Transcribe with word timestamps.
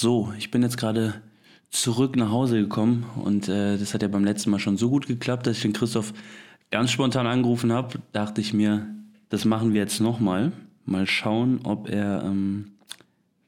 So, 0.00 0.32
ich 0.38 0.52
bin 0.52 0.62
jetzt 0.62 0.76
gerade 0.76 1.20
zurück 1.70 2.14
nach 2.14 2.30
Hause 2.30 2.60
gekommen 2.60 3.04
und 3.16 3.48
äh, 3.48 3.76
das 3.76 3.94
hat 3.94 4.02
ja 4.02 4.06
beim 4.06 4.22
letzten 4.22 4.50
Mal 4.50 4.60
schon 4.60 4.76
so 4.76 4.90
gut 4.90 5.08
geklappt, 5.08 5.48
dass 5.48 5.56
ich 5.56 5.62
den 5.62 5.72
Christoph 5.72 6.14
ganz 6.70 6.92
spontan 6.92 7.26
angerufen 7.26 7.72
habe. 7.72 7.98
Dachte 8.12 8.40
ich 8.40 8.54
mir, 8.54 8.86
das 9.28 9.44
machen 9.44 9.74
wir 9.74 9.80
jetzt 9.80 9.98
nochmal. 10.00 10.52
Mal 10.84 11.08
schauen, 11.08 11.62
ob 11.64 11.90
er 11.90 12.22
ähm, 12.24 12.74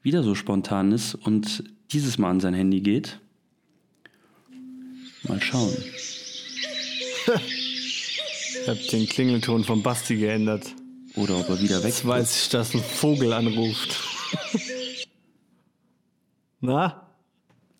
wieder 0.01 0.23
so 0.23 0.35
spontan 0.35 0.91
ist 0.91 1.15
und 1.15 1.63
dieses 1.93 2.17
Mal 2.17 2.31
an 2.31 2.41
sein 2.41 2.53
Handy 2.53 2.81
geht. 2.81 3.17
Mal 5.23 5.41
schauen. 5.41 5.71
Ich 8.63 8.67
habe 8.67 8.79
den 8.91 9.07
Klingelton 9.07 9.63
von 9.63 9.81
Basti 9.83 10.17
geändert. 10.17 10.65
Oder 11.15 11.39
ob 11.39 11.47
er 11.47 11.61
wieder 11.61 11.77
weg 11.77 11.91
Jetzt 11.91 12.05
weiß 12.05 12.43
ich, 12.43 12.49
dass 12.49 12.73
ein 12.73 12.81
Vogel 12.81 13.31
anruft. 13.31 13.97
Na, 16.63 17.07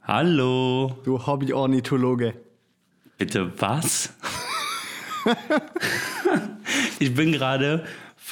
Hallo. 0.02 0.98
du 1.04 1.24
Hobby-Ornithologe. 1.24 2.34
Bitte 3.20 3.52
was? 3.62 4.12
ich 7.00 7.14
bin 7.14 7.32
gerade, 7.32 7.86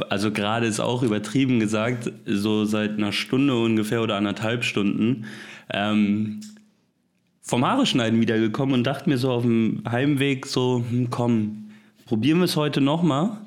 also 0.10 0.32
gerade 0.32 0.66
ist 0.66 0.80
auch 0.80 1.04
übertrieben 1.04 1.60
gesagt, 1.60 2.12
so 2.26 2.66
seit 2.66 2.98
einer 2.98 3.12
Stunde 3.12 3.56
ungefähr 3.56 4.02
oder 4.02 4.16
anderthalb 4.16 4.64
Stunden 4.64 5.26
ähm, 5.70 6.40
vom 7.44 7.64
Haare 7.64 7.86
schneiden 7.86 8.20
wiedergekommen 8.20 8.74
und 8.74 8.86
dachte 8.86 9.08
mir 9.08 9.20
so 9.20 9.30
auf 9.30 9.44
dem 9.44 9.84
Heimweg 9.88 10.48
so, 10.48 10.84
hm, 10.90 11.12
komm, 11.12 11.70
probieren 12.08 12.40
wir 12.40 12.46
es 12.46 12.56
heute 12.56 12.82
nochmal, 12.82 13.38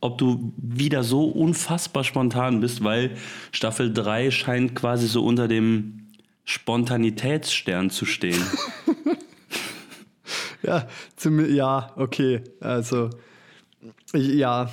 ob 0.00 0.16
du 0.16 0.54
wieder 0.56 1.02
so 1.02 1.26
unfassbar 1.26 2.02
spontan 2.02 2.60
bist, 2.60 2.82
weil 2.82 3.10
Staffel 3.52 3.92
3 3.92 4.30
scheint 4.30 4.74
quasi 4.74 5.06
so 5.06 5.22
unter 5.22 5.48
dem 5.48 6.05
Spontanitätsstern 6.46 7.90
zu 7.90 8.06
stehen. 8.06 8.42
Ja, 10.62 10.88
zum, 11.14 11.54
ja, 11.54 11.92
okay. 11.94 12.42
Also, 12.58 13.10
ich, 14.12 14.34
ja, 14.34 14.68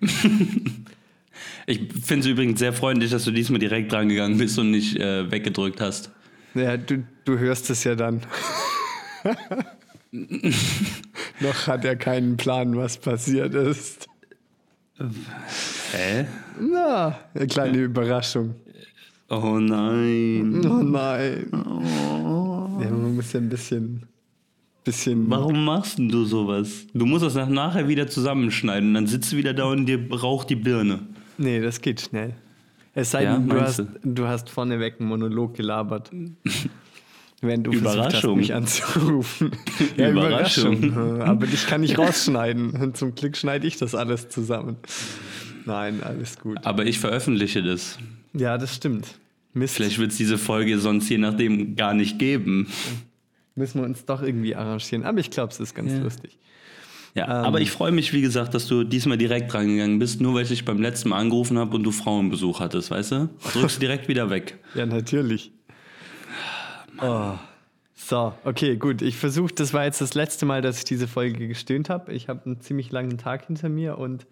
Ich 1.66 1.80
finde 2.02 2.20
es 2.20 2.26
übrigens 2.26 2.58
sehr 2.58 2.72
freundlich, 2.72 3.10
dass 3.10 3.24
du 3.24 3.30
diesmal 3.30 3.58
direkt 3.58 3.92
drangegangen 3.92 4.38
bist 4.38 4.58
und 4.58 4.70
nicht 4.70 4.96
äh, 4.96 5.30
weggedrückt 5.30 5.80
hast. 5.82 6.10
ja 6.54 6.76
du, 6.76 7.06
du 7.24 7.38
hörst 7.38 7.68
es 7.70 7.84
ja 7.84 7.94
dann. 7.94 8.22
Noch 11.40 11.66
hat 11.66 11.84
er 11.84 11.96
keinen 11.96 12.36
Plan, 12.36 12.74
was 12.76 12.96
passiert 12.96 13.54
ist. 13.54 14.06
Hä? 15.92 16.26
Na, 16.58 17.18
eine 17.34 17.46
kleine 17.46 17.78
Überraschung. 17.78 18.54
Oh 19.30 19.58
nein. 19.58 20.62
Oh 20.66 20.82
nein. 20.82 21.46
Ja, 21.52 22.90
man 22.90 23.14
muss 23.16 23.32
ja 23.32 23.40
ein 23.40 23.48
bisschen, 23.48 24.02
bisschen. 24.84 25.28
Warum 25.28 25.64
machst 25.64 25.98
du 25.98 26.24
sowas? 26.24 26.86
Du 26.94 27.04
musst 27.04 27.24
das 27.24 27.34
nach- 27.34 27.48
nachher 27.48 27.88
wieder 27.88 28.06
zusammenschneiden. 28.06 28.94
Dann 28.94 29.06
sitzt 29.06 29.32
du 29.32 29.36
wieder 29.36 29.52
da 29.52 29.64
und 29.64 29.86
dir 29.86 30.00
raucht 30.10 30.48
die 30.50 30.56
Birne. 30.56 31.00
Nee, 31.36 31.60
das 31.60 31.80
geht 31.80 32.00
schnell. 32.00 32.34
Es 32.94 33.10
sei 33.10 33.24
Ja, 33.24 33.34
denn, 33.36 33.48
du 33.48 33.54
meinst 33.56 33.78
hast, 33.80 33.88
du 34.02 34.26
hast 34.26 34.48
vorneweg 34.50 34.98
einen 34.98 35.08
Monolog 35.08 35.54
gelabert. 35.54 36.10
Wenn 37.40 37.62
du 37.62 37.70
Überraschung. 37.70 38.10
versucht 38.10 38.24
hast, 38.24 38.36
mich 38.36 38.54
anzurufen. 38.54 39.50
Überraschung. 39.96 41.20
Aber 41.20 41.46
dich 41.46 41.66
kann 41.66 41.84
ich 41.84 41.96
rausschneiden. 41.98 42.70
Und 42.70 42.96
zum 42.96 43.14
Glück 43.14 43.36
schneide 43.36 43.66
ich 43.66 43.76
das 43.76 43.94
alles 43.94 44.28
zusammen. 44.28 44.76
Nein, 45.64 46.02
alles 46.02 46.38
gut. 46.40 46.58
Aber 46.64 46.86
ich 46.86 46.98
veröffentliche 46.98 47.62
das. 47.62 47.98
Ja, 48.32 48.58
das 48.58 48.74
stimmt. 48.74 49.18
Mist. 49.54 49.74
Vielleicht 49.76 49.98
wird 49.98 50.10
es 50.12 50.16
diese 50.16 50.38
Folge 50.38 50.78
sonst 50.78 51.08
je 51.08 51.18
nachdem 51.18 51.74
gar 51.76 51.94
nicht 51.94 52.18
geben. 52.18 52.68
Müssen 53.54 53.80
wir 53.80 53.86
uns 53.86 54.04
doch 54.04 54.22
irgendwie 54.22 54.54
arrangieren. 54.54 55.04
Aber 55.04 55.18
ich 55.18 55.30
glaube, 55.30 55.52
es 55.52 55.58
ist 55.60 55.74
ganz 55.74 55.92
Ja. 55.92 55.98
lustig. 55.98 56.38
Ja, 57.14 57.24
Ähm. 57.24 57.44
aber 57.46 57.60
ich 57.60 57.70
freue 57.70 57.90
mich, 57.90 58.12
wie 58.12 58.20
gesagt, 58.20 58.54
dass 58.54 58.66
du 58.66 58.84
diesmal 58.84 59.18
direkt 59.18 59.52
rangegangen 59.54 59.98
bist, 59.98 60.20
nur 60.20 60.34
weil 60.34 60.42
ich 60.42 60.50
dich 60.50 60.64
beim 60.64 60.80
letzten 60.80 61.08
Mal 61.08 61.18
angerufen 61.18 61.58
habe 61.58 61.74
und 61.74 61.82
du 61.82 61.90
Frauenbesuch 61.90 62.60
hattest, 62.60 62.90
weißt 62.90 63.12
du? 63.12 63.28
Drückst 63.54 63.76
du 63.76 63.80
direkt 63.80 64.06
wieder 64.08 64.30
weg. 64.30 64.58
Ja, 64.74 64.86
natürlich. 64.86 65.50
Oh. 67.00 67.32
So, 67.94 68.32
okay, 68.44 68.76
gut. 68.76 69.02
Ich 69.02 69.16
versuche, 69.16 69.52
das 69.54 69.72
war 69.74 69.84
jetzt 69.84 70.00
das 70.00 70.14
letzte 70.14 70.46
Mal, 70.46 70.62
dass 70.62 70.78
ich 70.78 70.84
diese 70.84 71.08
Folge 71.08 71.48
gestöhnt 71.48 71.90
habe. 71.90 72.12
Ich 72.12 72.28
habe 72.28 72.44
einen 72.46 72.60
ziemlich 72.60 72.90
langen 72.92 73.18
Tag 73.18 73.46
hinter 73.46 73.68
mir 73.68 73.98
und 73.98 74.26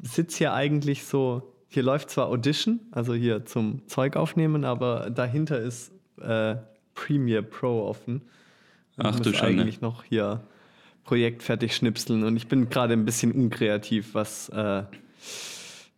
sitze 0.00 0.38
hier 0.38 0.52
eigentlich 0.54 1.04
so. 1.04 1.51
Hier 1.72 1.82
läuft 1.82 2.10
zwar 2.10 2.26
Audition, 2.28 2.80
also 2.90 3.14
hier 3.14 3.46
zum 3.46 3.86
Zeug 3.88 4.16
aufnehmen, 4.16 4.66
aber 4.66 5.08
dahinter 5.08 5.58
ist 5.58 5.90
äh, 6.20 6.56
Premiere 6.94 7.42
Pro 7.42 7.86
offen. 7.88 8.20
Und 8.98 9.06
Ach 9.06 9.18
du 9.18 9.30
muss 9.30 9.38
Schande. 9.38 9.62
eigentlich 9.62 9.80
noch 9.80 10.04
hier 10.04 10.42
Projekt 11.04 11.42
fertig 11.42 11.74
schnipseln 11.74 12.24
und 12.24 12.36
ich 12.36 12.46
bin 12.46 12.68
gerade 12.68 12.92
ein 12.92 13.06
bisschen 13.06 13.32
unkreativ, 13.32 14.14
was 14.14 14.50
äh, 14.50 14.82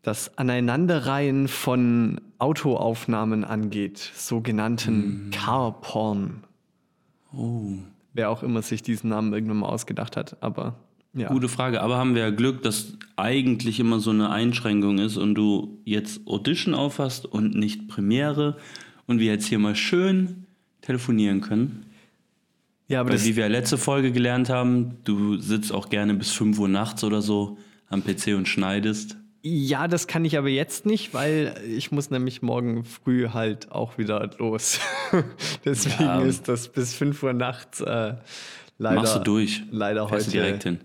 das 0.02 0.38
Aneinanderreihen 0.38 1.48
von 1.48 2.20
Autoaufnahmen 2.38 3.44
angeht, 3.44 3.98
sogenannten 3.98 5.30
Car-Porn. 5.32 6.44
Oh. 7.36 7.78
Wer 8.12 8.30
auch 8.30 8.44
immer 8.44 8.62
sich 8.62 8.82
diesen 8.82 9.10
Namen 9.10 9.32
irgendwann 9.32 9.56
mal 9.56 9.70
ausgedacht 9.70 10.16
hat, 10.16 10.36
aber 10.40 10.76
ja. 11.14 11.28
Gute 11.28 11.48
Frage, 11.48 11.80
aber 11.80 11.96
haben 11.96 12.14
wir 12.14 12.22
ja 12.22 12.30
Glück, 12.30 12.62
dass 12.62 12.94
eigentlich 13.16 13.78
immer 13.80 14.00
so 14.00 14.10
eine 14.10 14.30
Einschränkung 14.30 14.98
ist 14.98 15.16
und 15.16 15.34
du 15.36 15.78
jetzt 15.84 16.26
Audition 16.26 16.74
aufhast 16.74 17.26
und 17.26 17.54
nicht 17.54 17.88
Premiere 17.88 18.56
und 19.06 19.20
wir 19.20 19.26
jetzt 19.32 19.46
hier 19.46 19.58
mal 19.58 19.76
schön 19.76 20.44
telefonieren 20.82 21.40
können. 21.40 21.86
ja, 22.88 23.00
aber 23.00 23.10
Weil 23.10 23.16
das, 23.16 23.26
wie 23.26 23.36
wir 23.36 23.48
letzte 23.48 23.78
Folge 23.78 24.10
gelernt 24.12 24.48
haben, 24.50 24.96
du 25.04 25.36
sitzt 25.38 25.72
auch 25.72 25.88
gerne 25.88 26.14
bis 26.14 26.32
5 26.32 26.58
Uhr 26.58 26.68
nachts 26.68 27.04
oder 27.04 27.22
so 27.22 27.58
am 27.88 28.02
PC 28.02 28.34
und 28.36 28.48
schneidest. 28.48 29.16
ja, 29.42 29.86
das 29.88 30.06
kann 30.08 30.24
ich 30.24 30.36
aber 30.36 30.48
jetzt 30.48 30.84
nicht, 30.86 31.14
weil 31.14 31.54
ich 31.68 31.92
muss 31.92 32.10
nämlich 32.10 32.42
morgen 32.42 32.84
früh 32.84 33.28
halt 33.28 33.70
auch 33.70 33.98
wieder 33.98 34.28
los. 34.38 34.80
Deswegen 35.64 36.02
Ja. 36.04 36.20
ist 36.22 36.48
das 36.48 36.68
bis 36.68 36.94
5 36.94 37.22
Uhr 37.22 37.32
nachts 37.34 37.80
äh, 37.80 38.14
leider, 38.78 38.96
Machst 38.96 39.14
du 39.16 39.20
durch. 39.20 39.62
leider 39.70 40.08
Fährst 40.08 40.26
heute 40.26 40.36
du 40.36 40.42
direkt 40.42 40.62
hin. 40.64 40.80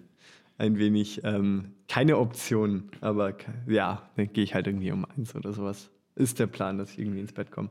Ein 0.60 0.78
wenig 0.78 1.22
ähm, 1.24 1.72
keine 1.88 2.18
Option. 2.20 2.84
Aber 3.02 3.34
ja, 3.68 4.04
dann 4.16 4.32
gehe 4.32 4.44
ich 4.44 4.54
halt 4.54 4.68
irgendwie 4.68 4.92
um 4.92 5.06
eins 5.18 5.34
oder 5.36 5.52
sowas. 5.54 5.90
Ist 6.16 6.38
der 6.38 6.48
Plan, 6.48 6.78
dass 6.78 6.92
ich 6.92 7.00
irgendwie 7.00 7.22
ins 7.22 7.32
Bett 7.34 7.50
komme 7.50 7.70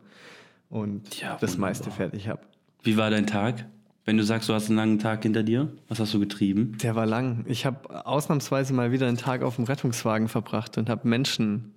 und 0.70 1.20
Ja, 1.20 1.36
das 1.40 1.56
meiste 1.58 1.90
fertig 1.90 2.28
habe. 2.28 2.40
Wie 2.82 2.96
war 2.96 3.10
dein 3.10 3.26
Tag? 3.26 3.66
Wenn 4.04 4.16
du 4.16 4.24
sagst, 4.24 4.48
du 4.48 4.54
hast 4.54 4.68
einen 4.68 4.76
langen 4.78 4.98
Tag 4.98 5.22
hinter 5.22 5.42
dir, 5.42 5.70
was 5.88 6.00
hast 6.00 6.14
du 6.14 6.18
getrieben? 6.18 6.78
Der 6.82 6.94
war 6.96 7.04
lang. 7.04 7.44
Ich 7.46 7.66
habe 7.66 8.06
ausnahmsweise 8.06 8.72
mal 8.72 8.90
wieder 8.90 9.06
einen 9.06 9.18
Tag 9.18 9.42
auf 9.42 9.56
dem 9.56 9.64
Rettungswagen 9.66 10.28
verbracht 10.28 10.78
und 10.78 10.88
habe 10.88 11.06
Menschen 11.06 11.72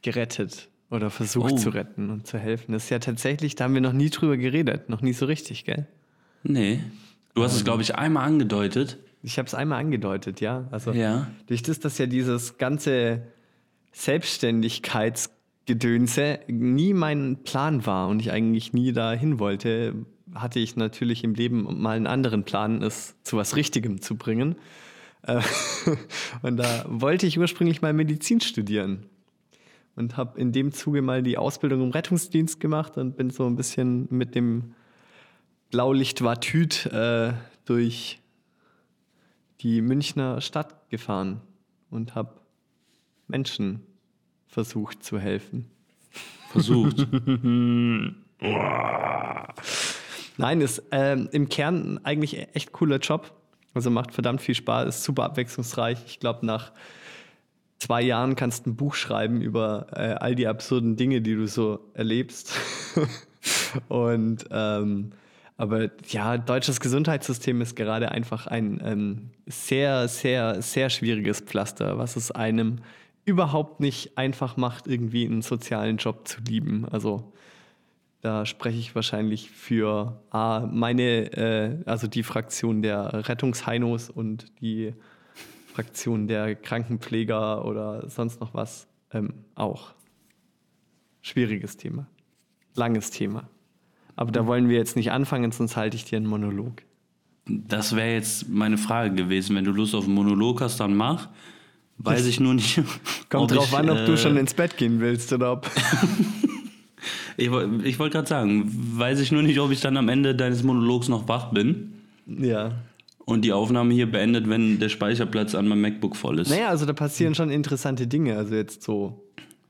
gerettet 0.00 0.68
oder 0.90 1.10
versucht 1.10 1.52
Oh. 1.52 1.56
zu 1.56 1.68
retten 1.70 2.08
und 2.10 2.26
zu 2.26 2.38
helfen. 2.38 2.72
Das 2.72 2.84
ist 2.84 2.90
ja 2.90 2.98
tatsächlich, 2.98 3.56
da 3.56 3.64
haben 3.64 3.74
wir 3.74 3.80
noch 3.82 3.92
nie 3.92 4.08
drüber 4.08 4.36
geredet, 4.38 4.88
noch 4.88 5.02
nie 5.02 5.12
so 5.12 5.26
richtig, 5.26 5.64
gell? 5.66 5.86
Nee. 6.44 6.80
Du 7.34 7.42
hast 7.42 7.54
es, 7.56 7.64
glaube 7.64 7.82
ich, 7.82 7.94
einmal 7.96 8.24
angedeutet. 8.26 8.96
Ich 9.26 9.38
habe 9.38 9.46
es 9.48 9.54
einmal 9.54 9.80
angedeutet, 9.80 10.40
ja. 10.40 10.68
Also 10.70 10.92
Ja. 10.92 11.26
durch 11.48 11.60
das, 11.60 11.80
dass 11.80 11.98
ja 11.98 12.06
dieses 12.06 12.58
ganze 12.58 13.22
Selbstständigkeitsgedönse 13.90 16.38
nie 16.46 16.94
mein 16.94 17.42
Plan 17.42 17.84
war 17.86 18.06
und 18.08 18.20
ich 18.20 18.30
eigentlich 18.30 18.72
nie 18.72 18.92
dahin 18.92 19.40
wollte, 19.40 19.94
hatte 20.34 20.60
ich 20.60 20.76
natürlich 20.76 21.24
im 21.24 21.34
Leben 21.34 21.80
mal 21.82 21.96
einen 21.96 22.06
anderen 22.06 22.44
Plan, 22.44 22.82
es 22.82 23.16
zu 23.24 23.36
was 23.36 23.56
Richtigem 23.56 24.00
zu 24.00 24.14
bringen. 24.16 24.54
Äh, 25.22 25.40
Und 26.42 26.58
da 26.58 26.84
wollte 26.88 27.26
ich 27.26 27.36
ursprünglich 27.38 27.82
mal 27.82 27.92
Medizin 27.92 28.40
studieren 28.40 29.06
und 29.96 30.16
habe 30.16 30.38
in 30.38 30.52
dem 30.52 30.70
Zuge 30.72 31.02
mal 31.02 31.22
die 31.22 31.36
Ausbildung 31.38 31.82
im 31.82 31.90
Rettungsdienst 31.90 32.60
gemacht 32.60 32.96
und 32.96 33.16
bin 33.16 33.30
so 33.30 33.46
ein 33.46 33.56
bisschen 33.56 34.06
mit 34.10 34.34
dem 34.36 34.74
Blaulicht-Watüt 35.70 36.86
äh, 36.86 37.32
durch 37.64 38.20
die 39.60 39.80
Münchner 39.80 40.40
Stadt 40.40 40.88
gefahren 40.90 41.40
und 41.90 42.14
habe 42.14 42.40
Menschen 43.28 43.82
versucht 44.46 45.02
zu 45.02 45.18
helfen. 45.18 45.70
Versucht. 46.50 47.06
Nein, 50.38 50.60
ist 50.60 50.82
ähm, 50.90 51.28
im 51.32 51.48
Kern 51.48 52.00
eigentlich 52.04 52.54
echt 52.54 52.72
cooler 52.72 52.98
Job. 52.98 53.32
Also 53.74 53.90
macht 53.90 54.12
verdammt 54.12 54.40
viel 54.40 54.54
Spaß, 54.54 54.88
ist 54.88 55.04
super 55.04 55.24
abwechslungsreich. 55.24 55.98
Ich 56.06 56.20
glaube, 56.20 56.46
nach 56.46 56.72
zwei 57.78 58.02
Jahren 58.02 58.36
kannst 58.36 58.66
du 58.66 58.70
ein 58.70 58.76
Buch 58.76 58.94
schreiben 58.94 59.40
über 59.40 59.86
äh, 59.92 60.14
all 60.14 60.34
die 60.34 60.46
absurden 60.46 60.96
Dinge, 60.96 61.20
die 61.20 61.34
du 61.34 61.46
so 61.46 61.80
erlebst. 61.94 62.54
Und 63.88 64.46
ähm, 64.50 65.12
aber 65.56 65.90
ja, 66.08 66.36
deutsches 66.36 66.80
Gesundheitssystem 66.80 67.60
ist 67.60 67.76
gerade 67.76 68.10
einfach 68.10 68.46
ein 68.46 68.80
ähm, 68.84 69.30
sehr, 69.46 70.06
sehr, 70.08 70.60
sehr 70.60 70.90
schwieriges 70.90 71.40
Pflaster, 71.40 71.96
was 71.96 72.16
es 72.16 72.30
einem 72.30 72.80
überhaupt 73.24 73.80
nicht 73.80 74.18
einfach 74.18 74.56
macht, 74.56 74.86
irgendwie 74.86 75.24
einen 75.24 75.42
sozialen 75.42 75.96
Job 75.96 76.28
zu 76.28 76.40
lieben. 76.42 76.86
Also 76.90 77.32
da 78.20 78.44
spreche 78.44 78.78
ich 78.78 78.94
wahrscheinlich 78.94 79.50
für 79.50 80.20
A, 80.30 80.66
meine, 80.70 81.32
äh, 81.32 81.82
also 81.86 82.06
die 82.06 82.22
Fraktion 82.22 82.82
der 82.82 83.28
Rettungsheinos 83.28 84.10
und 84.10 84.60
die 84.60 84.94
Fraktion 85.72 86.26
der 86.26 86.54
Krankenpfleger 86.54 87.64
oder 87.64 88.08
sonst 88.08 88.40
noch 88.40 88.52
was 88.52 88.88
ähm, 89.12 89.44
auch. 89.54 89.94
Schwieriges 91.22 91.76
Thema. 91.76 92.06
Langes 92.74 93.10
Thema. 93.10 93.48
Aber 94.16 94.32
da 94.32 94.46
wollen 94.46 94.68
wir 94.68 94.76
jetzt 94.76 94.96
nicht 94.96 95.12
anfangen, 95.12 95.52
sonst 95.52 95.76
halte 95.76 95.96
ich 95.96 96.04
dir 96.04 96.16
einen 96.16 96.26
Monolog. 96.26 96.82
Das 97.46 97.94
wäre 97.94 98.12
jetzt 98.12 98.48
meine 98.48 98.78
Frage 98.78 99.14
gewesen. 99.14 99.54
Wenn 99.54 99.64
du 99.64 99.70
Lust 99.70 99.94
auf 99.94 100.06
einen 100.06 100.14
Monolog 100.14 100.60
hast, 100.60 100.80
dann 100.80 100.96
mach. 100.96 101.28
Weiß 101.98 102.26
ich 102.26 102.40
nur 102.40 102.54
nicht. 102.54 102.82
Kommt 103.28 103.52
drauf 103.52 103.68
ich, 103.68 103.76
an, 103.76 103.90
ob 103.90 103.98
äh, 103.98 104.06
du 104.06 104.16
schon 104.16 104.36
ins 104.36 104.54
Bett 104.54 104.76
gehen 104.76 105.00
willst 105.00 105.32
oder 105.32 105.52
ob. 105.52 105.70
ich, 107.36 107.46
ich 107.46 107.98
wollte 107.98 108.12
gerade 108.14 108.26
sagen, 108.26 108.64
weiß 108.98 109.20
ich 109.20 109.30
nur 109.30 109.42
nicht, 109.42 109.60
ob 109.60 109.70
ich 109.70 109.80
dann 109.80 109.96
am 109.96 110.08
Ende 110.08 110.34
deines 110.34 110.62
Monologs 110.62 111.08
noch 111.08 111.28
wach 111.28 111.52
bin. 111.52 111.92
Ja. 112.26 112.72
Und 113.26 113.44
die 113.44 113.52
Aufnahme 113.52 113.92
hier 113.92 114.10
beendet, 114.10 114.48
wenn 114.48 114.78
der 114.78 114.88
Speicherplatz 114.88 115.54
an 115.54 115.68
meinem 115.68 115.82
MacBook 115.82 116.16
voll 116.16 116.38
ist. 116.38 116.48
Naja, 116.48 116.68
also 116.68 116.86
da 116.86 116.92
passieren 116.92 117.34
schon 117.34 117.50
interessante 117.50 118.06
Dinge. 118.06 118.36
Also 118.36 118.54
jetzt 118.54 118.82
so 118.82 119.25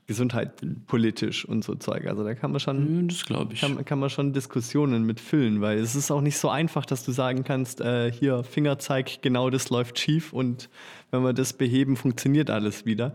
gesundheitspolitisch 0.07 1.45
und 1.45 1.65
so 1.65 1.75
Zeug. 1.75 2.07
Also 2.07 2.23
da 2.23 2.33
kann 2.33 2.51
man 2.51 2.61
schon, 2.61 3.09
das 3.09 3.25
glaube 3.25 3.53
ich, 3.53 3.61
kann, 3.61 3.83
kann, 3.83 3.99
man 3.99 4.09
schon 4.09 4.31
Diskussionen 4.31 5.03
mitfüllen, 5.03 5.59
weil 5.59 5.77
es 5.79 5.95
ist 5.95 6.11
auch 6.11 6.21
nicht 6.21 6.37
so 6.37 6.49
einfach, 6.49 6.85
dass 6.85 7.03
du 7.03 7.11
sagen 7.11 7.43
kannst, 7.43 7.81
äh, 7.81 8.11
hier 8.11 8.43
Fingerzeig, 8.43 9.21
genau 9.21 9.49
das 9.49 9.69
läuft 9.69 9.99
schief 9.99 10.31
und 10.31 10.69
wenn 11.11 11.23
wir 11.23 11.33
das 11.33 11.51
beheben, 11.53 11.97
funktioniert 11.97 12.49
alles 12.49 12.85
wieder. 12.85 13.13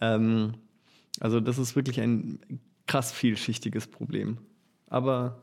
Ähm, 0.00 0.54
also 1.20 1.38
das 1.38 1.58
ist 1.58 1.76
wirklich 1.76 2.00
ein 2.00 2.40
krass 2.88 3.12
vielschichtiges 3.12 3.86
Problem. 3.86 4.38
Aber 4.88 5.38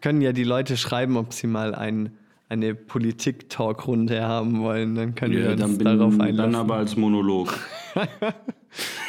können 0.00 0.22
ja 0.22 0.32
die 0.32 0.44
Leute 0.44 0.76
schreiben, 0.78 1.18
ob 1.18 1.34
sie 1.34 1.46
mal 1.46 1.74
ein, 1.74 2.16
eine 2.48 2.74
Politik-Talk-Runde 2.74 4.22
haben 4.22 4.60
wollen. 4.60 4.94
Dann 4.94 5.14
können 5.14 5.34
ja, 5.34 5.56
wir 5.56 5.64
uns 5.64 5.78
bin, 5.78 5.84
darauf 5.84 6.18
einlassen. 6.18 6.52
Dann 6.52 6.54
aber 6.54 6.76
als 6.76 6.96
Monolog. 6.96 7.58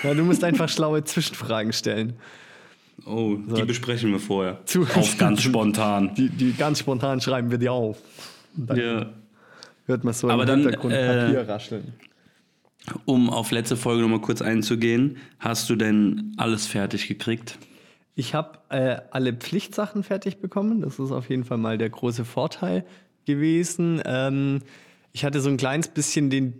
ja, 0.06 0.14
du 0.14 0.24
musst 0.24 0.44
einfach 0.44 0.70
schlaue 0.70 1.04
Zwischenfragen 1.04 1.74
stellen. 1.74 2.14
Oh, 3.06 3.38
so. 3.48 3.56
die 3.56 3.64
besprechen 3.64 4.12
wir 4.12 4.20
vorher. 4.20 4.66
Zu 4.66 4.84
auf 4.84 5.18
ganz 5.18 5.42
spontan. 5.42 6.14
Die, 6.18 6.30
die 6.30 6.54
ganz 6.54 6.80
spontan 6.80 7.20
schreiben 7.20 7.52
wir 7.52 7.58
dir 7.58 7.74
auf. 7.74 7.98
Dann 8.56 8.78
ja. 8.78 9.14
Hört 9.86 10.04
man 10.04 10.14
so 10.14 10.30
aber 10.30 10.44
im 10.44 10.48
dann, 10.48 10.60
Hintergrund 10.62 10.94
äh, 10.94 11.26
Papier 11.26 11.48
rascheln. 11.48 11.94
Um 13.06 13.30
auf 13.30 13.52
letzte 13.52 13.76
Folge 13.76 14.02
nochmal 14.02 14.22
kurz 14.22 14.42
einzugehen, 14.42 15.18
hast 15.40 15.70
du 15.70 15.76
denn 15.76 16.34
alles 16.38 16.68
fertig 16.68 17.08
gekriegt? 17.08 17.58
Ich 18.16 18.34
habe 18.34 18.60
äh, 18.70 18.98
alle 19.12 19.34
Pflichtsachen 19.34 20.04
fertig 20.04 20.38
bekommen. 20.38 20.82
Das 20.82 21.00
ist 21.00 21.12
auf 21.12 21.30
jeden 21.30 21.44
Fall 21.44 21.58
mal 21.58 21.78
der 21.78 21.90
große 21.90 22.26
Vorteil 22.26 22.86
gewesen. 23.26 24.02
Ähm, 24.06 24.62
ich 25.12 25.26
hatte 25.26 25.42
so 25.42 25.50
ein 25.50 25.58
kleines 25.58 25.90
bisschen 25.90 26.30
den 26.30 26.60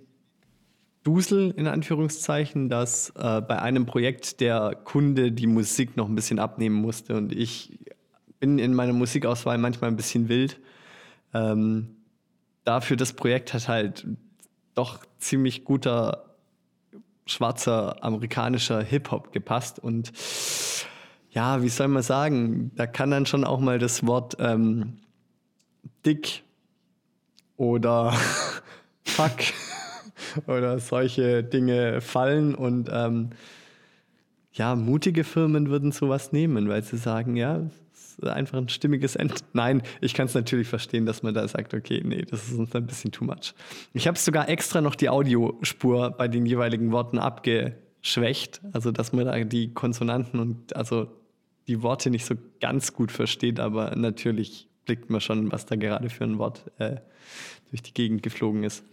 Dusel 1.06 1.52
in 1.52 1.68
Anführungszeichen, 1.68 2.68
dass 2.68 3.12
äh, 3.12 3.40
bei 3.42 3.62
einem 3.62 3.86
Projekt 3.86 4.42
der 4.42 4.76
Kunde 4.84 5.32
die 5.32 5.46
Musik 5.46 5.96
noch 5.96 6.10
ein 6.10 6.16
bisschen 6.16 6.40
abnehmen 6.40 6.76
musste 6.76 7.16
und 7.16 7.32
ich 7.32 7.78
bin 8.40 8.58
in 8.58 8.74
meiner 8.74 8.92
Musikauswahl 8.92 9.60
manchmal 9.60 9.92
ein 9.92 9.96
bisschen 9.96 10.30
wild. 10.30 10.60
Ähm, 11.34 11.96
dafür 12.64 12.98
das 12.98 13.14
Projekt 13.14 13.54
hat 13.54 13.68
halt 13.68 14.08
doch 14.74 15.06
ziemlich 15.20 15.64
guter 15.64 16.36
schwarzer 17.28 18.04
amerikanischer 18.04 18.82
Hip-Hop 18.82 19.32
gepasst 19.32 19.78
und 19.78 20.12
ja, 21.30 21.62
wie 21.62 21.70
soll 21.70 21.88
man 21.88 22.02
sagen, 22.02 22.72
da 22.76 22.88
kann 22.88 23.12
dann 23.12 23.28
schon 23.28 23.44
auch 23.44 23.60
mal 23.60 23.78
das 23.78 24.08
Wort 24.08 24.38
ähm, 24.40 24.98
dick 26.04 26.44
oder 27.58 28.12
fuck 29.04 29.38
oder 30.48 30.80
solche 30.80 31.44
Dinge 31.44 32.02
fallen. 32.02 32.56
Und 32.56 32.90
ähm, 32.92 33.30
ja, 34.54 34.76
mutige 34.76 35.24
Firmen 35.24 35.70
würden 35.70 35.92
sowas 35.92 36.32
nehmen, 36.32 36.70
weil 36.70 36.84
sie 36.84 36.98
sagen, 36.98 37.36
ja, 37.36 37.62
es 37.94 38.18
ist 38.18 38.24
einfach 38.28 38.58
ein 38.58 38.70
stimmiges 38.70 39.16
End. 39.16 39.44
Nein, 39.54 39.82
ich 40.02 40.14
kann 40.14 40.28
es 40.28 40.34
natürlich 40.34 40.68
verstehen, 40.68 41.06
dass 41.06 41.24
man 41.24 41.34
da 41.34 41.48
sagt, 41.48 41.74
okay, 41.74 42.02
nee, 42.04 42.24
das 42.24 42.48
ist 42.48 42.58
uns 42.58 42.74
ein 42.74 42.86
bisschen 42.86 43.12
too 43.12 43.26
much. 43.26 43.54
Ich 43.94 44.08
habe 44.08 44.18
sogar 44.18 44.48
extra 44.48 44.82
noch 44.82 44.96
die 44.96 45.10
Audiospur 45.10 46.12
bei 46.12 46.28
den 46.28 46.46
jeweiligen 46.46 46.92
Worten 46.92 47.20
abgeschwächt, 47.20 48.62
also 48.72 48.92
dass 48.92 49.12
man 49.12 49.26
da 49.26 49.38
die 49.44 49.74
Konsonanten 49.74 50.40
und 50.40 50.76
also 50.76 51.08
die 51.68 51.82
Worte 51.82 52.10
nicht 52.10 52.26
so 52.26 52.36
ganz 52.62 52.94
gut 52.94 53.12
versteht, 53.12 53.60
aber 53.60 53.96
natürlich 53.96 54.70
blickt 54.86 55.10
man 55.10 55.20
schon, 55.20 55.52
was 55.52 55.66
da 55.66 55.76
gerade 55.76 56.10
für 56.10 56.24
ein 56.24 56.38
Wort 56.38 56.72
äh, 56.78 56.98
durch 57.72 57.82
die 57.82 57.94
Gegend 57.94 58.24
geflogen 58.24 58.64
ist. 58.64 58.84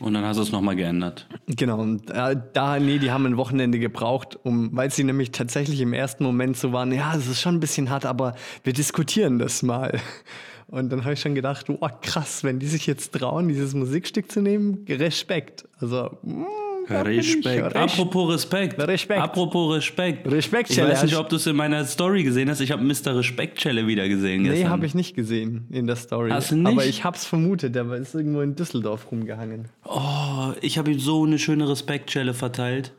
Und 0.00 0.14
dann 0.14 0.24
hast 0.24 0.36
du 0.36 0.42
es 0.42 0.52
nochmal 0.52 0.76
geändert. 0.76 1.26
Genau, 1.46 1.80
und 1.80 2.10
äh, 2.10 2.36
da, 2.52 2.78
nee, 2.78 2.98
die 2.98 3.10
haben 3.10 3.26
ein 3.26 3.36
Wochenende 3.36 3.78
gebraucht, 3.78 4.38
um, 4.44 4.70
weil 4.72 4.90
sie 4.90 5.02
nämlich 5.02 5.32
tatsächlich 5.32 5.80
im 5.80 5.92
ersten 5.92 6.22
Moment 6.22 6.56
so 6.56 6.72
waren, 6.72 6.92
ja, 6.92 7.14
das 7.14 7.26
ist 7.26 7.40
schon 7.40 7.56
ein 7.56 7.60
bisschen 7.60 7.90
hart, 7.90 8.06
aber 8.06 8.34
wir 8.62 8.72
diskutieren 8.72 9.38
das 9.38 9.62
mal. 9.62 9.98
Und 10.68 10.90
dann 10.90 11.04
habe 11.04 11.14
ich 11.14 11.20
schon 11.20 11.34
gedacht, 11.34 11.66
oh 11.70 11.88
krass, 12.02 12.44
wenn 12.44 12.58
die 12.58 12.66
sich 12.66 12.86
jetzt 12.86 13.14
trauen, 13.14 13.48
dieses 13.48 13.72
Musikstück 13.72 14.30
zu 14.30 14.42
nehmen, 14.42 14.84
Respekt. 14.86 15.66
Also, 15.80 16.18
mh, 16.22 16.44
mm, 16.44 16.67
Respekt. 16.90 17.76
Apropos 17.76 18.32
Respekt. 18.32 18.78
Respekt. 18.80 19.20
Apropos 19.20 19.76
Respekt. 19.76 20.30
Respekt, 20.30 20.70
Ich 20.70 20.78
weiß 20.78 21.02
nicht, 21.04 21.16
ob 21.16 21.28
du 21.28 21.36
es 21.36 21.46
in 21.46 21.56
meiner 21.56 21.84
Story 21.84 22.22
gesehen 22.22 22.48
hast. 22.48 22.60
Ich 22.60 22.72
habe 22.72 22.82
Mr. 22.82 23.16
Respekt-Chelle 23.16 23.86
wieder 23.86 24.08
gesehen 24.08 24.44
gestern. 24.44 24.62
Nee, 24.62 24.68
habe 24.68 24.86
ich 24.86 24.94
nicht 24.94 25.14
gesehen 25.14 25.66
in 25.70 25.86
der 25.86 25.96
Story. 25.96 26.30
Hast 26.30 26.50
du 26.50 26.56
nicht? 26.56 26.66
Aber 26.66 26.86
ich 26.86 27.04
habe 27.04 27.16
es 27.16 27.24
vermutet. 27.24 27.74
Der 27.74 27.90
ist 27.92 28.14
irgendwo 28.14 28.40
in 28.40 28.54
Düsseldorf 28.54 29.10
rumgehangen. 29.10 29.66
Oh, 29.84 30.52
ich 30.60 30.78
habe 30.78 30.90
ihm 30.90 30.98
so 30.98 31.24
eine 31.24 31.38
schöne 31.38 31.68
Respekt-Chelle 31.68 32.34
verteilt. 32.34 32.92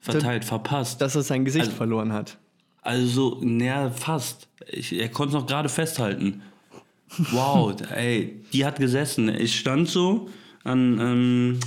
Verteilt, 0.00 0.42
das, 0.42 0.48
verpasst. 0.48 1.00
Dass 1.00 1.14
er 1.16 1.22
sein 1.22 1.44
Gesicht 1.44 1.66
also, 1.66 1.76
verloren 1.76 2.12
hat. 2.12 2.38
Also, 2.82 3.38
naja, 3.42 3.90
fast. 3.90 4.48
Ich, 4.70 4.92
er 4.92 5.08
konnte 5.08 5.36
es 5.36 5.40
noch 5.40 5.46
gerade 5.48 5.68
festhalten. 5.68 6.42
Wow, 7.32 7.74
ey, 7.90 8.40
die 8.52 8.64
hat 8.64 8.78
gesessen. 8.78 9.28
Ich 9.28 9.58
stand 9.58 9.88
so 9.88 10.28
an... 10.62 10.98
Ähm, 11.00 11.60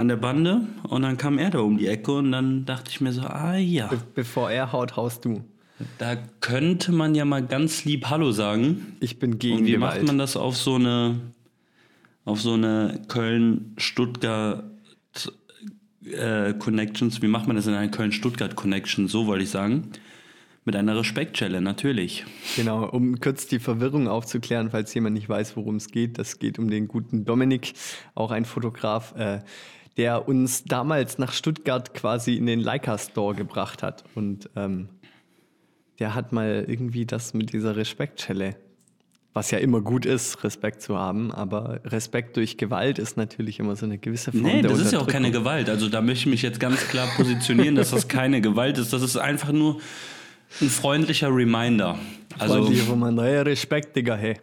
an 0.00 0.08
der 0.08 0.16
Bande 0.16 0.62
und 0.88 1.02
dann 1.02 1.16
kam 1.16 1.38
er 1.38 1.50
da 1.50 1.60
um 1.60 1.78
die 1.78 1.86
Ecke 1.86 2.12
und 2.12 2.32
dann 2.32 2.64
dachte 2.64 2.90
ich 2.90 3.00
mir 3.00 3.12
so, 3.12 3.22
ah 3.22 3.56
ja. 3.56 3.86
Be 3.86 3.98
bevor 4.14 4.50
er 4.50 4.72
haut, 4.72 4.96
haust 4.96 5.24
du. 5.24 5.44
Da 5.98 6.16
könnte 6.40 6.92
man 6.92 7.14
ja 7.14 7.24
mal 7.24 7.44
ganz 7.46 7.84
lieb 7.84 8.10
Hallo 8.10 8.32
sagen. 8.32 8.96
Ich 9.00 9.18
bin 9.18 9.38
gegen 9.38 9.58
Und 9.58 9.66
wie 9.66 9.72
Gewalt. 9.72 9.96
macht 9.96 10.06
man 10.06 10.18
das 10.18 10.36
auf 10.36 10.56
so 10.56 10.74
eine 10.74 11.20
auf 12.24 12.40
so 12.40 12.52
eine 12.54 13.00
Köln-Stuttgart 13.08 14.64
äh, 16.04 16.52
Connections? 16.54 17.22
Wie 17.22 17.28
macht 17.28 17.46
man 17.46 17.56
das 17.56 17.66
in 17.66 17.74
einer 17.74 17.90
Köln-Stuttgart 17.90 18.56
Connection? 18.56 19.08
So 19.08 19.26
wollte 19.26 19.44
ich 19.44 19.50
sagen. 19.50 19.90
Mit 20.66 20.76
einer 20.76 20.94
Respektschelle, 20.94 21.62
natürlich. 21.62 22.26
Genau, 22.54 22.86
um 22.86 23.18
kurz 23.18 23.46
die 23.46 23.58
Verwirrung 23.58 24.08
aufzuklären, 24.08 24.70
falls 24.70 24.92
jemand 24.92 25.14
nicht 25.14 25.28
weiß, 25.28 25.56
worum 25.56 25.76
es 25.76 25.88
geht. 25.88 26.18
Das 26.18 26.38
geht 26.38 26.58
um 26.58 26.70
den 26.70 26.86
guten 26.86 27.24
Dominik, 27.24 27.72
auch 28.14 28.30
ein 28.30 28.44
Fotograf. 28.44 29.14
Äh, 29.16 29.40
der 29.96 30.28
uns 30.28 30.64
damals 30.64 31.18
nach 31.18 31.32
Stuttgart 31.32 31.94
quasi 31.94 32.34
in 32.34 32.46
den 32.46 32.60
Leica 32.60 32.96
Store 32.98 33.34
gebracht 33.34 33.82
hat. 33.82 34.04
Und 34.14 34.48
ähm, 34.56 34.88
der 35.98 36.14
hat 36.14 36.32
mal 36.32 36.64
irgendwie 36.66 37.06
das 37.06 37.34
mit 37.34 37.52
dieser 37.52 37.76
Respektschelle, 37.76 38.56
was 39.34 39.50
ja 39.50 39.58
immer 39.58 39.80
gut 39.80 40.06
ist, 40.06 40.42
Respekt 40.42 40.82
zu 40.82 40.98
haben, 40.98 41.30
aber 41.30 41.80
Respekt 41.84 42.36
durch 42.36 42.56
Gewalt 42.56 42.98
ist 42.98 43.16
natürlich 43.16 43.60
immer 43.60 43.76
so 43.76 43.86
eine 43.86 43.98
gewisse 43.98 44.32
Form 44.32 44.42
nee, 44.42 44.62
das 44.62 44.78
ist 44.80 44.92
ja 44.92 44.98
auch 44.98 45.06
keine 45.06 45.30
Gewalt. 45.30 45.68
Also 45.68 45.88
da 45.88 46.00
möchte 46.00 46.20
ich 46.20 46.26
mich 46.26 46.42
jetzt 46.42 46.58
ganz 46.58 46.88
klar 46.88 47.06
positionieren, 47.16 47.74
dass 47.76 47.90
das 47.90 48.08
keine 48.08 48.40
Gewalt 48.40 48.78
ist. 48.78 48.92
Das 48.92 49.02
ist 49.02 49.16
einfach 49.16 49.52
nur 49.52 49.80
ein 50.60 50.68
freundlicher 50.68 51.28
Reminder. 51.28 51.98
Also, 52.38 52.54
Freundlicher 52.54 52.90
Reminder, 52.90 53.22
hey, 53.24 53.38
Respekt, 53.42 53.94
Digga, 53.94 54.16
hey. 54.16 54.36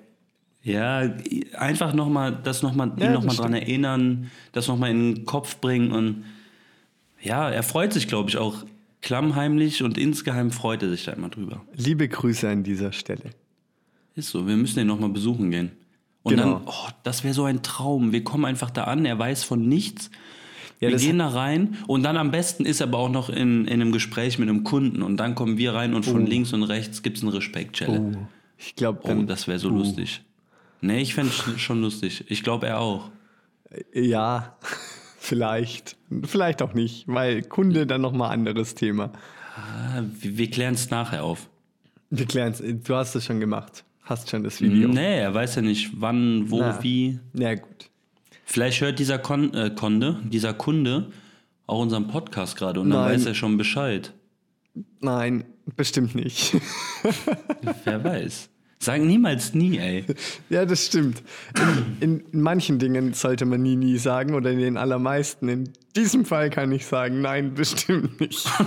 Ja, 0.67 1.09
einfach 1.53 1.93
nochmal, 1.93 2.37
das 2.43 2.61
nochmal, 2.61 2.91
ja, 2.97 3.05
ihn 3.07 3.13
nochmal 3.13 3.37
dran 3.37 3.53
erinnern, 3.53 4.29
das 4.51 4.67
nochmal 4.67 4.91
in 4.91 5.15
den 5.15 5.25
Kopf 5.25 5.61
bringen 5.61 5.93
und 5.93 6.25
ja, 7.21 7.49
er 7.49 7.63
freut 7.63 7.93
sich, 7.93 8.09
glaube 8.09 8.29
ich, 8.29 8.35
auch 8.35 8.65
klammheimlich 9.01 9.81
und 9.81 9.97
insgeheim 9.97 10.51
freut 10.51 10.83
er 10.83 10.89
sich 10.89 11.05
da 11.05 11.13
immer 11.13 11.29
drüber. 11.29 11.61
Liebe 11.73 12.09
Grüße 12.09 12.49
an 12.49 12.63
dieser 12.63 12.91
Stelle. 12.91 13.31
Ist 14.15 14.31
so, 14.31 14.45
wir 14.45 14.57
müssen 14.57 14.81
ihn 14.81 14.87
nochmal 14.87 15.07
besuchen 15.07 15.51
gehen. 15.51 15.71
Und 16.23 16.35
genau. 16.35 16.55
dann, 16.55 16.63
oh, 16.65 16.89
das 17.03 17.23
wäre 17.23 17.33
so 17.33 17.45
ein 17.45 17.63
Traum. 17.63 18.11
Wir 18.11 18.25
kommen 18.25 18.43
einfach 18.43 18.69
da 18.69 18.83
an, 18.83 19.05
er 19.05 19.17
weiß 19.17 19.45
von 19.45 19.69
nichts. 19.69 20.11
Ja, 20.81 20.89
wir 20.89 20.97
gehen 20.97 21.19
da 21.19 21.29
rein 21.29 21.77
und 21.87 22.03
dann 22.03 22.17
am 22.17 22.31
besten 22.31 22.65
ist 22.65 22.81
er 22.81 22.87
aber 22.87 22.97
auch 22.97 23.09
noch 23.09 23.29
in, 23.29 23.65
in 23.67 23.81
einem 23.81 23.93
Gespräch 23.93 24.37
mit 24.37 24.49
einem 24.49 24.65
Kunden 24.65 25.01
und 25.01 25.15
dann 25.15 25.33
kommen 25.33 25.57
wir 25.57 25.73
rein 25.73 25.93
und 25.93 26.05
von 26.05 26.23
oh. 26.23 26.27
links 26.27 26.51
und 26.51 26.63
rechts 26.63 27.03
gibt 27.03 27.17
es 27.17 27.23
eine 27.23 27.33
Respektschelle. 27.33 28.01
Oh. 28.01 28.27
Ich 28.57 28.75
glaube, 28.75 28.99
oh, 29.03 29.23
das 29.23 29.47
wäre 29.47 29.59
so 29.59 29.69
oh. 29.69 29.71
lustig. 29.71 30.21
Nee, 30.81 31.01
ich 31.01 31.13
fände 31.13 31.31
es 31.31 31.59
schon 31.61 31.81
lustig. 31.81 32.25
Ich 32.29 32.43
glaube, 32.43 32.67
er 32.67 32.79
auch. 32.79 33.09
Ja, 33.93 34.57
vielleicht. 35.19 35.97
Vielleicht 36.23 36.61
auch 36.61 36.73
nicht, 36.73 37.07
weil 37.07 37.41
Kunde 37.43 37.87
dann 37.87 38.01
nochmal 38.01 38.31
anderes 38.31 38.75
Thema. 38.75 39.11
Ah, 39.55 40.03
wir, 40.19 40.49
klären 40.49 40.75
es 40.75 40.89
nachher 40.89 41.23
auf. 41.23 41.49
Wir 42.09 42.25
klären 42.25 42.53
es. 42.53 42.63
Du 42.83 42.95
hast 42.95 43.15
es 43.15 43.25
schon 43.25 43.39
gemacht. 43.39 43.83
Hast 44.03 44.29
schon 44.29 44.43
das 44.43 44.61
Video. 44.61 44.87
Nee, 44.87 45.19
er 45.19 45.33
weiß 45.33 45.55
ja 45.55 45.61
nicht, 45.61 45.91
wann, 45.99 46.49
wo, 46.49 46.59
Na. 46.59 46.81
wie. 46.81 47.19
Ja, 47.33 47.55
gut. 47.55 47.89
Vielleicht 48.45 48.79
hört 48.79 48.99
dieser 48.99 49.17
Kon 49.17 49.53
äh, 49.53 49.71
Kunde, 49.75 50.21
dieser 50.23 50.53
Kunde 50.53 51.11
auch 51.65 51.81
unseren 51.81 52.07
Podcast 52.07 52.55
gerade 52.55 52.79
und 52.79 52.89
dann 52.89 53.01
Nein. 53.01 53.15
weiß 53.15 53.25
er 53.25 53.33
schon 53.33 53.57
Bescheid. 53.57 54.13
Nein, 55.01 55.43
bestimmt 55.75 56.15
nicht. 56.15 56.55
Wer 57.83 58.03
weiß. 58.03 58.49
Sag 58.79 59.01
niemals 59.01 59.53
nie, 59.53 59.79
ey. 59.79 60.05
ja, 60.49 60.65
das 60.65 60.85
stimmt. 60.85 61.23
In, 61.99 62.23
in 62.31 62.41
manchen 62.41 62.77
Dingen 62.79 63.13
sollte 63.13 63.45
man 63.45 63.61
nie, 63.61 63.75
nie 63.75 63.97
sagen 63.97 64.35
oder 64.35 64.51
in 64.51 64.59
den 64.59 64.77
allermeisten. 64.77 65.49
In 65.49 65.69
diesem 65.95 66.25
Fall 66.25 66.49
kann 66.49 66.71
ich 66.71 66.85
sagen, 66.85 67.21
nein, 67.21 67.53
bestimmt 67.53 68.19
nicht. 68.19 68.47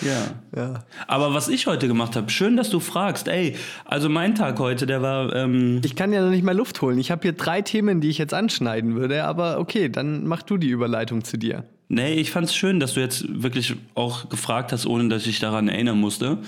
Ja. 0.00 0.26
Ja. 0.54 0.84
Aber 1.08 1.34
was 1.34 1.48
ich 1.48 1.66
heute 1.66 1.88
gemacht 1.88 2.14
habe, 2.14 2.30
schön, 2.30 2.56
dass 2.56 2.70
du 2.70 2.78
fragst. 2.78 3.26
Ey, 3.26 3.56
also 3.84 4.08
mein 4.08 4.36
Tag 4.36 4.58
heute, 4.60 4.86
der 4.86 5.02
war, 5.02 5.34
ähm, 5.34 5.80
Ich 5.84 5.96
kann 5.96 6.12
ja 6.12 6.22
noch 6.22 6.30
nicht 6.30 6.44
mal 6.44 6.56
Luft 6.56 6.80
holen. 6.82 6.98
Ich 6.98 7.10
habe 7.10 7.22
hier 7.22 7.32
drei 7.32 7.62
Themen, 7.62 8.00
die 8.00 8.08
ich 8.08 8.18
jetzt 8.18 8.34
anschneiden 8.34 8.94
würde, 8.94 9.24
aber 9.24 9.58
okay, 9.58 9.88
dann 9.88 10.24
mach 10.26 10.42
du 10.42 10.56
die 10.56 10.68
Überleitung 10.68 11.24
zu 11.24 11.36
dir. 11.36 11.64
nee, 11.88 12.14
ich 12.14 12.30
fand's 12.30 12.54
schön, 12.54 12.78
dass 12.78 12.94
du 12.94 13.00
jetzt 13.00 13.24
wirklich 13.42 13.74
auch 13.96 14.28
gefragt 14.28 14.70
hast, 14.70 14.86
ohne 14.86 15.08
dass 15.08 15.26
ich 15.26 15.40
daran 15.40 15.68
erinnern 15.68 15.98
musste. 15.98 16.38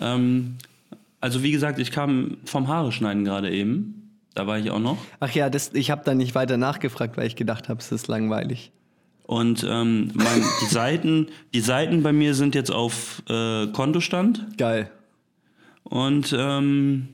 Ähm, 0.00 0.54
also 1.22 1.42
wie 1.42 1.52
gesagt, 1.52 1.78
ich 1.78 1.92
kam 1.92 2.38
vom 2.44 2.68
Haare 2.68 2.92
schneiden 2.92 3.24
gerade 3.24 3.50
eben. 3.50 4.18
Da 4.34 4.46
war 4.46 4.58
ich 4.58 4.70
auch 4.70 4.80
noch. 4.80 4.98
Ach 5.20 5.30
ja, 5.30 5.48
das, 5.50 5.72
ich 5.72 5.90
habe 5.90 6.02
da 6.04 6.14
nicht 6.14 6.34
weiter 6.34 6.56
nachgefragt, 6.56 7.16
weil 7.16 7.26
ich 7.26 7.36
gedacht 7.36 7.68
habe, 7.68 7.80
es 7.80 7.92
ist 7.92 8.08
langweilig. 8.08 8.72
Und 9.22 9.64
ähm, 9.68 10.10
mein, 10.14 10.42
die, 10.62 10.66
Seiten, 10.66 11.28
die 11.54 11.60
Seiten 11.60 12.02
bei 12.02 12.12
mir 12.12 12.34
sind 12.34 12.54
jetzt 12.54 12.72
auf 12.72 13.22
äh, 13.28 13.68
Kontostand. 13.68 14.58
Geil. 14.58 14.90
Und 15.84 16.34
ähm, 16.36 17.08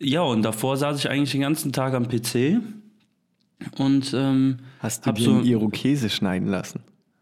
ja, 0.00 0.22
und 0.22 0.42
davor 0.42 0.76
saß 0.76 0.98
ich 0.98 1.08
eigentlich 1.08 1.32
den 1.32 1.42
ganzen 1.42 1.72
Tag 1.72 1.94
am 1.94 2.08
PC. 2.08 2.60
Und 3.78 4.12
ähm, 4.12 4.58
Hast 4.80 5.04
du 5.04 5.08
hab 5.08 5.14
dir 5.14 5.24
so, 5.24 5.30
einen 5.34 5.44
Irokese 5.44 6.10
schneiden 6.10 6.48
lassen? 6.48 6.80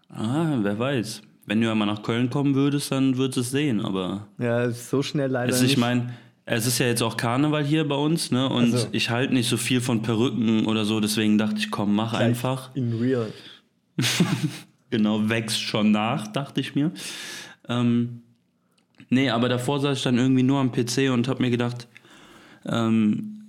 ah, 0.09 0.59
wer 0.63 0.79
weiß. 0.79 1.23
Wenn 1.47 1.61
du 1.61 1.67
ja 1.67 1.75
mal 1.75 1.87
nach 1.87 2.03
Köln 2.03 2.31
kommen 2.31 2.55
würdest, 2.55 2.93
dann 2.93 3.17
würdest 3.17 3.37
du 3.37 3.41
es 3.41 3.51
sehen. 3.51 3.81
Aber 3.81 4.29
Ja, 4.39 4.71
so 4.71 5.03
schnell 5.03 5.31
leider 5.31 5.53
es, 5.53 5.61
nicht. 5.63 5.73
ich 5.73 5.77
meine, 5.79 6.15
es 6.45 6.67
ist 6.67 6.79
ja 6.79 6.87
jetzt 6.87 7.03
auch 7.03 7.17
Karneval 7.17 7.65
hier 7.65 7.87
bei 7.87 7.95
uns, 7.97 8.31
ne? 8.31 8.49
Und 8.49 8.73
Also. 8.75 8.89
ich 8.93 9.11
halte 9.11 9.35
nicht 9.35 9.49
so 9.49 9.57
viel 9.57 9.81
von 9.81 10.03
Perücken 10.03 10.67
oder 10.67 10.85
so, 10.85 11.01
deswegen 11.01 11.39
dachte 11.39 11.57
ich, 11.59 11.71
komm, 11.71 11.95
mach 11.95 12.15
einfach. 12.15 12.71
In 12.75 12.93
real. 12.99 13.33
Genau, 14.91 15.27
wächst 15.31 15.59
schon 15.63 15.91
nach, 15.91 16.27
dachte 16.29 16.61
ich 16.61 16.75
mir. 16.75 16.93
Ähm, 17.67 18.21
nee, 19.09 19.31
aber 19.31 19.49
davor 19.49 19.81
saß 19.81 19.97
ich 19.97 20.05
dann 20.05 20.19
irgendwie 20.19 20.43
nur 20.43 20.61
am 20.61 20.71
PC 20.71 21.11
und 21.11 21.29
habe 21.29 21.41
mir 21.43 21.49
gedacht, 21.51 21.89
ähm, 22.67 23.41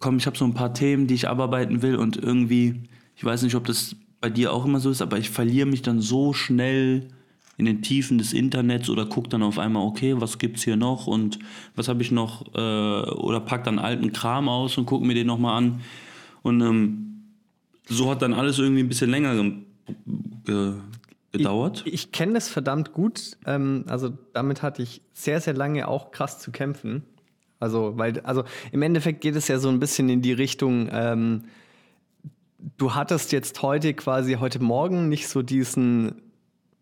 komm, 0.00 0.16
ich 0.16 0.24
habe 0.26 0.38
so 0.38 0.46
ein 0.46 0.54
paar 0.54 0.72
Themen, 0.72 1.06
die 1.06 1.12
ich 1.12 1.28
abarbeiten 1.28 1.82
will 1.82 1.96
und 1.96 2.16
irgendwie, 2.16 2.84
ich 3.14 3.22
weiß 3.22 3.42
nicht, 3.42 3.54
ob 3.56 3.66
das 3.66 3.94
bei 4.22 4.30
dir 4.30 4.54
auch 4.54 4.64
immer 4.64 4.80
so 4.80 4.88
ist, 4.90 5.02
aber 5.02 5.18
ich 5.18 5.28
verliere 5.28 5.66
mich 5.66 5.82
dann 5.82 6.00
so 6.00 6.32
schnell 6.32 7.08
in 7.58 7.64
den 7.64 7.82
Tiefen 7.82 8.18
des 8.18 8.32
Internets 8.32 8.90
oder 8.90 9.06
guck 9.06 9.30
dann 9.30 9.42
auf 9.42 9.58
einmal, 9.58 9.86
okay, 9.86 10.14
was 10.18 10.38
gibt's 10.38 10.62
hier 10.62 10.76
noch 10.76 11.06
und 11.06 11.38
was 11.74 11.88
habe 11.88 12.02
ich 12.02 12.10
noch 12.10 12.46
äh, 12.54 13.10
oder 13.10 13.40
pack 13.40 13.64
dann 13.64 13.78
alten 13.78 14.12
Kram 14.12 14.48
aus 14.48 14.76
und 14.76 14.86
guck 14.86 15.02
mir 15.02 15.14
den 15.14 15.26
nochmal 15.26 15.56
an 15.58 15.80
und 16.42 16.60
ähm, 16.60 17.02
so 17.88 18.10
hat 18.10 18.22
dann 18.22 18.34
alles 18.34 18.58
irgendwie 18.58 18.82
ein 18.82 18.88
bisschen 18.88 19.10
länger 19.10 19.34
ge 19.34 19.52
ge 20.44 20.74
gedauert. 21.32 21.82
Ich, 21.86 21.94
ich 21.94 22.12
kenne 22.12 22.34
das 22.34 22.48
verdammt 22.48 22.92
gut. 22.92 23.36
Ähm, 23.46 23.84
also 23.88 24.10
damit 24.32 24.62
hatte 24.62 24.82
ich 24.82 25.02
sehr, 25.12 25.40
sehr 25.40 25.54
lange 25.54 25.88
auch 25.88 26.10
krass 26.10 26.38
zu 26.38 26.50
kämpfen. 26.50 27.02
Also, 27.58 27.94
weil, 27.96 28.20
also 28.20 28.44
im 28.72 28.82
Endeffekt 28.82 29.20
geht 29.20 29.36
es 29.36 29.48
ja 29.48 29.58
so 29.58 29.68
ein 29.68 29.80
bisschen 29.80 30.08
in 30.08 30.22
die 30.22 30.32
Richtung, 30.32 30.88
ähm, 30.92 31.44
du 32.78 32.94
hattest 32.94 33.32
jetzt 33.32 33.62
heute 33.62 33.94
quasi 33.94 34.34
heute 34.34 34.62
Morgen 34.62 35.08
nicht 35.08 35.28
so 35.28 35.42
diesen 35.42 36.22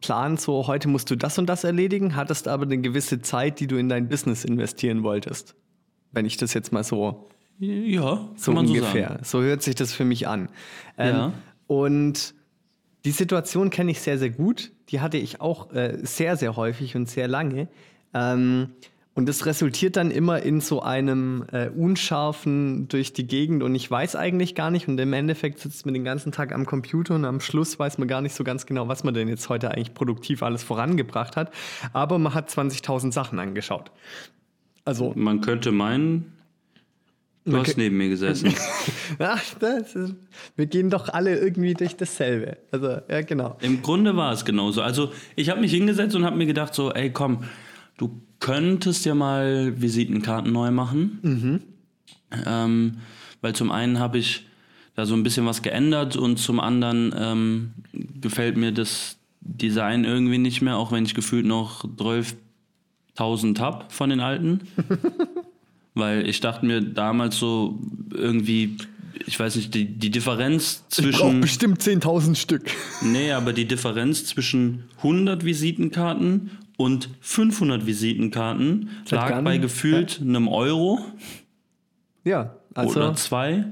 Plan, 0.04 0.36
so 0.36 0.66
heute 0.66 0.88
musst 0.88 1.10
du 1.10 1.16
das 1.16 1.38
und 1.38 1.46
das 1.46 1.64
erledigen, 1.64 2.14
hattest 2.14 2.46
aber 2.46 2.64
eine 2.64 2.78
gewisse 2.78 3.22
Zeit, 3.22 3.58
die 3.60 3.66
du 3.66 3.76
in 3.76 3.88
dein 3.88 4.08
Business 4.08 4.44
investieren 4.44 5.02
wolltest. 5.02 5.54
Wenn 6.12 6.26
ich 6.26 6.36
das 6.36 6.52
jetzt 6.54 6.72
mal 6.72 6.84
so 6.84 7.28
ja, 7.58 8.28
so 8.36 8.52
so 8.52 8.58
ungefähr. 8.58 9.08
sagen. 9.08 9.24
So, 9.24 9.40
hört 9.42 9.62
sich 9.62 9.74
das 9.74 9.92
für 9.94 10.04
mich 10.04 10.28
an. 10.28 10.48
Ähm, 10.98 11.16
Ja. 11.16 11.32
Und 11.66 12.34
die 13.04 13.12
Situation 13.12 13.70
kenne 13.70 13.92
ich 13.92 14.00
sehr, 14.00 14.18
sehr 14.18 14.30
gut. 14.30 14.72
Die 14.90 15.00
hatte 15.00 15.16
ich 15.16 15.40
auch 15.40 15.72
äh, 15.72 15.98
sehr, 16.02 16.36
sehr 16.36 16.56
häufig 16.56 16.96
und 16.96 17.08
sehr 17.08 17.28
lange. 17.28 17.68
Ähm, 18.12 18.70
und 19.14 19.28
das 19.28 19.46
resultiert 19.46 19.96
dann 19.96 20.10
immer 20.10 20.42
in 20.42 20.60
so 20.60 20.82
einem 20.82 21.44
äh, 21.52 21.68
unscharfen 21.68 22.88
durch 22.88 23.12
die 23.12 23.26
Gegend 23.26 23.62
und 23.62 23.74
ich 23.76 23.88
weiß 23.88 24.16
eigentlich 24.16 24.56
gar 24.56 24.72
nicht 24.72 24.88
und 24.88 24.98
im 24.98 25.12
Endeffekt 25.12 25.60
sitzt 25.60 25.86
man 25.86 25.94
den 25.94 26.02
ganzen 26.02 26.32
Tag 26.32 26.52
am 26.52 26.66
Computer 26.66 27.14
und 27.14 27.24
am 27.24 27.40
Schluss 27.40 27.78
weiß 27.78 27.98
man 27.98 28.08
gar 28.08 28.20
nicht 28.20 28.34
so 28.34 28.42
ganz 28.42 28.66
genau, 28.66 28.88
was 28.88 29.04
man 29.04 29.14
denn 29.14 29.28
jetzt 29.28 29.48
heute 29.48 29.70
eigentlich 29.70 29.94
produktiv 29.94 30.42
alles 30.42 30.64
vorangebracht 30.64 31.36
hat. 31.36 31.52
Aber 31.92 32.18
man 32.18 32.34
hat 32.34 32.50
20.000 32.50 33.12
Sachen 33.12 33.38
angeschaut. 33.38 33.92
Also 34.84 35.12
Man 35.14 35.40
könnte 35.40 35.70
meinen, 35.70 36.32
du 37.44 37.56
hast 37.56 37.78
neben 37.78 37.96
mir 37.96 38.08
gesessen. 38.08 38.52
Ach, 39.20 39.54
das 39.60 39.94
ist, 39.94 40.16
wir 40.56 40.66
gehen 40.66 40.90
doch 40.90 41.08
alle 41.08 41.38
irgendwie 41.38 41.74
durch 41.74 41.96
dasselbe. 41.96 42.58
Also, 42.72 42.98
ja, 43.08 43.22
genau. 43.22 43.56
Im 43.60 43.80
Grunde 43.80 44.16
war 44.16 44.32
es 44.32 44.44
genauso. 44.44 44.82
Also 44.82 45.12
ich 45.36 45.50
habe 45.50 45.60
mich 45.60 45.70
hingesetzt 45.70 46.16
und 46.16 46.24
habe 46.24 46.36
mir 46.36 46.46
gedacht 46.46 46.74
so, 46.74 46.90
ey 46.90 47.12
komm, 47.12 47.44
du 47.96 48.20
könntest 48.44 49.06
ja 49.06 49.14
mal 49.14 49.80
Visitenkarten 49.80 50.52
neu 50.52 50.70
machen. 50.70 51.18
Ähm, 52.44 52.98
weil 53.40 53.54
zum 53.54 53.70
einen 53.70 53.98
habe 53.98 54.18
ich 54.18 54.44
da 54.94 55.06
so 55.06 55.14
ein 55.14 55.22
bisschen 55.22 55.46
was 55.46 55.62
geändert 55.62 56.16
und 56.16 56.38
zum 56.38 56.60
anderen 56.60 57.14
ähm, 57.18 57.70
gefällt 58.20 58.58
mir 58.58 58.70
das 58.70 59.16
Design 59.40 60.04
irgendwie 60.04 60.36
nicht 60.36 60.60
mehr, 60.60 60.76
auch 60.76 60.92
wenn 60.92 61.06
ich 61.06 61.14
gefühlt 61.14 61.46
noch 61.46 61.86
12.000 61.86 63.60
habe 63.60 63.86
von 63.88 64.10
den 64.10 64.20
alten. 64.20 64.60
weil 65.94 66.28
ich 66.28 66.40
dachte 66.40 66.66
mir 66.66 66.82
damals 66.82 67.38
so 67.38 67.78
irgendwie, 68.12 68.76
ich 69.24 69.40
weiß 69.40 69.56
nicht, 69.56 69.72
die, 69.72 69.86
die 69.86 70.10
Differenz 70.10 70.84
Ich 70.90 70.98
brauche 70.98 71.12
zwischen... 71.12 71.40
bestimmt 71.40 71.80
10.000 71.80 72.34
Stück. 72.34 72.70
Nee, 73.00 73.32
aber 73.32 73.54
die 73.54 73.64
Differenz 73.64 74.26
zwischen 74.26 74.84
100 74.98 75.46
Visitenkarten 75.46 76.50
und 76.76 77.08
500 77.20 77.86
Visitenkarten 77.86 78.90
Seit 79.04 79.30
lag 79.30 79.42
bei 79.42 79.58
gefühlt 79.58 80.20
einem 80.20 80.48
Euro 80.48 80.98
Ja, 82.24 82.56
also, 82.74 83.00
oder 83.00 83.14
zwei. 83.14 83.64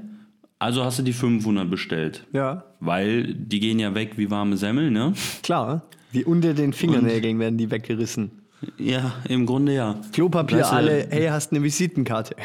Also 0.59 0.85
hast 0.85 0.99
du 0.99 1.03
die 1.03 1.13
500 1.13 1.69
bestellt. 1.69 2.25
ja, 2.31 2.63
Weil 2.79 3.33
die 3.33 3.59
gehen 3.59 3.79
ja 3.79 3.93
weg 3.95 4.17
wie 4.17 4.31
warme 4.31 4.57
Semmel, 4.57 4.91
ne? 4.91 5.13
klar. 5.41 5.83
Wie 6.11 6.23
unter 6.23 6.53
den 6.53 6.73
Fingernägeln 6.73 7.39
werden 7.39 7.57
die 7.57 7.71
weggerissen. 7.71 8.43
Ja, 8.77 9.13
im 9.27 9.45
Grunde 9.45 9.73
ja. 9.73 9.99
Klopapier 10.13 10.59
Weißt 10.59 10.71
du, 10.71 10.75
alle, 10.75 11.07
hey, 11.09 11.27
hast 11.27 11.51
eine 11.51 11.63
Visitenkarte. 11.63 12.35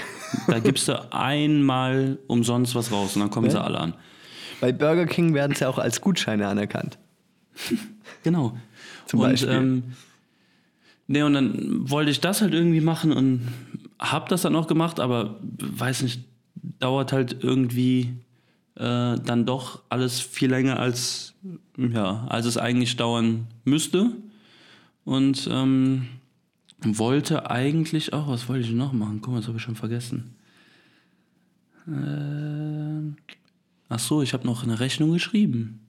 Da 0.46 0.58
gibst 0.58 0.88
du 0.88 1.12
einmal 1.12 2.18
umsonst 2.26 2.74
was 2.74 2.90
raus 2.90 3.14
und 3.14 3.20
dann 3.20 3.30
kommen 3.30 3.50
sie 3.50 3.60
alle 3.60 3.78
an. 3.78 3.94
Bei 4.60 4.72
Burger 4.72 5.06
King 5.06 5.34
werden 5.34 5.54
sie 5.54 5.68
auch 5.68 5.78
als 5.78 6.00
Gutscheine 6.00 6.48
anerkannt. 6.48 6.98
Genau. 8.24 8.56
Zum 9.06 9.20
und, 9.20 9.28
Beispiel. 9.30 9.50
Ähm, 9.50 9.82
nee, 11.08 11.22
und 11.22 11.34
dann 11.34 11.90
wollte 11.90 12.10
ich 12.12 12.20
das 12.20 12.40
halt 12.40 12.54
irgendwie 12.54 12.80
machen 12.80 13.12
und 13.12 13.48
hab 13.98 14.28
das 14.28 14.42
dann 14.42 14.54
auch 14.54 14.68
gemacht, 14.68 15.00
aber 15.00 15.40
weiß 15.42 16.02
nicht, 16.02 16.20
dauert 16.78 17.12
halt 17.12 17.42
irgendwie 17.42 18.14
äh, 18.76 19.16
dann 19.16 19.44
doch 19.44 19.82
alles 19.88 20.20
viel 20.20 20.50
länger 20.50 20.78
als, 20.78 21.34
ja, 21.76 22.26
als 22.28 22.46
es 22.46 22.56
eigentlich 22.56 22.96
dauern 22.96 23.48
müsste. 23.64 24.12
Und 25.04 25.48
ähm, 25.50 26.06
wollte 26.80 27.50
eigentlich 27.50 28.12
auch, 28.12 28.28
was 28.28 28.48
wollte 28.48 28.68
ich 28.68 28.72
noch 28.72 28.92
machen? 28.92 29.20
Guck 29.20 29.32
mal, 29.32 29.40
das 29.40 29.48
habe 29.48 29.58
ich 29.58 29.64
schon 29.64 29.74
vergessen. 29.74 30.36
Äh, 31.88 33.16
ach 33.88 33.98
so, 33.98 34.22
ich 34.22 34.32
habe 34.32 34.46
noch 34.46 34.62
eine 34.62 34.78
Rechnung 34.78 35.12
geschrieben. 35.12 35.80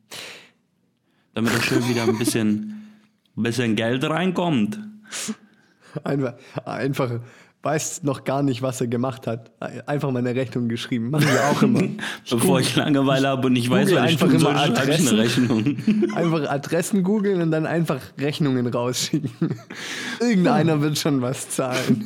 Damit 1.33 1.53
da 1.53 1.61
schön 1.61 1.87
wieder 1.87 2.03
ein 2.03 2.17
bisschen, 2.17 2.87
bisschen 3.35 3.75
Geld 3.75 4.03
reinkommt. 4.03 4.79
Einfach, 6.03 6.33
einfach 6.65 7.19
weiß 7.61 8.03
noch 8.03 8.23
gar 8.23 8.41
nicht, 8.41 8.61
was 8.61 8.79
er 8.79 8.87
gemacht 8.87 9.27
hat. 9.27 9.51
Einfach 9.85 10.11
mal 10.11 10.19
eine 10.19 10.33
Rechnung 10.33 10.69
geschrieben. 10.69 11.09
Machen 11.09 11.27
wir 11.27 11.43
auch 11.45 11.61
immer. 11.61 11.81
Bevor 12.29 12.59
ich 12.59 12.75
Langeweile 12.75 13.27
habe 13.27 13.47
und 13.47 13.55
ich 13.55 13.69
weiß, 13.69 13.93
was 13.93 14.11
ich 14.11 14.11
einfach 14.11 14.29
tun 14.29 14.39
soll, 14.39 14.55
schreibe 14.55 14.91
ich 14.91 14.99
eine 14.99 15.17
Rechnung. 15.17 15.77
Einfach 16.15 16.49
Adressen 16.49 17.03
googeln 17.03 17.41
und 17.41 17.51
dann 17.51 17.65
einfach 17.65 17.99
Rechnungen 18.17 18.67
rausschicken. 18.67 19.31
Irgendeiner 20.19 20.81
wird 20.81 20.97
schon 20.97 21.21
was 21.21 21.49
zahlen. 21.49 22.05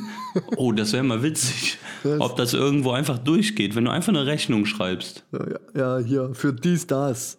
Oh, 0.56 0.72
das 0.72 0.92
wäre 0.92 1.04
mal 1.04 1.22
witzig. 1.22 1.78
Ob 2.18 2.36
das 2.36 2.52
irgendwo 2.54 2.90
einfach 2.90 3.18
durchgeht, 3.18 3.76
wenn 3.76 3.84
du 3.84 3.90
einfach 3.90 4.10
eine 4.10 4.26
Rechnung 4.26 4.66
schreibst. 4.66 5.24
Ja, 5.32 5.98
ja, 5.98 6.04
hier, 6.04 6.30
für 6.34 6.52
dies, 6.52 6.86
das, 6.86 7.38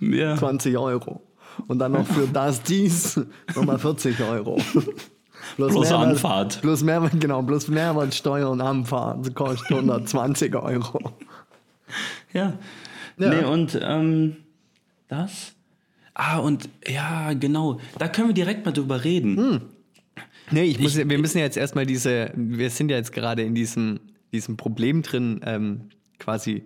Ja. 0.00 0.36
20 0.36 0.76
Euro. 0.76 1.22
Und 1.66 1.78
dann 1.78 1.92
noch 1.92 2.06
für 2.06 2.26
das, 2.26 2.62
dies, 2.62 3.20
nochmal 3.54 3.78
40 3.78 4.20
Euro. 4.22 4.56
Bloß, 5.56 5.72
Bloß 5.72 5.90
Mehrwert- 5.90 5.92
Anfahrt. 6.08 6.62
Bloß 6.62 6.82
Mehrwert, 6.84 7.20
genau, 7.20 7.42
bloß 7.42 7.68
Mehrwertsteuer 7.68 8.48
und 8.50 8.60
Anfahrt 8.60 9.26
das 9.26 9.34
kostet 9.34 9.70
120 9.70 10.54
Euro. 10.54 11.12
Ja. 12.32 12.54
Ja. 13.18 13.28
Nee, 13.30 13.44
und 13.44 13.78
ähm, 13.82 14.36
das? 15.08 15.52
Ah, 16.14 16.38
und 16.38 16.68
ja, 16.86 17.32
genau. 17.34 17.78
Da 17.98 18.08
können 18.08 18.28
wir 18.28 18.34
direkt 18.34 18.64
mal 18.64 18.72
drüber 18.72 19.04
reden. 19.04 19.36
Hm. 19.36 19.60
Nee, 20.50 20.64
ich 20.64 20.78
muss, 20.80 20.96
wir 20.96 21.04
müssen 21.18 21.38
ja 21.38 21.44
jetzt 21.44 21.56
erstmal 21.56 21.86
diese, 21.86 22.30
wir 22.34 22.70
sind 22.70 22.90
ja 22.90 22.96
jetzt 22.96 23.12
gerade 23.12 23.42
in 23.42 23.54
diesem, 23.54 24.00
diesem 24.32 24.56
Problem 24.56 25.02
drin, 25.02 25.40
ähm, 25.44 25.88
quasi 26.18 26.64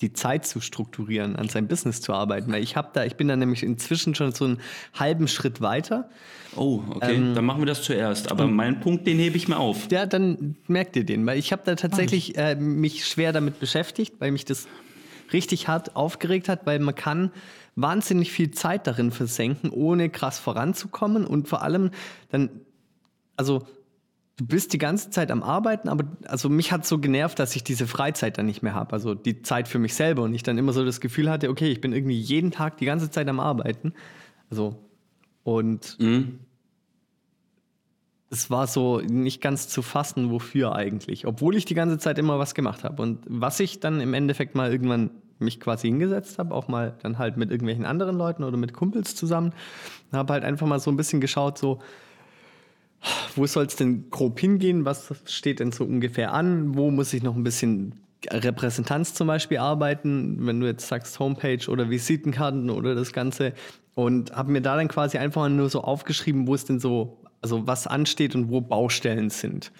die 0.00 0.12
Zeit 0.12 0.46
zu 0.46 0.60
strukturieren, 0.60 1.36
an 1.36 1.48
seinem 1.48 1.68
Business 1.68 2.00
zu 2.00 2.12
arbeiten. 2.12 2.52
Weil 2.52 2.62
ich 2.62 2.76
habe 2.76 2.90
da, 2.92 3.04
ich 3.04 3.16
bin 3.16 3.28
da 3.28 3.36
nämlich 3.36 3.62
inzwischen 3.62 4.14
schon 4.14 4.32
so 4.32 4.44
einen 4.44 4.60
halben 4.94 5.26
Schritt 5.26 5.60
weiter. 5.60 6.08
Oh, 6.54 6.82
okay. 6.90 7.14
Ähm, 7.14 7.34
dann 7.34 7.44
machen 7.44 7.60
wir 7.60 7.66
das 7.66 7.82
zuerst. 7.82 8.30
Aber 8.30 8.46
meinen 8.46 8.80
Punkt, 8.80 9.06
den 9.06 9.18
hebe 9.18 9.36
ich 9.36 9.48
mir 9.48 9.58
auf. 9.58 9.90
Ja, 9.90 10.06
dann 10.06 10.56
merkt 10.66 10.96
ihr 10.96 11.04
den, 11.04 11.24
weil 11.26 11.38
ich 11.38 11.52
habe 11.52 11.62
da 11.64 11.74
tatsächlich 11.76 12.36
äh, 12.36 12.54
mich 12.56 13.06
schwer 13.06 13.32
damit 13.32 13.58
beschäftigt, 13.58 14.14
weil 14.18 14.32
mich 14.32 14.44
das 14.44 14.68
richtig 15.32 15.68
hart 15.68 15.96
aufgeregt 15.96 16.48
hat, 16.48 16.66
weil 16.66 16.78
man 16.78 16.94
kann 16.94 17.30
wahnsinnig 17.74 18.32
viel 18.32 18.50
Zeit 18.50 18.86
darin 18.86 19.10
versenken, 19.10 19.70
ohne 19.70 20.08
krass 20.08 20.38
voranzukommen 20.38 21.26
und 21.26 21.48
vor 21.48 21.62
allem 21.62 21.90
dann, 22.30 22.50
also 23.36 23.66
du 24.36 24.46
bist 24.46 24.72
die 24.72 24.78
ganze 24.78 25.10
Zeit 25.10 25.30
am 25.30 25.42
Arbeiten, 25.42 25.88
aber 25.88 26.04
also 26.26 26.48
mich 26.48 26.70
hat 26.70 26.86
so 26.86 26.98
genervt, 26.98 27.38
dass 27.38 27.56
ich 27.56 27.64
diese 27.64 27.86
Freizeit 27.86 28.38
dann 28.38 28.46
nicht 28.46 28.62
mehr 28.62 28.74
habe, 28.74 28.92
also 28.92 29.14
die 29.14 29.42
Zeit 29.42 29.66
für 29.66 29.78
mich 29.78 29.94
selber 29.94 30.22
und 30.22 30.34
ich 30.34 30.42
dann 30.42 30.58
immer 30.58 30.72
so 30.72 30.84
das 30.84 31.00
Gefühl 31.00 31.30
hatte, 31.30 31.48
okay, 31.48 31.68
ich 31.68 31.80
bin 31.80 31.92
irgendwie 31.92 32.18
jeden 32.18 32.50
Tag 32.50 32.76
die 32.76 32.84
ganze 32.84 33.10
Zeit 33.10 33.28
am 33.28 33.40
Arbeiten, 33.40 33.94
also 34.50 34.76
und 35.42 35.96
Mhm. 36.00 36.40
es 38.30 38.50
war 38.50 38.66
so 38.66 39.00
nicht 39.00 39.40
ganz 39.40 39.68
zu 39.68 39.80
fassen, 39.80 40.30
wofür 40.30 40.74
eigentlich, 40.74 41.26
obwohl 41.26 41.56
ich 41.56 41.64
die 41.64 41.74
ganze 41.74 41.98
Zeit 41.98 42.18
immer 42.18 42.38
was 42.38 42.54
gemacht 42.54 42.84
habe. 42.84 43.00
Und 43.00 43.20
was 43.28 43.60
ich 43.60 43.80
dann 43.80 44.00
im 44.00 44.12
Endeffekt 44.12 44.54
mal 44.54 44.70
irgendwann 44.70 45.10
mich 45.38 45.60
quasi 45.60 45.88
hingesetzt 45.88 46.38
habe, 46.38 46.54
auch 46.54 46.66
mal 46.68 46.96
dann 47.02 47.18
halt 47.18 47.36
mit 47.36 47.50
irgendwelchen 47.50 47.84
anderen 47.84 48.16
Leuten 48.16 48.42
oder 48.42 48.56
mit 48.56 48.72
Kumpels 48.72 49.14
zusammen, 49.14 49.52
habe 50.12 50.32
halt 50.32 50.44
einfach 50.44 50.66
mal 50.66 50.80
so 50.80 50.90
ein 50.90 50.96
bisschen 50.96 51.20
geschaut, 51.20 51.58
so, 51.58 51.80
wo 53.34 53.46
soll 53.46 53.66
es 53.66 53.76
denn 53.76 54.10
grob 54.10 54.40
hingehen, 54.40 54.84
was 54.84 55.12
steht 55.26 55.60
denn 55.60 55.72
so 55.72 55.84
ungefähr 55.84 56.32
an, 56.32 56.76
wo 56.76 56.90
muss 56.90 57.12
ich 57.12 57.22
noch 57.22 57.36
ein 57.36 57.44
bisschen 57.44 57.94
Repräsentanz 58.30 59.14
zum 59.14 59.26
Beispiel 59.26 59.58
arbeiten, 59.58 60.46
wenn 60.46 60.60
du 60.60 60.66
jetzt 60.66 60.88
sagst 60.88 61.18
Homepage 61.18 61.68
oder 61.68 61.90
Visitenkarten 61.90 62.70
oder 62.70 62.94
das 62.94 63.12
Ganze? 63.12 63.52
Und 63.94 64.32
habe 64.32 64.52
mir 64.52 64.60
da 64.60 64.76
dann 64.76 64.88
quasi 64.88 65.18
einfach 65.18 65.48
nur 65.48 65.70
so 65.70 65.82
aufgeschrieben, 65.82 66.46
wo 66.46 66.54
es 66.54 66.64
denn 66.64 66.80
so, 66.80 67.18
also 67.40 67.66
was 67.66 67.86
ansteht 67.86 68.34
und 68.34 68.50
wo 68.50 68.60
Baustellen 68.60 69.30
sind. 69.30 69.72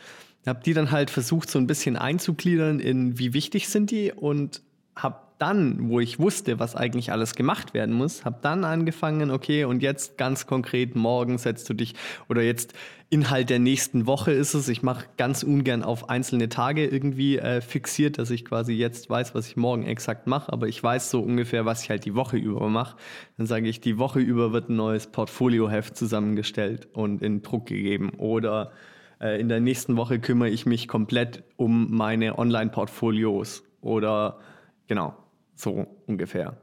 Habe 0.47 0.61
die 0.65 0.75
dann 0.75 0.93
halt 0.93 1.11
versucht 1.11 1.51
so 1.51 1.59
ein 1.59 1.67
bisschen 1.67 1.97
einzugliedern 1.97 2.79
in 2.79 3.19
wie 3.19 3.35
wichtig 3.35 3.69
sind 3.69 3.91
die 3.91 4.13
und 4.13 4.63
habe 4.95 5.26
dann, 5.39 5.91
wo 5.91 6.01
ich 6.01 6.19
wusste, 6.19 6.59
was 6.59 6.77
eigentlich 6.77 7.13
alles 7.13 7.35
gemacht 7.35 7.75
werden 7.75 7.95
muss, 7.95 8.25
habe 8.25 8.39
dann 8.41 8.65
angefangen, 8.65 9.31
okay, 9.31 9.65
und 9.65 9.83
jetzt 9.83 10.17
ganz 10.17 10.47
konkret, 10.47 10.97
morgen 10.97 11.39
setzt 11.39 11.69
du 11.69 11.75
dich, 11.75 11.95
oder 12.29 12.43
jetzt 12.43 12.75
Inhalt 13.09 13.51
der 13.51 13.61
nächsten 13.61 14.07
Woche 14.07 14.33
ist 14.33 14.55
es, 14.55 14.69
ich 14.69 14.83
mache 14.83 15.07
ganz 15.17 15.43
ungern 15.43 15.85
auf 15.85 16.09
einzelne 16.09 16.49
Tage 16.49 16.87
irgendwie 16.87 17.39
äh, 17.39 17.61
fixiert, 17.61 18.19
dass 18.19 18.31
ich 18.31 18.45
quasi 18.45 18.73
jetzt 18.73 19.09
weiß, 19.09 19.35
was 19.35 19.47
ich 19.47 19.57
morgen 19.57 19.87
exakt 19.87 20.27
mache, 20.27 20.53
aber 20.53 20.67
ich 20.67 20.83
weiß 20.83 21.11
so 21.11 21.21
ungefähr, 21.21 21.65
was 21.65 21.85
ich 21.85 21.91
halt 21.91 22.05
die 22.05 22.15
Woche 22.15 22.37
über 22.37 22.69
mache. 22.69 22.97
Dann 23.37 23.47
sage 23.47 23.69
ich, 23.69 23.81
die 23.81 23.99
Woche 23.99 24.19
über 24.19 24.53
wird 24.53 24.71
ein 24.71 24.77
neues 24.77 25.07
Portfolioheft 25.07 25.97
zusammengestellt 25.97 26.89
und 26.95 27.23
in 27.23 27.43
Druck 27.43 27.67
gegeben. 27.67 28.11
Oder 28.19 28.73
äh, 29.21 29.41
in 29.41 29.49
der 29.49 29.61
nächsten 29.61 29.97
Woche 29.97 30.19
kümmere 30.19 30.49
ich 30.49 30.67
mich 30.67 30.89
komplett 30.89 31.45
um 31.57 31.95
meine 31.95 32.39
Online-Portfolios. 32.39 33.63
Oder 33.81 34.41
genau, 34.89 35.15
so 35.57 35.87
ungefähr. 36.07 36.57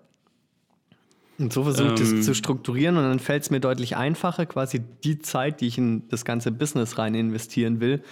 Und 1.39 1.51
so 1.51 1.63
versucht 1.63 1.99
Ähm. 1.99 2.19
es 2.19 2.25
zu 2.25 2.33
strukturieren 2.33 2.95
und 2.95 3.03
dann 3.03 3.19
fällt 3.19 3.43
es 3.43 3.49
mir 3.49 3.59
deutlich 3.59 3.97
einfacher, 3.97 4.45
quasi 4.45 4.81
die 5.03 5.19
Zeit, 5.19 5.61
die 5.61 5.67
ich 5.67 5.77
in 5.77 6.07
das 6.07 6.25
ganze 6.25 6.51
Business 6.51 6.97
rein 6.97 7.15
investieren 7.15 7.79
will, 7.81 8.03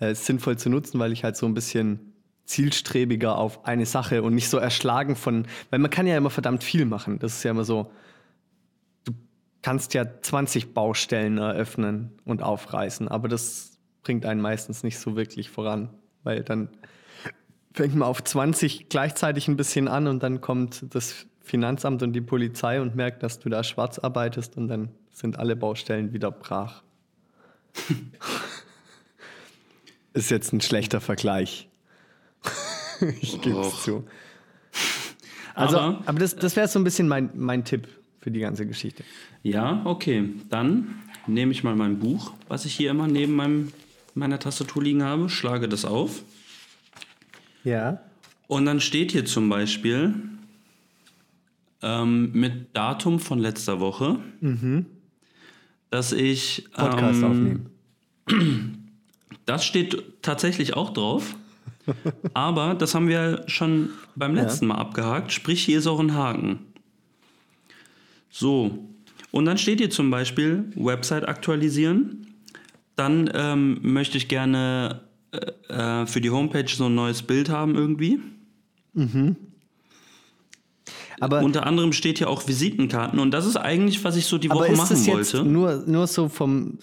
äh, 0.00 0.14
sinnvoll 0.14 0.58
zu 0.58 0.68
nutzen, 0.70 0.98
weil 0.98 1.12
ich 1.12 1.24
halt 1.24 1.36
so 1.36 1.46
ein 1.46 1.54
bisschen 1.54 2.12
zielstrebiger 2.46 3.38
auf 3.38 3.64
eine 3.64 3.86
Sache 3.86 4.22
und 4.22 4.34
nicht 4.34 4.50
so 4.50 4.58
erschlagen 4.58 5.16
von, 5.16 5.46
weil 5.70 5.78
man 5.78 5.90
kann 5.90 6.06
ja 6.06 6.16
immer 6.16 6.30
verdammt 6.30 6.62
viel 6.62 6.84
machen. 6.84 7.18
Das 7.18 7.36
ist 7.36 7.42
ja 7.44 7.52
immer 7.52 7.64
so, 7.64 7.90
du 9.04 9.12
kannst 9.62 9.94
ja 9.94 10.04
20 10.20 10.74
Baustellen 10.74 11.38
eröffnen 11.38 12.12
und 12.24 12.42
aufreißen, 12.42 13.08
aber 13.08 13.28
das 13.28 13.78
bringt 14.02 14.26
einen 14.26 14.40
meistens 14.40 14.82
nicht 14.82 14.98
so 14.98 15.16
wirklich 15.16 15.48
voran, 15.48 15.88
weil 16.22 16.42
dann 16.42 16.68
fängt 17.74 17.94
man 17.94 18.08
auf 18.08 18.24
20 18.24 18.88
gleichzeitig 18.88 19.48
ein 19.48 19.56
bisschen 19.56 19.88
an 19.88 20.06
und 20.06 20.22
dann 20.22 20.40
kommt 20.40 20.84
das 20.94 21.26
Finanzamt 21.42 22.02
und 22.02 22.12
die 22.14 22.20
Polizei 22.22 22.80
und 22.80 22.94
merkt, 22.96 23.22
dass 23.22 23.40
du 23.40 23.50
da 23.50 23.62
schwarz 23.64 23.98
arbeitest 23.98 24.56
und 24.56 24.68
dann 24.68 24.88
sind 25.12 25.38
alle 25.38 25.56
Baustellen 25.56 26.12
wieder 26.14 26.30
brach. 26.30 26.82
Ist 30.14 30.30
jetzt 30.30 30.52
ein 30.52 30.60
schlechter 30.60 31.00
Vergleich. 31.00 31.68
ich 33.20 33.40
gebe 33.40 33.60
es 33.60 33.82
zu. 33.82 34.06
Also, 35.54 35.78
aber, 35.78 36.02
Aber- 36.06 36.18
das, 36.20 36.36
das 36.36 36.54
wäre 36.56 36.68
so 36.68 36.78
ein 36.78 36.84
bisschen 36.84 37.08
mein, 37.08 37.30
mein 37.34 37.64
Tipp 37.64 37.88
für 38.20 38.30
die 38.30 38.40
ganze 38.40 38.66
Geschichte. 38.66 39.02
Ja, 39.42 39.82
okay. 39.84 40.30
Dann 40.48 41.02
nehme 41.26 41.50
ich 41.52 41.64
mal 41.64 41.74
mein 41.74 41.98
Buch, 41.98 42.32
was 42.48 42.64
ich 42.64 42.74
hier 42.74 42.90
immer 42.90 43.08
neben 43.08 43.34
meinem, 43.34 43.72
meiner 44.14 44.38
Tastatur 44.38 44.82
liegen 44.84 45.02
habe, 45.02 45.28
schlage 45.28 45.68
das 45.68 45.84
auf. 45.84 46.22
Ja. 47.64 48.00
Und 48.46 48.66
dann 48.66 48.80
steht 48.80 49.12
hier 49.12 49.24
zum 49.24 49.48
Beispiel 49.48 50.14
ähm, 51.82 52.30
mit 52.32 52.76
Datum 52.76 53.18
von 53.18 53.38
letzter 53.38 53.80
Woche, 53.80 54.18
dass 55.90 56.12
ich. 56.12 56.68
Podcast 56.74 57.22
ähm, 57.22 57.24
aufnehmen. 57.24 58.80
Das 59.46 59.66
steht 59.66 60.22
tatsächlich 60.22 60.74
auch 60.74 60.94
drauf. 60.94 61.36
Aber 62.34 62.74
das 62.74 62.94
haben 62.94 63.08
wir 63.08 63.44
schon 63.46 63.90
beim 64.16 64.34
letzten 64.34 64.68
Mal 64.68 64.76
abgehakt. 64.76 65.32
Sprich, 65.32 65.62
hier 65.62 65.78
ist 65.80 65.86
auch 65.86 66.00
ein 66.00 66.14
Haken. 66.14 66.60
So. 68.30 68.88
Und 69.32 69.44
dann 69.44 69.58
steht 69.58 69.80
hier 69.80 69.90
zum 69.90 70.10
Beispiel 70.10 70.70
Website 70.76 71.28
aktualisieren. 71.28 72.34
Dann 72.96 73.30
ähm, 73.34 73.80
möchte 73.82 74.16
ich 74.16 74.28
gerne 74.28 75.02
äh, 75.68 76.06
für 76.06 76.20
die 76.20 76.30
Homepage 76.30 76.68
so 76.68 76.86
ein 76.86 76.94
neues 76.94 77.22
Bild 77.22 77.48
haben 77.48 77.74
irgendwie. 77.74 78.20
Aber, 81.20 81.42
Unter 81.42 81.66
anderem 81.66 81.92
steht 81.92 82.18
hier 82.18 82.28
auch 82.28 82.46
Visitenkarten 82.46 83.18
und 83.18 83.30
das 83.30 83.46
ist 83.46 83.56
eigentlich, 83.56 84.02
was 84.04 84.16
ich 84.16 84.26
so 84.26 84.38
die 84.38 84.50
aber 84.50 84.60
Woche 84.60 84.72
ist 84.72 84.78
machen 84.78 84.96
das 84.96 85.06
jetzt 85.06 85.34
wollte. 85.34 85.48
nur, 85.48 85.84
nur 85.86 86.06
so 86.06 86.28
vom, 86.28 86.78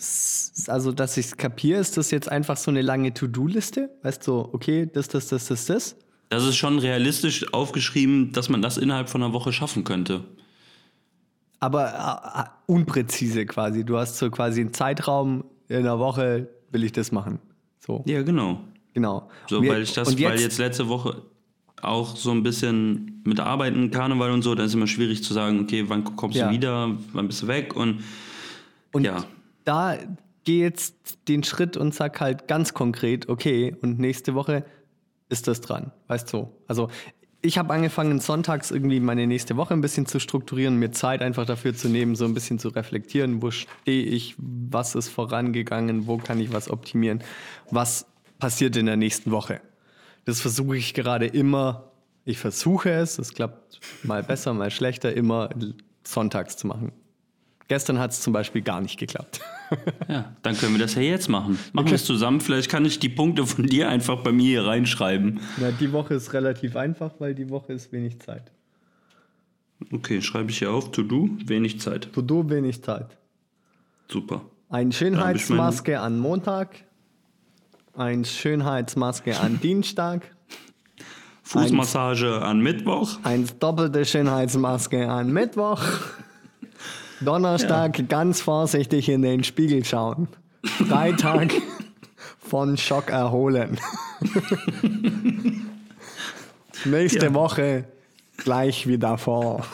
also 0.68 0.92
dass 0.92 1.18
ich 1.18 1.28
es 1.28 1.38
kapiere, 1.38 1.80
ist 1.80 1.98
das 1.98 2.12
jetzt 2.12 2.30
einfach 2.30 2.58
so 2.58 2.72
eine 2.72 2.82
lange 2.82 3.14
To-Do-Liste? 3.14 3.90
Weißt 4.04 4.26
du, 4.28 4.50
okay, 4.54 4.90
das, 4.92 5.08
das, 5.10 5.28
das, 5.28 5.48
das, 5.48 5.66
das? 5.66 5.96
Das 6.30 6.46
ist 6.46 6.56
schon 6.56 6.80
realistisch 6.80 7.54
aufgeschrieben, 7.54 8.32
dass 8.32 8.48
man 8.48 8.62
das 8.62 8.78
innerhalb 8.78 9.10
von 9.10 9.22
einer 9.22 9.34
Woche 9.34 9.52
schaffen 9.52 9.84
könnte. 9.84 10.24
Aber 11.60 11.90
äh, 11.90 12.42
äh, 12.42 12.46
unpräzise 12.68 13.46
quasi. 13.46 13.84
Du 13.84 13.98
hast 13.98 14.18
so 14.18 14.32
quasi 14.32 14.62
einen 14.62 14.74
Zeitraum, 14.74 15.44
in 15.68 15.78
einer 15.78 16.00
Woche 16.00 16.48
will 16.72 16.84
ich 16.84 16.94
das 16.94 17.12
machen. 17.12 17.40
So, 17.86 18.04
Ja, 18.06 18.22
genau. 18.22 18.62
genau. 18.94 19.30
So, 19.50 19.62
wir- 19.62 19.72
weil 19.72 19.82
ich 19.82 19.94
das, 19.94 20.10
und 20.10 20.22
weil 20.24 20.40
jetzt 20.40 20.58
letzte 20.60 20.88
Woche 20.88 21.24
auch 21.82 22.16
so 22.16 22.32
ein 22.32 22.44
bisschen 22.44 23.22
mit 23.26 23.40
Arbeiten, 23.40 23.90
Karneval 23.90 24.32
und 24.32 24.44
so, 24.44 24.54
da 24.54 24.64
ist 24.64 24.74
immer 24.76 24.86
schwierig 24.88 25.24
zu 25.24 25.34
sagen, 25.34 25.62
okay, 25.62 25.86
wann 25.88 26.04
kommst 26.04 26.38
Ja. 26.38 26.48
du 26.48 26.54
wieder, 26.54 26.96
wann 27.14 27.28
bist 27.28 27.42
du 27.42 27.48
weg 27.48 27.76
und, 27.76 28.04
Und 28.94 29.04
ja. 29.06 29.26
da 29.64 29.98
geh 30.44 30.60
jetzt 30.60 31.18
den 31.28 31.44
Schritt 31.44 31.78
und 31.78 31.94
sag 31.96 32.20
halt 32.22 32.48
ganz 32.48 32.74
konkret, 32.76 33.30
okay, 33.30 33.76
und 33.82 34.00
nächste 34.00 34.36
Woche 34.36 34.64
ist 35.30 35.48
das 35.48 35.62
dran. 35.62 35.92
Weißt 36.08 36.32
du? 36.34 36.50
Also 36.68 36.90
ich 37.44 37.58
habe 37.58 37.74
angefangen, 37.74 38.20
sonntags 38.20 38.70
irgendwie 38.70 39.00
meine 39.00 39.26
nächste 39.26 39.56
Woche 39.58 39.74
ein 39.74 39.82
bisschen 39.82 40.06
zu 40.06 40.20
strukturieren, 40.20 40.78
mir 40.78 40.92
Zeit 40.92 41.24
einfach 41.24 41.46
dafür 41.46 41.74
zu 41.74 41.90
nehmen, 41.90 42.16
so 42.16 42.26
ein 42.26 42.36
bisschen 42.36 42.60
zu 42.60 42.68
reflektieren, 42.70 43.42
wo 43.42 43.50
stehe 43.50 44.04
ich, 44.04 44.36
was 44.38 44.94
ist 44.94 45.10
vorangegangen, 45.10 46.06
wo 46.06 46.18
kann 46.18 46.40
ich 46.40 46.54
was 46.54 46.70
optimieren, 46.70 47.24
was 47.72 48.06
passiert 48.40 48.76
in 48.76 48.86
der 48.86 48.98
nächsten 48.98 49.32
Woche. 49.32 49.62
Das 50.26 50.42
versuche 50.42 50.78
ich 50.78 50.94
gerade 50.94 51.26
immer, 51.26 51.92
ich 52.26 52.38
versuche 52.38 52.92
es, 52.92 53.18
es 53.18 53.34
klappt 53.34 53.80
mal 54.04 54.24
besser, 54.24 54.54
mal 54.54 54.72
schlechter, 54.72 55.14
immer 55.14 55.50
sonntags 56.04 56.58
zu 56.58 56.68
machen. 56.68 56.92
Gestern 57.68 58.00
hat 58.00 58.12
es 58.12 58.20
zum 58.20 58.34
Beispiel 58.34 58.62
gar 58.62 58.82
nicht 58.82 59.00
geklappt. 59.00 59.40
ja, 60.10 60.36
dann 60.42 60.58
können 60.58 60.74
wir 60.74 60.80
das 60.80 60.96
ja 60.96 61.02
jetzt 61.02 61.30
machen. 61.30 61.58
Machen 61.72 61.88
wir 61.88 61.96
es 61.96 62.04
zusammen, 62.04 62.42
vielleicht 62.42 62.70
kann 62.70 62.84
ich 62.84 63.00
die 63.00 63.08
Punkte 63.08 63.46
von 63.46 63.66
dir 63.66 63.88
einfach 63.88 64.22
bei 64.24 64.34
mir 64.34 64.44
hier 64.44 64.66
reinschreiben. 64.66 65.40
Ja, 65.60 65.72
die 65.72 65.94
Woche 65.94 66.16
ist 66.16 66.34
relativ 66.34 66.76
einfach, 66.76 67.14
weil 67.20 67.34
die 67.34 67.50
Woche 67.50 67.72
ist 67.72 67.94
wenig 67.94 68.20
Zeit. 68.20 68.52
Okay, 69.92 70.22
schreibe 70.22 70.52
ich 70.52 70.60
hier 70.60 70.72
auf, 70.72 70.92
to 70.92 71.02
do, 71.02 71.30
wenig 71.46 71.80
Zeit. 71.80 72.12
To 72.14 72.22
do 72.22 72.50
wenig 72.50 72.84
Zeit. 72.84 73.18
Super. 74.10 74.42
Ein 74.70 74.92
Schönheitsmaske 74.92 76.00
an 76.00 76.20
Montag, 76.20 76.84
ein 77.96 78.26
Schönheitsmaske 78.26 79.40
an 79.40 79.60
Dienstag, 79.64 80.32
Fußmassage 81.44 82.42
an 82.42 82.60
Mittwoch. 82.62 83.18
ein 83.24 83.48
doppelte 83.60 84.06
Schönheitsmaske 84.06 85.10
an 85.10 85.32
Mittwoch, 85.34 85.82
Donnerstag 87.20 88.08
ganz 88.10 88.42
vorsichtig 88.42 89.10
in 89.10 89.22
den 89.22 89.44
Spiegel 89.44 89.84
schauen, 89.86 90.28
Freitag 90.64 91.52
von 92.40 92.78
Schock 92.78 93.10
erholen. 93.10 93.80
Nächste 96.86 97.26
Ja. 97.28 97.34
Woche 97.34 97.86
gleich 98.38 98.88
wie 98.88 98.98
davor. 98.98 99.66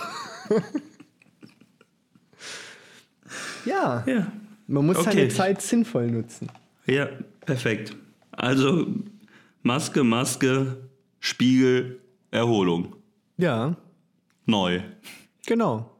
ja, 3.66 4.04
Ja. 4.06 4.28
man 4.68 4.86
muss 4.86 4.98
Okay. 4.98 5.12
seine 5.12 5.28
Zeit 5.30 5.62
sinnvoll 5.62 6.08
nutzen. 6.08 6.50
Ja, 6.86 7.08
perfekt. 7.46 7.96
Also 8.38 8.88
Maske, 9.64 10.04
Maske, 10.04 10.78
Spiegel, 11.20 12.00
Erholung. 12.32 12.96
Ja, 13.38 13.76
Neu. 14.46 14.80
genau. 15.46 15.92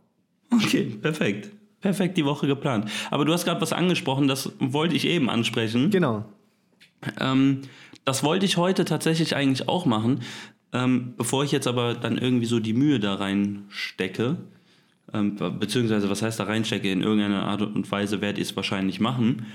Okay, 0.52 0.86
perfekt. 1.02 1.52
Perfekt 1.82 2.18
die 2.18 2.26
Woche 2.26 2.48
geplant. 2.48 2.90
Aber 3.12 3.26
du 3.26 3.34
hast 3.34 3.44
gerade 3.46 3.60
was 3.62 3.74
angesprochen, 3.74 4.28
das 4.28 4.52
wollte 4.60 4.96
ich 4.96 5.06
eben 5.06 5.30
ansprechen. 5.30 5.90
Genau. 5.92 6.26
Ähm, 7.20 7.62
das 8.06 8.24
wollte 8.24 8.46
ich 8.46 8.58
heute 8.58 8.86
tatsächlich 8.86 9.36
eigentlich 9.36 9.68
auch 9.68 9.86
machen. 9.86 10.22
Ähm, 10.74 11.14
bevor 11.18 11.44
ich 11.44 11.52
jetzt 11.52 11.68
aber 11.68 11.94
dann 11.94 12.18
irgendwie 12.18 12.46
so 12.46 12.60
die 12.60 12.74
Mühe 12.74 13.00
da 13.00 13.16
reinstecke, 13.16 14.38
ähm, 15.14 15.36
be- 15.36 15.52
beziehungsweise 15.52 16.10
was 16.10 16.22
heißt 16.22 16.40
da 16.40 16.46
reinstecke, 16.46 16.92
in 16.92 17.02
irgendeiner 17.04 17.44
Art 17.44 17.62
und 17.62 17.90
Weise 17.92 18.22
werde 18.22 18.42
ich 18.42 18.50
es 18.50 18.56
wahrscheinlich 18.56 19.00
machen 19.00 19.46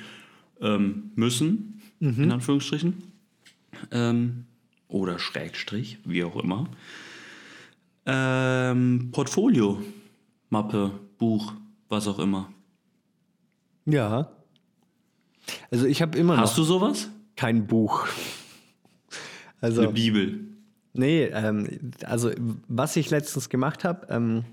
ähm, 0.60 1.10
müssen, 2.02 2.24
in 2.24 2.32
Anführungsstrichen. 2.32 3.02
Ähm, 3.90 4.44
oder 4.88 5.18
Schrägstrich, 5.18 5.98
wie 6.04 6.24
auch 6.24 6.36
immer. 6.36 6.68
Ähm, 8.04 9.10
Portfolio, 9.12 9.80
Mappe, 10.50 10.90
Buch, 11.18 11.52
was 11.88 12.06
auch 12.08 12.18
immer. 12.18 12.52
Ja. 13.86 14.30
Also 15.70 15.86
ich 15.86 16.02
habe 16.02 16.18
immer 16.18 16.36
Hast 16.36 16.50
noch 16.50 16.56
du 16.56 16.64
sowas? 16.64 17.08
kein 17.36 17.66
Buch. 17.66 18.06
Eine 19.60 19.70
Also, 19.70 19.90
Bibel. 19.92 20.40
nee, 20.92 21.24
ähm, 21.24 21.92
also 22.04 22.30
was 22.68 22.96
ich 22.96 23.10
letztens 23.10 23.48
gemacht 23.48 23.84
habe, 23.84 24.06
ähm, 24.10 24.44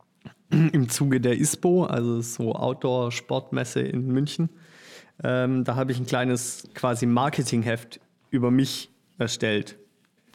im 0.50 0.88
Zuge 0.88 1.20
der 1.20 1.38
ISPO, 1.38 1.84
also 1.84 2.20
so 2.20 2.54
Outdoor-Sportmesse 2.54 3.80
in 3.80 4.06
München, 4.08 4.48
ähm, 5.22 5.64
da 5.64 5.74
habe 5.74 5.92
ich 5.92 5.98
ein 5.98 6.06
kleines 6.06 6.68
quasi 6.74 7.06
Marketingheft 7.06 8.00
über 8.30 8.50
mich 8.50 8.90
erstellt. 9.18 9.76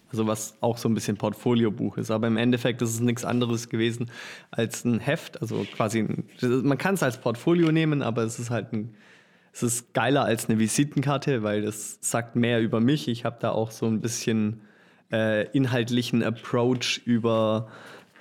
Also 0.09 0.27
was 0.27 0.55
auch 0.61 0.77
so 0.77 0.87
ein 0.89 0.93
bisschen 0.93 1.17
Portfoliobuch 1.17 1.97
ist. 1.97 2.11
Aber 2.11 2.27
im 2.27 2.37
Endeffekt 2.37 2.81
ist 2.83 2.93
es 2.93 2.99
nichts 2.99 3.25
anderes 3.25 3.69
gewesen 3.69 4.11
als 4.51 4.85
ein 4.85 4.99
Heft. 4.99 5.41
Also 5.41 5.65
quasi, 5.75 6.07
man 6.41 6.77
kann 6.77 6.95
es 6.95 7.03
als 7.03 7.17
Portfolio 7.17 7.71
nehmen, 7.71 8.03
aber 8.03 8.23
es 8.23 8.37
ist 8.37 8.51
halt 8.51 8.73
ein, 8.73 8.93
es 9.53 9.63
ist 9.63 9.93
geiler 9.93 10.23
als 10.23 10.49
eine 10.49 10.59
Visitenkarte, 10.59 11.41
weil 11.41 11.63
das 11.63 11.97
sagt 12.01 12.35
mehr 12.35 12.61
über 12.61 12.79
mich. 12.79 13.07
Ich 13.07 13.25
habe 13.25 13.37
da 13.39 13.51
auch 13.51 13.71
so 13.71 13.87
ein 13.87 14.01
bisschen 14.01 14.61
äh, 15.11 15.47
inhaltlichen 15.51 16.23
Approach 16.23 17.01
über, 17.05 17.69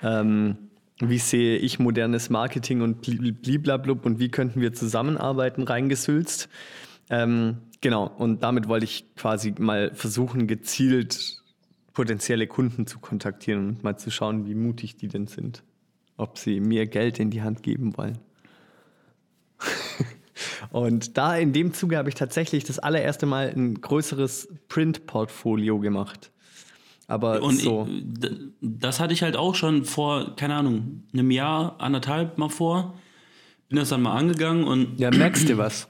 ähm, 0.01 0.62
wie 1.09 1.19
sehe 1.19 1.57
ich 1.57 1.79
modernes 1.79 2.29
Marketing 2.29 2.81
und 2.81 3.01
bli- 3.01 3.31
bliblablub 3.31 4.05
und 4.05 4.19
wie 4.19 4.29
könnten 4.29 4.61
wir 4.61 4.73
zusammenarbeiten, 4.73 5.63
reingesülzt. 5.63 6.49
Ähm, 7.09 7.57
genau, 7.81 8.07
und 8.07 8.43
damit 8.43 8.67
wollte 8.67 8.85
ich 8.85 9.05
quasi 9.15 9.53
mal 9.57 9.91
versuchen, 9.93 10.47
gezielt 10.47 11.41
potenzielle 11.93 12.47
Kunden 12.47 12.87
zu 12.87 12.99
kontaktieren 12.99 13.67
und 13.67 13.83
mal 13.83 13.97
zu 13.97 14.11
schauen, 14.11 14.47
wie 14.47 14.55
mutig 14.55 14.97
die 14.97 15.07
denn 15.07 15.27
sind. 15.27 15.63
Ob 16.17 16.37
sie 16.37 16.59
mir 16.59 16.87
Geld 16.87 17.19
in 17.19 17.29
die 17.29 17.41
Hand 17.41 17.63
geben 17.63 17.95
wollen. 17.97 18.17
und 20.71 21.17
da 21.17 21.37
in 21.37 21.53
dem 21.53 21.73
Zuge 21.73 21.97
habe 21.97 22.09
ich 22.09 22.15
tatsächlich 22.15 22.63
das 22.63 22.79
allererste 22.79 23.25
Mal 23.25 23.49
ein 23.49 23.79
größeres 23.79 24.49
Print-Portfolio 24.69 25.79
gemacht. 25.79 26.31
Aber 27.07 27.41
Und 27.41 27.59
so. 27.59 27.87
das 28.61 28.99
hatte 28.99 29.13
ich 29.13 29.23
halt 29.23 29.35
auch 29.35 29.55
schon 29.55 29.83
vor, 29.85 30.35
keine 30.35 30.55
Ahnung, 30.55 31.03
einem 31.13 31.31
Jahr, 31.31 31.75
anderthalb 31.79 32.37
mal 32.37 32.49
vor. 32.49 32.93
Bin 33.69 33.77
das 33.77 33.89
dann 33.89 34.01
mal 34.01 34.15
angegangen 34.15 34.63
und 34.63 34.99
Ja, 34.99 35.11
merkst 35.11 35.49
du 35.49 35.57
was? 35.57 35.87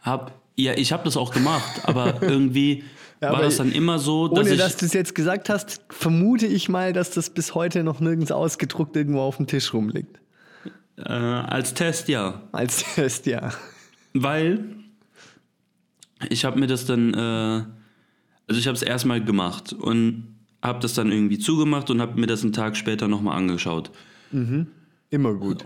hab, 0.00 0.32
ja, 0.56 0.72
ich 0.74 0.92
habe 0.92 1.04
das 1.04 1.16
auch 1.16 1.32
gemacht, 1.32 1.82
aber 1.84 2.20
irgendwie 2.22 2.82
Ja, 3.20 3.28
war 3.28 3.36
aber 3.36 3.44
das 3.44 3.56
dann 3.58 3.72
immer 3.72 3.98
so, 3.98 4.26
dass 4.28 4.46
Ohne 4.46 4.50
ich, 4.54 4.58
dass 4.58 4.76
du 4.76 4.86
es 4.86 4.92
jetzt 4.92 5.14
gesagt 5.14 5.48
hast, 5.50 5.82
vermute 5.90 6.46
ich 6.46 6.68
mal, 6.68 6.92
dass 6.92 7.10
das 7.10 7.30
bis 7.30 7.54
heute 7.54 7.84
noch 7.84 8.00
nirgends 8.00 8.32
ausgedruckt 8.32 8.96
irgendwo 8.96 9.20
auf 9.20 9.36
dem 9.36 9.46
Tisch 9.46 9.72
rumliegt. 9.72 10.18
äh, 10.96 11.02
als 11.12 11.74
Test, 11.74 12.08
ja. 12.08 12.42
Als 12.52 12.84
Test, 12.94 13.26
ja. 13.26 13.50
Weil 14.14 14.64
ich 16.28 16.44
habe 16.44 16.58
mir 16.58 16.66
das 16.66 16.86
dann, 16.86 17.14
äh, 17.14 17.64
also 18.48 18.58
ich 18.58 18.66
habe 18.66 18.76
es 18.76 18.82
erstmal 18.82 19.22
gemacht 19.22 19.72
und 19.72 20.24
habe 20.62 20.80
das 20.80 20.94
dann 20.94 21.12
irgendwie 21.12 21.38
zugemacht 21.38 21.90
und 21.90 22.00
habe 22.00 22.18
mir 22.18 22.26
das 22.26 22.42
einen 22.42 22.52
Tag 22.52 22.76
später 22.76 23.06
nochmal 23.06 23.36
angeschaut. 23.36 23.90
Immer 25.10 25.34
gut. 25.34 25.64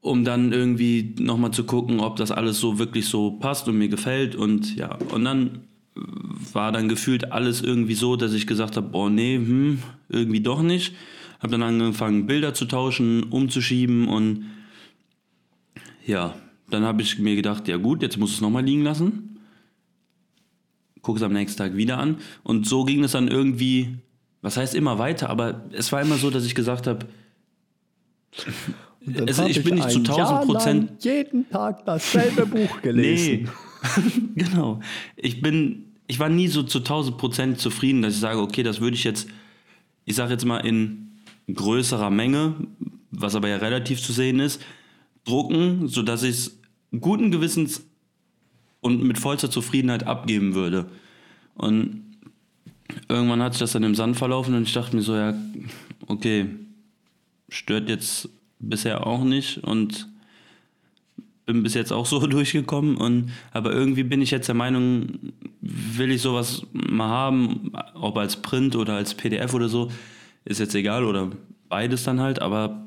um 0.00 0.22
dann 0.22 0.52
irgendwie 0.52 1.14
nochmal 1.18 1.52
zu 1.52 1.64
gucken, 1.64 2.00
ob 2.00 2.16
das 2.16 2.30
alles 2.30 2.60
so 2.60 2.78
wirklich 2.78 3.06
so 3.06 3.30
passt 3.32 3.68
und 3.68 3.78
mir 3.78 3.88
gefällt. 3.88 4.36
Und 4.36 4.76
ja, 4.76 4.98
und 5.12 5.24
dann 5.24 5.60
war 6.52 6.72
dann 6.72 6.88
gefühlt 6.88 7.32
alles 7.32 7.62
irgendwie 7.62 7.94
so, 7.94 8.16
dass 8.16 8.34
ich 8.34 8.46
gesagt 8.46 8.76
habe, 8.76 8.88
boah, 8.88 9.08
nee, 9.08 9.36
hm, 9.36 9.78
irgendwie 10.10 10.40
doch 10.40 10.62
nicht. 10.62 10.94
Habe 11.40 11.52
dann 11.52 11.62
angefangen, 11.62 12.26
Bilder 12.26 12.52
zu 12.52 12.66
tauschen, 12.66 13.22
umzuschieben 13.24 14.08
und 14.08 14.44
ja, 16.06 16.34
dann 16.68 16.84
habe 16.84 17.00
ich 17.00 17.18
mir 17.18 17.36
gedacht, 17.36 17.66
ja 17.68 17.78
gut, 17.78 18.02
jetzt 18.02 18.18
muss 18.18 18.34
es 18.34 18.40
nochmal 18.40 18.64
liegen 18.64 18.82
lassen. 18.82 19.33
Guck 21.04 21.18
es 21.18 21.22
am 21.22 21.32
nächsten 21.32 21.58
Tag 21.58 21.76
wieder 21.76 21.98
an. 21.98 22.16
Und 22.42 22.66
so 22.66 22.84
ging 22.84 23.04
es 23.04 23.12
dann 23.12 23.28
irgendwie, 23.28 23.98
was 24.42 24.56
heißt 24.56 24.74
immer 24.74 24.98
weiter, 24.98 25.30
aber 25.30 25.62
es 25.70 25.92
war 25.92 26.02
immer 26.02 26.16
so, 26.16 26.30
dass 26.30 26.44
ich 26.44 26.56
gesagt 26.56 26.88
habe, 26.88 27.06
also 29.28 29.42
hab 29.42 29.50
ich 29.50 29.62
bin 29.62 29.74
nicht 29.74 29.90
zu 29.90 29.98
ein 29.98 30.06
1000 30.06 30.18
Jahr 30.18 30.44
Prozent 30.44 31.04
jeden 31.04 31.48
Tag 31.50 31.84
dasselbe 31.84 32.46
Buch 32.46 32.80
gelesen. 32.82 33.50
Nee, 34.34 34.34
genau. 34.44 34.80
Ich 35.14 35.40
bin, 35.42 35.92
ich 36.06 36.18
war 36.18 36.30
nie 36.30 36.48
so 36.48 36.62
zu 36.62 36.78
1000 36.78 37.18
Prozent 37.18 37.60
zufrieden, 37.60 38.02
dass 38.02 38.14
ich 38.14 38.20
sage, 38.20 38.40
okay, 38.40 38.62
das 38.62 38.80
würde 38.80 38.96
ich 38.96 39.04
jetzt, 39.04 39.28
ich 40.06 40.16
sage 40.16 40.32
jetzt 40.32 40.46
mal 40.46 40.66
in 40.66 41.20
größerer 41.52 42.08
Menge, 42.08 42.54
was 43.10 43.34
aber 43.34 43.48
ja 43.48 43.58
relativ 43.58 44.02
zu 44.02 44.12
sehen 44.12 44.40
ist, 44.40 44.60
drucken, 45.24 45.86
sodass 45.86 46.22
ich 46.22 46.30
es 46.30 46.60
guten 46.98 47.30
Gewissens 47.30 47.84
und 48.84 49.02
mit 49.02 49.18
vollster 49.18 49.50
Zufriedenheit 49.50 50.06
abgeben 50.06 50.54
würde. 50.54 50.84
Und 51.54 52.02
irgendwann 53.08 53.42
hat 53.42 53.54
sich 53.54 53.60
das 53.60 53.72
dann 53.72 53.82
im 53.82 53.94
Sand 53.94 54.18
verlaufen 54.18 54.54
und 54.54 54.64
ich 54.64 54.74
dachte 54.74 54.94
mir 54.94 55.00
so, 55.00 55.16
ja, 55.16 55.34
okay, 56.06 56.50
stört 57.48 57.88
jetzt 57.88 58.28
bisher 58.58 59.06
auch 59.06 59.24
nicht 59.24 59.64
und 59.64 60.06
bin 61.46 61.62
bis 61.62 61.72
jetzt 61.72 61.94
auch 61.94 62.04
so 62.04 62.26
durchgekommen 62.26 62.98
und 62.98 63.32
aber 63.52 63.72
irgendwie 63.72 64.02
bin 64.02 64.20
ich 64.20 64.30
jetzt 64.30 64.48
der 64.48 64.54
Meinung, 64.54 65.32
will 65.62 66.10
ich 66.10 66.20
sowas 66.20 66.66
mal 66.74 67.08
haben, 67.08 67.72
ob 67.94 68.18
als 68.18 68.36
Print 68.42 68.76
oder 68.76 68.96
als 68.96 69.14
PDF 69.14 69.54
oder 69.54 69.70
so, 69.70 69.90
ist 70.44 70.60
jetzt 70.60 70.74
egal 70.74 71.04
oder 71.04 71.30
beides 71.70 72.04
dann 72.04 72.20
halt, 72.20 72.42
aber 72.42 72.86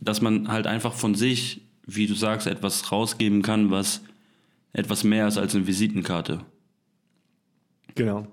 dass 0.00 0.22
man 0.22 0.48
halt 0.48 0.66
einfach 0.66 0.94
von 0.94 1.14
sich, 1.14 1.60
wie 1.84 2.06
du 2.06 2.14
sagst, 2.14 2.46
etwas 2.46 2.90
rausgeben 2.90 3.42
kann, 3.42 3.70
was 3.70 4.00
etwas 4.76 5.04
mehr 5.04 5.26
ist 5.28 5.38
als 5.38 5.54
eine 5.54 5.66
Visitenkarte. 5.66 6.40
Genau. 7.94 8.26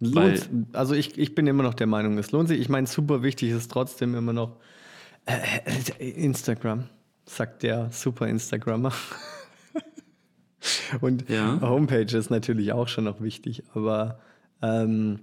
Weil- 0.00 0.40
also 0.72 0.94
ich, 0.94 1.18
ich 1.18 1.34
bin 1.34 1.46
immer 1.46 1.62
noch 1.62 1.74
der 1.74 1.86
Meinung, 1.86 2.18
es 2.18 2.32
lohnt 2.32 2.48
sich. 2.48 2.60
Ich 2.60 2.68
meine, 2.68 2.86
super 2.86 3.22
wichtig 3.22 3.50
ist 3.50 3.70
trotzdem 3.70 4.14
immer 4.14 4.32
noch 4.32 4.56
äh, 5.26 5.38
äh, 5.98 6.10
Instagram, 6.10 6.84
sagt 7.26 7.62
der 7.62 7.90
super 7.92 8.28
Instagrammer. 8.28 8.92
Und 11.00 11.28
Ja. 11.28 11.60
Homepage 11.60 12.16
ist 12.16 12.30
natürlich 12.30 12.72
auch 12.72 12.88
schon 12.88 13.04
noch 13.04 13.20
wichtig, 13.20 13.62
aber 13.74 14.18
ähm, 14.62 15.18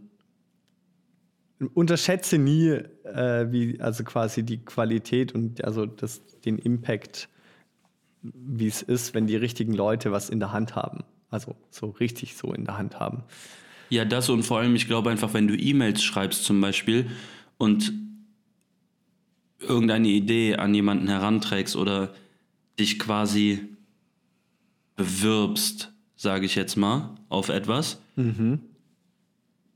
unterschätze 1.73 2.37
nie, 2.37 2.69
äh, 2.69 3.51
wie, 3.51 3.81
also 3.81 4.03
quasi 4.03 4.43
die 4.43 4.63
Qualität 4.63 5.33
und 5.33 5.63
also 5.63 5.87
das, 5.87 6.21
den 6.45 6.59
Impact, 6.59 7.27
wie 8.21 8.67
es 8.67 8.81
ist, 8.81 9.13
wenn 9.13 9.27
die 9.27 9.35
richtigen 9.35 9.73
Leute 9.73 10.11
was 10.11 10.29
in 10.29 10.39
der 10.39 10.51
Hand 10.51 10.75
haben. 10.75 11.03
Also 11.29 11.55
so 11.69 11.87
richtig 11.89 12.35
so 12.35 12.53
in 12.53 12.65
der 12.65 12.77
Hand 12.77 12.99
haben. 12.99 13.23
Ja, 13.89 14.05
das 14.05 14.29
und 14.29 14.43
vor 14.43 14.59
allem, 14.59 14.75
ich 14.75 14.87
glaube 14.87 15.09
einfach, 15.09 15.33
wenn 15.33 15.47
du 15.47 15.55
E-Mails 15.55 16.03
schreibst 16.03 16.45
zum 16.45 16.61
Beispiel 16.61 17.09
und 17.57 17.93
irgendeine 19.59 20.07
Idee 20.07 20.55
an 20.55 20.73
jemanden 20.73 21.07
heranträgst 21.07 21.75
oder 21.75 22.13
dich 22.79 22.99
quasi 22.99 23.67
bewirbst, 24.95 25.91
sage 26.15 26.45
ich 26.45 26.55
jetzt 26.55 26.77
mal, 26.77 27.15
auf 27.29 27.49
etwas, 27.49 28.01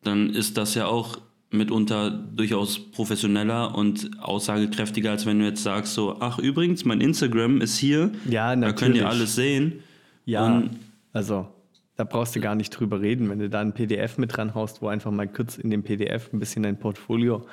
dann 0.01 0.29
ist 0.33 0.57
das 0.57 0.75
ja 0.75 0.87
auch 0.87 1.19
mitunter 1.55 2.11
durchaus 2.11 2.79
professioneller 2.91 3.75
und 3.75 4.11
aussagekräftiger, 4.21 5.11
als 5.11 5.25
wenn 5.25 5.39
du 5.39 5.45
jetzt 5.45 5.63
sagst 5.63 5.93
so, 5.93 6.17
ach 6.19 6.37
übrigens, 6.39 6.85
mein 6.85 7.01
Instagram 7.01 7.61
ist 7.61 7.77
hier, 7.77 8.11
Ja, 8.29 8.55
da 8.55 8.71
könnt 8.73 8.95
ihr 8.95 9.07
alles 9.09 9.35
sehen. 9.35 9.81
Ja, 10.25 10.45
Und- 10.45 10.71
also 11.13 11.47
da 11.95 12.03
brauchst 12.03 12.35
du 12.35 12.41
gar 12.41 12.55
nicht 12.55 12.71
drüber 12.71 12.99
reden, 13.01 13.29
wenn 13.29 13.39
du 13.39 13.49
da 13.49 13.61
ein 13.61 13.73
PDF 13.73 14.17
mit 14.17 14.35
dran 14.35 14.53
haust, 14.53 14.81
wo 14.81 14.87
einfach 14.89 15.11
mal 15.11 15.27
kurz 15.27 15.57
in 15.57 15.69
dem 15.69 15.83
PDF 15.83 16.31
ein 16.33 16.39
bisschen 16.39 16.63
dein 16.63 16.77
Portfolio 16.77 17.45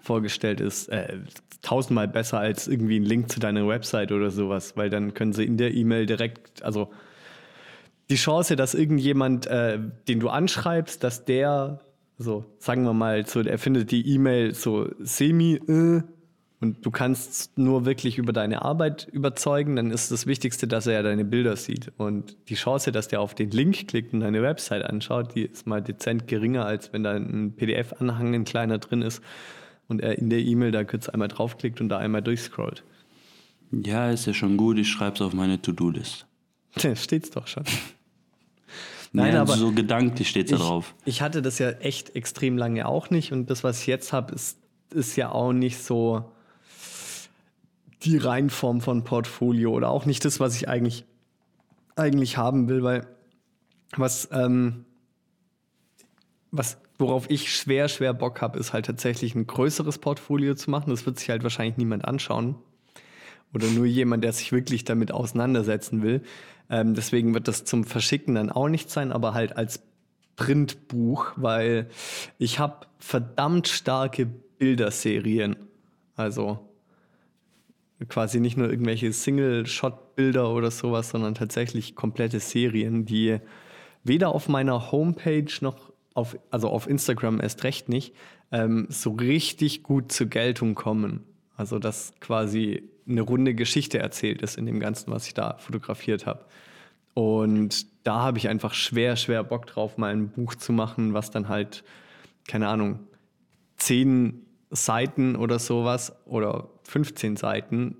vorgestellt 0.00 0.60
ist. 0.60 0.88
Äh, 0.88 1.18
tausendmal 1.62 2.06
besser 2.06 2.38
als 2.38 2.68
irgendwie 2.68 3.00
ein 3.00 3.04
Link 3.04 3.30
zu 3.32 3.40
deiner 3.40 3.66
Website 3.66 4.12
oder 4.12 4.30
sowas, 4.30 4.76
weil 4.76 4.90
dann 4.90 5.14
können 5.14 5.32
sie 5.32 5.44
in 5.44 5.56
der 5.56 5.72
E-Mail 5.74 6.06
direkt, 6.06 6.62
also 6.62 6.90
die 8.10 8.14
Chance, 8.16 8.54
dass 8.54 8.74
irgendjemand, 8.74 9.46
äh, 9.46 9.78
den 10.06 10.20
du 10.20 10.28
anschreibst, 10.28 11.02
dass 11.02 11.24
der, 11.24 11.80
so 12.18 12.44
sagen 12.58 12.84
wir 12.84 12.92
mal, 12.92 13.26
so, 13.26 13.40
er 13.40 13.58
findet 13.58 13.90
die 13.90 14.08
E-Mail 14.14 14.54
so 14.54 14.88
semi, 14.98 15.54
äh, 15.68 16.02
und 16.58 16.86
du 16.86 16.90
kannst 16.90 17.58
nur 17.58 17.84
wirklich 17.84 18.16
über 18.16 18.32
deine 18.32 18.62
Arbeit 18.62 19.08
überzeugen, 19.12 19.76
dann 19.76 19.90
ist 19.90 20.10
das 20.10 20.26
Wichtigste, 20.26 20.66
dass 20.66 20.86
er 20.86 20.94
ja 20.94 21.02
deine 21.02 21.24
Bilder 21.24 21.54
sieht. 21.56 21.92
Und 21.98 22.36
die 22.48 22.54
Chance, 22.54 22.92
dass 22.92 23.08
der 23.08 23.20
auf 23.20 23.34
den 23.34 23.50
Link 23.50 23.88
klickt 23.88 24.14
und 24.14 24.20
deine 24.20 24.42
Website 24.42 24.84
anschaut, 24.84 25.34
die 25.34 25.42
ist 25.42 25.66
mal 25.66 25.82
dezent 25.82 26.26
geringer, 26.28 26.64
als 26.64 26.92
wenn 26.92 27.02
da 27.02 27.12
ein 27.12 27.52
PDF-Anhang 27.54 28.34
ein 28.34 28.44
kleiner 28.44 28.78
drin 28.78 29.02
ist 29.02 29.20
und 29.86 30.00
er 30.00 30.18
in 30.18 30.30
der 30.30 30.38
E-Mail 30.38 30.72
da 30.72 30.84
kurz 30.84 31.10
einmal 31.10 31.28
draufklickt 31.28 31.80
und 31.82 31.90
da 31.90 31.98
einmal 31.98 32.22
durchscrollt. 32.22 32.84
Ja, 33.70 34.10
ist 34.10 34.26
ja 34.26 34.32
schon 34.32 34.56
gut, 34.56 34.78
ich 34.78 34.88
schreibe 34.88 35.16
es 35.16 35.20
auf 35.20 35.34
meine 35.34 35.60
To-Do-List. 35.60 36.26
Steht's 36.94 37.30
doch 37.30 37.46
schon. 37.46 37.64
Nein, 39.12 39.36
also 39.36 39.52
aber 39.52 39.60
so 39.60 39.72
gedanklich 39.72 40.28
steht 40.28 40.50
es 40.50 40.58
da 40.58 40.64
drauf. 40.64 40.94
ich 41.04 41.22
hatte 41.22 41.42
das 41.42 41.58
ja 41.58 41.70
echt 41.70 42.14
extrem 42.16 42.58
lange 42.58 42.86
auch 42.86 43.10
nicht 43.10 43.32
und 43.32 43.50
das, 43.50 43.64
was 43.64 43.80
ich 43.80 43.86
jetzt 43.86 44.12
habe, 44.12 44.34
ist, 44.34 44.58
ist 44.92 45.16
ja 45.16 45.30
auch 45.30 45.52
nicht 45.52 45.78
so 45.78 46.30
die 48.02 48.16
Reinform 48.18 48.80
von 48.80 49.04
Portfolio 49.04 49.72
oder 49.72 49.90
auch 49.90 50.06
nicht 50.06 50.24
das, 50.24 50.38
was 50.40 50.56
ich 50.56 50.68
eigentlich, 50.68 51.04
eigentlich 51.96 52.36
haben 52.36 52.68
will, 52.68 52.82
weil 52.82 53.06
was, 53.96 54.28
ähm, 54.32 54.84
was, 56.50 56.78
worauf 56.98 57.28
ich 57.30 57.54
schwer, 57.54 57.88
schwer 57.88 58.14
Bock 58.14 58.40
habe, 58.40 58.58
ist 58.58 58.72
halt 58.72 58.86
tatsächlich 58.86 59.34
ein 59.34 59.46
größeres 59.46 59.98
Portfolio 59.98 60.54
zu 60.54 60.70
machen. 60.70 60.90
Das 60.90 61.06
wird 61.06 61.18
sich 61.18 61.30
halt 61.30 61.42
wahrscheinlich 61.42 61.76
niemand 61.76 62.04
anschauen 62.04 62.56
oder 63.56 63.68
nur 63.68 63.86
jemand, 63.86 64.22
der 64.22 64.34
sich 64.34 64.52
wirklich 64.52 64.84
damit 64.84 65.12
auseinandersetzen 65.12 66.02
will. 66.02 66.22
Ähm, 66.68 66.94
deswegen 66.94 67.32
wird 67.32 67.48
das 67.48 67.64
zum 67.64 67.84
Verschicken 67.84 68.34
dann 68.34 68.50
auch 68.50 68.68
nicht 68.68 68.90
sein, 68.90 69.12
aber 69.12 69.32
halt 69.32 69.56
als 69.56 69.82
Printbuch, 70.36 71.32
weil 71.36 71.88
ich 72.38 72.58
habe 72.58 72.86
verdammt 72.98 73.68
starke 73.68 74.26
Bilderserien. 74.26 75.56
Also 76.16 76.58
quasi 78.08 78.40
nicht 78.40 78.58
nur 78.58 78.68
irgendwelche 78.68 79.10
Single-Shot-Bilder 79.10 80.50
oder 80.52 80.70
sowas, 80.70 81.08
sondern 81.08 81.34
tatsächlich 81.34 81.94
komplette 81.94 82.40
Serien, 82.40 83.06
die 83.06 83.38
weder 84.04 84.34
auf 84.34 84.48
meiner 84.48 84.92
Homepage 84.92 85.50
noch 85.62 85.92
auf, 86.12 86.38
also 86.50 86.68
auf 86.68 86.86
Instagram 86.86 87.40
erst 87.40 87.64
recht 87.64 87.88
nicht, 87.88 88.14
ähm, 88.52 88.86
so 88.90 89.12
richtig 89.12 89.82
gut 89.82 90.12
zur 90.12 90.26
Geltung 90.26 90.74
kommen. 90.74 91.24
Also 91.56 91.78
dass 91.78 92.12
quasi 92.20 92.90
eine 93.08 93.20
runde 93.20 93.54
Geschichte 93.54 93.98
erzählt 93.98 94.42
ist 94.42 94.58
in 94.58 94.66
dem 94.66 94.80
Ganzen, 94.80 95.10
was 95.10 95.26
ich 95.26 95.34
da 95.34 95.56
fotografiert 95.58 96.26
habe. 96.26 96.44
Und 97.14 97.86
da 98.06 98.20
habe 98.20 98.38
ich 98.38 98.48
einfach 98.48 98.74
schwer, 98.74 99.16
schwer 99.16 99.42
Bock 99.42 99.66
drauf, 99.66 99.96
mal 99.96 100.12
ein 100.12 100.28
Buch 100.28 100.54
zu 100.54 100.72
machen, 100.72 101.14
was 101.14 101.30
dann 101.30 101.48
halt, 101.48 101.82
keine 102.46 102.68
Ahnung, 102.68 103.00
zehn 103.76 104.42
Seiten 104.70 105.36
oder 105.36 105.58
sowas 105.58 106.14
oder 106.26 106.68
15 106.84 107.36
Seiten 107.36 107.96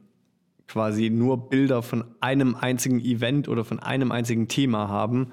quasi 0.68 1.10
nur 1.10 1.48
Bilder 1.48 1.82
von 1.82 2.04
einem 2.20 2.56
einzigen 2.56 3.00
Event 3.00 3.48
oder 3.48 3.64
von 3.64 3.78
einem 3.78 4.10
einzigen 4.10 4.48
Thema 4.48 4.88
haben, 4.88 5.32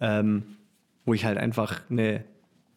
ähm, 0.00 0.44
wo 1.04 1.14
ich 1.14 1.24
halt 1.24 1.38
einfach 1.38 1.80
eine 1.90 2.24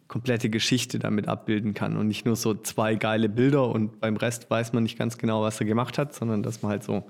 komplette 0.07 0.49
Geschichte 0.49 0.99
damit 0.99 1.27
abbilden 1.27 1.73
kann 1.73 1.97
und 1.97 2.07
nicht 2.07 2.25
nur 2.25 2.35
so 2.35 2.53
zwei 2.53 2.95
geile 2.95 3.29
Bilder 3.29 3.69
und 3.69 3.99
beim 3.99 4.15
Rest 4.15 4.49
weiß 4.49 4.73
man 4.73 4.83
nicht 4.83 4.97
ganz 4.97 5.17
genau, 5.17 5.41
was 5.41 5.59
er 5.59 5.65
gemacht 5.65 5.97
hat, 5.97 6.13
sondern 6.13 6.43
dass 6.43 6.61
man 6.61 6.71
halt 6.71 6.83
so 6.83 7.05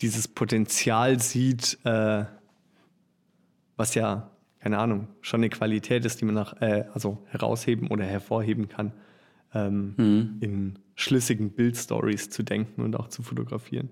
dieses 0.00 0.28
Potenzial 0.28 1.20
sieht, 1.20 1.78
äh, 1.84 2.24
was 3.76 3.94
ja, 3.94 4.30
keine 4.60 4.78
Ahnung, 4.78 5.08
schon 5.20 5.40
eine 5.40 5.50
Qualität 5.50 6.04
ist, 6.04 6.20
die 6.20 6.24
man 6.24 6.34
nach, 6.34 6.60
äh, 6.60 6.84
also 6.94 7.18
herausheben 7.26 7.88
oder 7.88 8.04
hervorheben 8.04 8.68
kann, 8.68 8.92
ähm, 9.54 10.38
in 10.40 10.78
schlüssigen 10.94 11.50
Bildstories 11.50 12.30
zu 12.30 12.42
denken 12.42 12.82
und 12.82 12.96
auch 12.96 13.08
zu 13.08 13.22
fotografieren. 13.22 13.90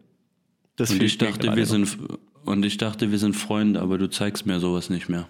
Das 0.77 0.90
Und 0.90 1.03
ich 1.03 1.18
dachte, 1.18 1.55
wir 1.57 1.64
noch. 1.64 1.70
sind 1.70 1.98
und 2.44 2.64
ich 2.64 2.79
dachte, 2.79 3.11
wir 3.11 3.18
sind 3.18 3.35
Freunde, 3.35 3.81
aber 3.81 3.98
du 3.98 4.09
zeigst 4.09 4.46
mir 4.46 4.61
sowas 4.61 4.88
nicht 4.88 5.09
mehr. 5.09 5.29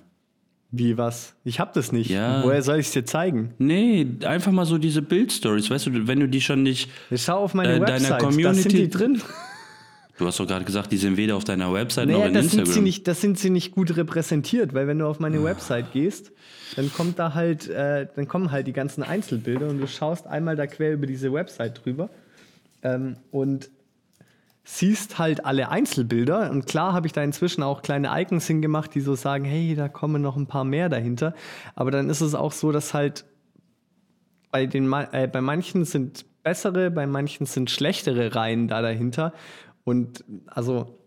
Wie 0.70 0.98
was? 0.98 1.34
Ich 1.44 1.60
hab 1.60 1.72
das 1.72 1.92
nicht. 1.92 2.10
Ja. 2.10 2.42
Woher 2.44 2.62
soll 2.62 2.78
ich 2.78 2.88
es 2.88 2.92
dir 2.92 3.04
zeigen? 3.06 3.54
Nee, 3.58 4.06
einfach 4.24 4.52
mal 4.52 4.66
so 4.66 4.76
diese 4.76 5.00
Bildstories, 5.00 5.70
weißt 5.70 5.86
du, 5.86 6.06
wenn 6.06 6.20
du 6.20 6.28
die 6.28 6.42
schon 6.42 6.62
nicht. 6.62 6.90
Ich 7.10 7.22
schau 7.22 7.38
auf 7.38 7.54
meine 7.54 7.74
Äh, 7.76 7.78
deiner 7.80 7.88
Website, 7.92 8.10
da 8.10 8.18
Community- 8.18 8.62
sind 8.62 8.72
die 8.72 8.88
drin. 8.90 9.22
Du 10.18 10.26
hast 10.26 10.38
doch 10.40 10.46
gerade 10.46 10.64
gesagt, 10.64 10.90
die 10.92 10.96
sind 10.96 11.16
weder 11.16 11.36
auf 11.36 11.44
deiner 11.44 11.72
Website 11.72 12.08
noch 12.08 12.14
Naja, 12.18 12.26
in 12.26 12.34
das 12.34 12.50
sind, 12.50 12.58
Instagram. 12.60 12.74
sie 12.74 12.80
nicht, 12.82 13.06
das 13.08 13.20
sind 13.20 13.38
sie 13.38 13.50
nicht 13.50 13.70
gut 13.72 13.96
repräsentiert, 13.96 14.74
weil 14.74 14.86
wenn 14.88 14.98
du 14.98 15.06
auf 15.06 15.18
Ah. 15.18 15.22
meine 15.22 15.42
Website 15.44 15.92
gehst, 15.92 16.32
dann 16.76 16.92
kommt 16.92 17.18
da 17.20 17.34
halt, 17.34 17.68
äh, 17.68 18.06
dann 18.16 18.26
kommen 18.28 18.50
halt 18.50 18.66
die 18.66 18.72
ganzen 18.72 19.02
Einzelbilder 19.04 19.68
und 19.68 19.78
du 19.80 19.86
schaust 19.86 20.26
einmal 20.26 20.56
da 20.56 20.66
quer 20.66 20.92
über 20.92 21.06
diese 21.06 21.32
Website 21.32 21.80
drüber 21.84 22.10
ähm, 22.82 23.16
und 23.30 23.70
siehst 24.70 25.18
halt 25.18 25.46
alle 25.46 25.70
Einzelbilder 25.70 26.50
und 26.50 26.66
klar 26.66 26.92
habe 26.92 27.06
ich 27.06 27.14
da 27.14 27.22
inzwischen 27.22 27.62
auch 27.62 27.80
kleine 27.80 28.10
Icons 28.20 28.46
hingemacht, 28.46 28.94
die 28.94 29.00
so 29.00 29.14
sagen, 29.14 29.46
hey, 29.46 29.74
da 29.74 29.88
kommen 29.88 30.20
noch 30.20 30.36
ein 30.36 30.46
paar 30.46 30.64
mehr 30.64 30.90
dahinter, 30.90 31.34
aber 31.74 31.90
dann 31.90 32.10
ist 32.10 32.20
es 32.20 32.34
auch 32.34 32.52
so, 32.52 32.70
dass 32.70 32.92
halt 32.92 33.24
bei, 34.50 34.66
den, 34.66 34.92
äh, 34.92 35.26
bei 35.26 35.40
manchen 35.40 35.86
sind 35.86 36.26
bessere, 36.42 36.90
bei 36.90 37.06
manchen 37.06 37.46
sind 37.46 37.70
schlechtere 37.70 38.34
Reihen 38.34 38.68
da 38.68 38.82
dahinter. 38.82 39.32
Und 39.84 40.22
also 40.46 40.98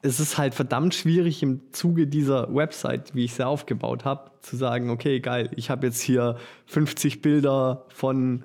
es 0.00 0.18
ist 0.18 0.38
halt 0.38 0.54
verdammt 0.54 0.94
schwierig 0.94 1.42
im 1.42 1.72
Zuge 1.72 2.06
dieser 2.06 2.54
Website, 2.54 3.14
wie 3.14 3.26
ich 3.26 3.34
sie 3.34 3.46
aufgebaut 3.46 4.06
habe, 4.06 4.30
zu 4.40 4.56
sagen, 4.56 4.88
okay, 4.88 5.20
geil, 5.20 5.50
ich 5.56 5.68
habe 5.68 5.86
jetzt 5.86 6.00
hier 6.00 6.38
50 6.66 7.20
Bilder 7.20 7.84
von 7.88 8.44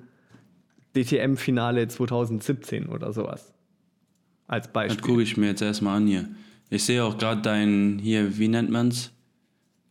DTM-Finale 0.94 1.88
2017 1.88 2.86
oder 2.86 3.14
sowas. 3.14 3.54
Als 4.50 4.66
Das 4.66 4.72
Beispiel. 4.72 5.00
gucke 5.00 5.22
ich 5.22 5.36
mir 5.36 5.46
jetzt 5.46 5.62
erstmal 5.62 5.98
an 5.98 6.08
hier. 6.08 6.28
Ich 6.70 6.82
sehe 6.84 7.04
auch 7.04 7.16
gerade 7.18 7.40
dein, 7.40 8.00
hier, 8.02 8.36
wie 8.36 8.48
nennt 8.48 8.68
man's? 8.68 9.12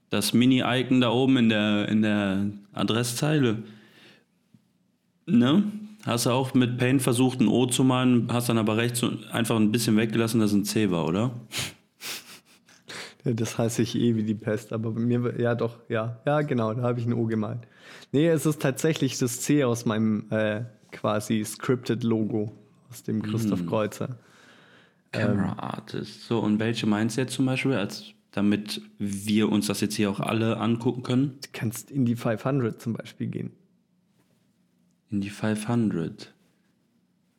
Das 0.10 0.34
Mini-Icon 0.34 1.00
da 1.00 1.12
oben 1.12 1.38
in 1.38 1.48
der, 1.48 1.88
in 1.88 2.02
der 2.02 2.48
Adresszeile. 2.74 3.64
Ne? 5.26 5.64
Hast 6.06 6.26
du 6.26 6.32
auch 6.32 6.54
mit 6.54 6.78
Paint 6.78 7.02
versucht, 7.02 7.40
ein 7.40 7.48
O 7.48 7.68
zu 7.68 7.86
malen, 7.86 8.28
hast 8.34 8.50
dann 8.50 8.58
aber 8.58 8.76
rechts 8.76 9.02
einfach 9.32 9.56
ein 9.56 9.72
bisschen 9.72 9.96
weggelassen, 9.96 10.42
dass 10.42 10.52
es 10.52 10.58
ein 10.58 10.66
C 10.66 10.92
war, 10.92 11.06
oder? 11.08 11.32
Das 13.26 13.58
hasse 13.58 13.82
ich 13.82 13.96
eh 13.96 14.16
wie 14.16 14.24
die 14.24 14.34
Pest, 14.34 14.72
aber 14.72 14.92
bei 14.92 15.02
mir, 15.02 15.40
ja 15.40 15.54
doch, 15.54 15.78
ja, 15.90 16.20
ja 16.26 16.42
genau, 16.42 16.74
da 16.74 16.84
habe 16.84 17.02
ich 17.02 17.06
ein 17.06 17.12
O 17.14 17.26
gemalt. 17.26 17.60
Nee, 18.14 18.28
es 18.28 18.46
ist 18.46 18.62
tatsächlich 18.62 19.18
das 19.18 19.42
C 19.42 19.66
aus 19.66 19.86
meinem 19.86 20.26
äh, 20.32 20.62
quasi 20.94 21.44
scripted 21.44 22.06
Logo, 22.06 22.54
aus 22.90 23.04
dem 23.04 23.22
Christoph 23.22 23.66
Kreuzer. 23.66 24.18
Camera 25.12 25.54
Artist. 25.60 26.28
So, 26.28 26.40
und 26.40 26.60
welche 26.60 26.86
meinst 26.86 27.18
du 27.18 27.22
jetzt 27.22 27.34
zum 27.34 27.46
Beispiel, 27.46 27.74
als, 27.74 28.06
damit 28.32 28.82
wir 28.98 29.50
uns 29.50 29.68
das 29.68 29.82
jetzt 29.82 29.96
hier 29.96 30.10
auch 30.10 30.20
alle 30.20 30.58
angucken 30.58 31.04
können? 31.04 31.40
Du 31.42 31.50
kannst 31.52 31.92
in 31.92 32.06
die 32.06 32.16
500 32.16 32.82
zum 32.82 32.94
Beispiel 32.94 33.28
gehen. 33.28 33.52
In 35.10 35.22
die 35.22 35.30
500. 35.30 36.34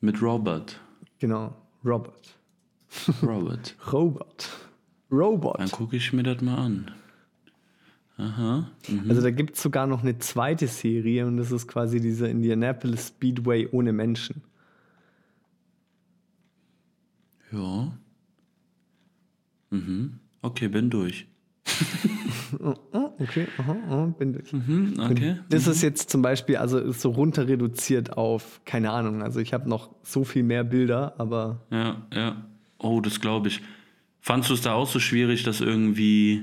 Mit 0.00 0.22
Robert. 0.22 0.80
Genau, 1.18 1.54
Robert. 1.84 2.34
Robert. 3.22 3.76
Robert. 3.92 4.48
Robot. 5.12 5.60
Dann 5.60 5.70
gucke 5.70 5.96
ich 5.96 6.12
mir 6.12 6.22
das 6.22 6.40
mal 6.40 6.56
an. 6.56 6.90
Aha. 8.16 8.70
Also 9.08 9.22
da 9.22 9.30
gibt 9.30 9.56
es 9.56 9.62
sogar 9.62 9.86
noch 9.86 10.02
eine 10.02 10.18
zweite 10.18 10.66
Serie 10.66 11.26
und 11.26 11.38
das 11.38 11.52
ist 11.52 11.66
quasi 11.66 12.00
dieser 12.00 12.28
Indianapolis 12.28 13.08
Speedway 13.08 13.68
ohne 13.72 13.92
Menschen. 13.92 14.42
Ja. 17.52 17.92
Mhm. 19.70 20.18
Okay, 20.42 20.68
bin 20.68 20.90
durch. 20.90 21.26
Okay, 23.20 23.46
aha, 23.58 23.76
aha, 23.86 24.14
bin 24.18 24.32
durch. 24.32 24.52
Mhm, 24.52 24.94
okay. 24.98 25.36
Das 25.50 25.66
ist 25.66 25.82
jetzt 25.82 26.10
zum 26.10 26.22
Beispiel, 26.22 26.56
also 26.56 26.90
so 26.90 27.10
runter 27.10 27.46
reduziert 27.46 28.16
auf, 28.16 28.62
keine 28.64 28.90
Ahnung, 28.90 29.22
also 29.22 29.40
ich 29.40 29.52
habe 29.52 29.68
noch 29.68 29.90
so 30.02 30.24
viel 30.24 30.42
mehr 30.42 30.64
Bilder, 30.64 31.14
aber 31.18 31.60
Ja, 31.70 32.02
ja. 32.12 32.44
Oh, 32.78 33.00
das 33.00 33.20
glaube 33.20 33.48
ich. 33.48 33.60
Fandst 34.20 34.48
du 34.50 34.54
es 34.54 34.62
da 34.62 34.72
auch 34.72 34.88
so 34.88 34.98
schwierig, 35.00 35.42
das 35.42 35.60
irgendwie 35.60 36.42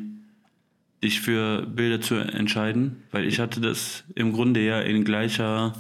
dich 1.04 1.20
für 1.20 1.66
Bilder 1.66 2.00
zu 2.00 2.16
entscheiden? 2.16 3.04
Weil 3.12 3.26
ich 3.26 3.40
hatte 3.40 3.60
das 3.60 4.04
im 4.16 4.32
Grunde 4.34 4.64
ja 4.64 4.80
in 4.80 5.04
gleicher 5.04 5.74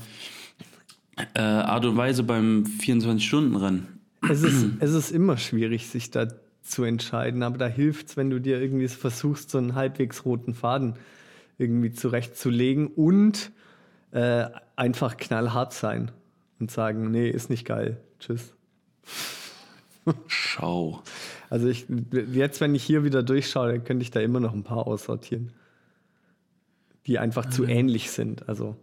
äh, 1.35 1.39
Art 1.39 1.85
und 1.85 1.95
Weise 1.95 2.23
beim 2.23 2.63
24-Stunden-Rennen. 2.81 3.96
Es 4.29 4.43
ist, 4.43 4.65
es 4.79 4.93
ist 4.93 5.11
immer 5.11 5.37
schwierig, 5.37 5.87
sich 5.87 6.11
da 6.11 6.27
zu 6.61 6.83
entscheiden, 6.83 7.43
aber 7.43 7.57
da 7.57 7.67
hilft 7.67 8.09
es, 8.09 8.17
wenn 8.17 8.29
du 8.29 8.39
dir 8.39 8.61
irgendwie 8.61 8.87
versuchst, 8.87 9.49
so 9.49 9.57
einen 9.57 9.75
halbwegs 9.75 10.25
roten 10.25 10.53
Faden 10.53 10.95
irgendwie 11.57 11.91
zurechtzulegen 11.91 12.87
und 12.87 13.51
äh, 14.11 14.47
einfach 14.75 15.17
knallhart 15.17 15.73
sein 15.73 16.11
und 16.59 16.71
sagen, 16.71 17.09
nee, 17.11 17.29
ist 17.29 17.49
nicht 17.49 17.65
geil. 17.65 18.01
Tschüss. 18.19 18.53
Schau. 20.27 21.03
Also 21.49 21.67
ich, 21.67 21.85
jetzt, 22.31 22.61
wenn 22.61 22.75
ich 22.75 22.83
hier 22.83 23.03
wieder 23.03 23.23
durchschaue, 23.23 23.71
dann 23.71 23.83
könnte 23.83 24.03
ich 24.03 24.11
da 24.11 24.19
immer 24.19 24.39
noch 24.39 24.53
ein 24.53 24.63
paar 24.63 24.87
aussortieren, 24.87 25.51
die 27.05 27.19
einfach 27.19 27.49
zu 27.49 27.65
ähnlich 27.65 28.11
sind, 28.11 28.49
also 28.49 28.75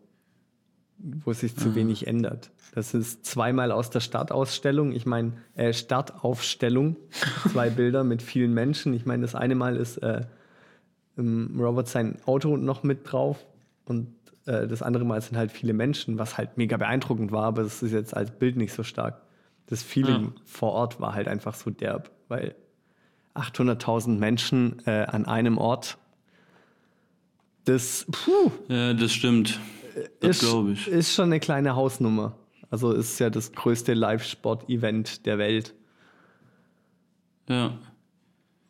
wo 0.99 1.33
sich 1.33 1.57
zu 1.57 1.75
wenig 1.75 2.07
ändert. 2.07 2.51
Das 2.75 2.95
ist 2.95 3.25
zweimal 3.25 3.73
aus 3.73 3.91
der 3.91 4.01
Startausstellung, 4.01 4.93
ich 4.93 5.07
meine 5.07 5.33
äh, 5.55 5.73
Startaufstellung, 5.73 6.97
zwei 7.53 7.71
Bilder 7.71 8.05
mit 8.05 8.23
vielen 8.23 8.55
Menschen. 8.55 8.95
Ich 8.95 9.07
meine, 9.07 9.23
das 9.23 9.35
eine 9.35 9.55
Mal 9.55 9.77
ist 9.77 9.99
äh, 9.99 10.23
Robert 11.19 11.89
sein 11.89 12.19
Auto 12.27 12.57
noch 12.57 12.83
mit 12.83 13.11
drauf 13.11 13.45
und 13.85 14.09
äh, 14.47 14.67
das 14.67 14.83
andere 14.83 15.05
Mal 15.05 15.21
sind 15.21 15.37
halt 15.37 15.53
viele 15.53 15.73
Menschen, 15.73 16.19
was 16.19 16.39
halt 16.39 16.57
mega 16.57 16.77
beeindruckend 16.77 17.33
war, 17.33 17.45
aber 17.45 17.63
das 17.63 17.83
ist 17.83 17.93
jetzt 17.93 18.17
als 18.17 18.31
Bild 18.31 18.57
nicht 18.57 18.73
so 18.73 18.83
stark. 18.83 19.21
Das 19.67 19.83
Feeling 19.83 20.25
ja. 20.25 20.41
vor 20.45 20.73
Ort 20.73 21.01
war 21.01 21.15
halt 21.15 21.29
einfach 21.29 21.55
so 21.55 21.71
derb, 21.71 22.11
weil 22.29 22.55
800.000 23.35 24.19
Menschen 24.19 24.83
äh, 24.87 25.05
an 25.05 25.27
einem 25.27 25.59
Ort, 25.59 25.99
das, 27.65 28.07
puh, 28.11 28.51
ja, 28.69 28.93
das 28.93 29.13
stimmt. 29.13 29.59
Das 30.21 30.41
glaube 30.41 30.73
ich. 30.73 30.89
Ist 30.89 31.15
schon 31.15 31.27
eine 31.27 31.41
kleine 31.41 31.77
Hausnummer. 31.77 32.37
Also 32.71 32.93
ist 32.93 33.19
ja 33.21 33.31
das 33.31 33.53
größte 33.53 33.95
Live-Sport-Event 33.95 35.27
der 35.27 35.39
Welt. 35.39 35.75
Ja. 37.49 37.79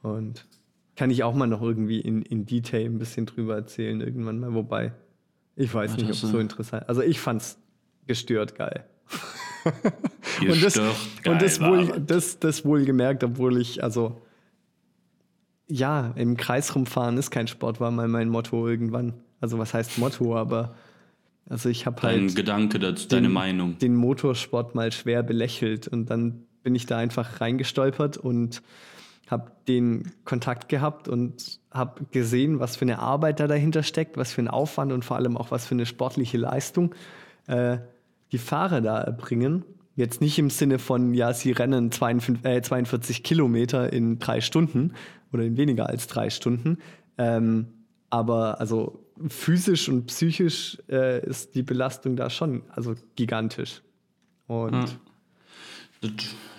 Und 0.02 0.46
kann 0.96 1.10
ich 1.10 1.22
auch 1.24 1.34
mal 1.34 1.46
noch 1.46 1.62
irgendwie 1.62 2.00
in, 2.00 2.22
in 2.22 2.46
Detail 2.46 2.84
ein 2.84 2.98
bisschen 2.98 3.26
drüber 3.26 3.54
erzählen, 3.54 4.00
irgendwann 4.00 4.38
mal. 4.38 4.54
Wobei, 4.54 4.92
ich 5.56 5.72
weiß 5.72 5.92
ja, 5.92 5.96
nicht, 5.96 6.06
ob 6.06 6.10
es 6.10 6.20
so 6.20 6.38
interessant 6.38 6.88
Also 6.88 7.02
ich 7.02 7.20
fand's 7.20 7.58
gestört 8.06 8.54
geil. 8.54 8.84
und 10.40 10.62
das, 10.62 10.74
geil 10.74 11.32
und 11.32 11.42
das, 11.42 11.60
wohl, 11.60 12.00
das, 12.00 12.38
das 12.38 12.64
wohl 12.64 12.84
gemerkt, 12.84 13.24
obwohl 13.24 13.58
ich, 13.58 13.82
also 13.82 14.20
ja, 15.66 16.12
im 16.16 16.36
Kreis 16.36 16.74
rumfahren 16.74 17.16
ist 17.16 17.30
kein 17.30 17.48
Sport, 17.48 17.80
war 17.80 17.90
mal 17.90 18.08
mein 18.08 18.28
Motto 18.28 18.68
irgendwann. 18.68 19.14
Also 19.40 19.58
was 19.58 19.74
heißt 19.74 19.98
Motto, 19.98 20.36
aber 20.36 20.74
also 21.48 21.68
ich 21.68 21.86
habe 21.86 22.02
halt. 22.02 22.16
Dein 22.16 22.34
Gedanke, 22.34 22.78
das, 22.78 23.08
deine 23.08 23.28
Meinung. 23.28 23.78
Den 23.78 23.94
Motorsport 23.94 24.74
mal 24.74 24.92
schwer 24.92 25.22
belächelt 25.22 25.88
und 25.88 26.10
dann 26.10 26.44
bin 26.62 26.74
ich 26.74 26.86
da 26.86 26.98
einfach 26.98 27.40
reingestolpert 27.40 28.16
und 28.16 28.62
habe 29.28 29.52
den 29.68 30.12
Kontakt 30.24 30.68
gehabt 30.68 31.08
und 31.08 31.60
habe 31.70 32.04
gesehen, 32.10 32.60
was 32.60 32.76
für 32.76 32.84
eine 32.84 32.98
Arbeit 32.98 33.40
da 33.40 33.46
dahinter 33.46 33.82
steckt, 33.82 34.16
was 34.16 34.32
für 34.32 34.42
ein 34.42 34.48
Aufwand 34.48 34.92
und 34.92 35.04
vor 35.04 35.16
allem 35.16 35.36
auch 35.36 35.50
was 35.50 35.66
für 35.66 35.74
eine 35.74 35.86
sportliche 35.86 36.38
Leistung 36.38 36.94
äh, 37.46 37.78
die 38.32 38.38
Fahrer 38.38 38.80
da 38.80 39.00
erbringen. 39.00 39.64
Jetzt 39.96 40.20
nicht 40.20 40.38
im 40.38 40.50
Sinne 40.50 40.78
von, 40.78 41.14
ja, 41.14 41.32
sie 41.32 41.52
rennen 41.52 41.92
42, 41.92 42.44
äh, 42.44 42.62
42 42.62 43.22
Kilometer 43.22 43.92
in 43.92 44.18
drei 44.18 44.40
Stunden 44.40 44.92
oder 45.32 45.44
in 45.44 45.56
weniger 45.56 45.88
als 45.88 46.06
drei 46.06 46.30
Stunden. 46.30 46.78
Ähm, 47.16 47.68
aber 48.10 48.60
also 48.60 49.03
physisch 49.28 49.88
und 49.88 50.06
psychisch 50.06 50.78
äh, 50.88 51.24
ist 51.24 51.54
die 51.54 51.62
Belastung 51.62 52.16
da 52.16 52.30
schon 52.30 52.62
also 52.70 52.94
gigantisch. 53.16 53.82
Und 54.46 54.72
ja. 54.72 54.88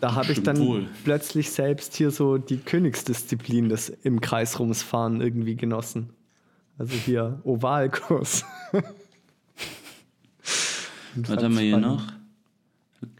Da 0.01 0.15
habe 0.15 0.31
ich 0.31 0.41
dann 0.41 0.59
wohl. 0.59 0.87
plötzlich 1.03 1.51
selbst 1.51 1.95
hier 1.95 2.09
so 2.11 2.37
die 2.37 2.57
Königsdisziplin 2.57 3.69
des 3.69 3.89
im 3.89 4.19
Kreisrumsfahren 4.21 5.21
irgendwie 5.21 5.55
genossen. 5.55 6.09
Also 6.77 6.95
hier 6.95 7.41
Ovalkurs. 7.43 8.43
Was 11.15 11.43
haben 11.43 11.55
wir 11.55 11.61
hier 11.61 11.77
noch? 11.77 12.03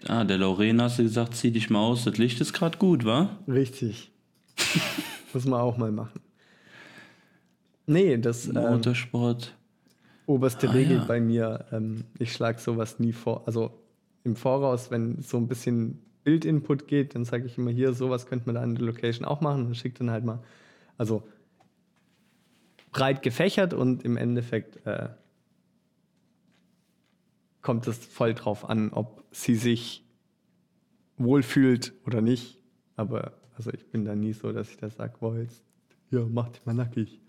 Ah, 0.08 0.24
der 0.24 0.38
Lorena 0.38 0.86
hast 0.86 1.00
du 1.00 1.04
gesagt, 1.04 1.36
zieh 1.36 1.52
dich 1.52 1.69
mal 1.69 1.80
aus, 1.80 2.04
das 2.04 2.17
Licht 2.17 2.41
ist 2.41 2.54
gerade 2.54 2.78
gut, 2.78 3.06
wa? 3.06 3.38
Richtig. 3.48 4.12
Muss 5.34 5.45
man 5.45 5.62
auch 5.62 5.78
mal 5.78 5.91
machen. 5.91 6.19
Nee, 7.88 8.17
das. 8.17 8.48
Ähm, 8.48 8.54
Motorsport. 8.54 9.48
Ähm, 9.48 9.65
oberste 10.28 10.69
ah, 10.69 10.71
Regel 10.71 10.98
ja. 10.98 11.06
bei 11.06 11.19
mir, 11.19 11.65
ähm, 11.71 12.06
ich 12.17 12.34
schlage 12.34 12.60
sowas 12.60 13.00
nie 13.00 13.13
vor. 13.13 13.43
Also 13.45 13.71
im 14.24 14.36
Voraus, 14.36 14.89
wenn 14.91 15.21
so 15.21 15.38
ein 15.38 15.48
bisschen 15.48 16.02
Bildinput 16.24 16.88
geht, 16.88 17.13
dann 17.13 17.26
sage 17.26 17.45
ich 17.45 17.58
immer 17.58 17.71
hier, 17.71 17.93
sowas 17.93 18.26
könnte 18.26 18.48
man 18.48 18.56
da 18.56 18.63
in 18.63 18.76
der 18.76 18.86
Location 18.86 19.26
auch 19.26 19.41
machen 19.41 19.67
und 19.67 19.78
schickt 19.78 20.00
dann 20.00 20.10
halt 20.10 20.26
mal, 20.26 20.43
also 20.98 21.24
breit 22.91 23.21
gefächert 23.21 23.74
und 23.74 24.04
im 24.04 24.17
Endeffekt 24.17 24.84
äh, 24.88 25.10
kommt 27.62 27.88
es 27.88 27.98
voll 27.98 28.34
drauf 28.34 28.67
an, 28.67 28.91
ob 28.91 29.24
sie 29.32 29.56
sich 29.56 30.04
wohlfühlt 31.17 31.93
oder 32.06 32.21
nicht. 32.21 32.60
Aber 32.95 33.34
also 33.56 33.71
ich 33.71 33.86
bin 33.91 34.06
da 34.06 34.15
nie 34.15 34.34
so, 34.34 34.52
dass 34.52 34.69
ich 34.69 34.78
da 34.78 34.89
sage, 34.89 35.15
boah, 35.19 35.38
jetzt 35.38 35.63
ja, 36.10 36.26
mach 36.28 36.50
dich 36.50 36.65
mal 36.65 36.74
nackig. 36.74 37.19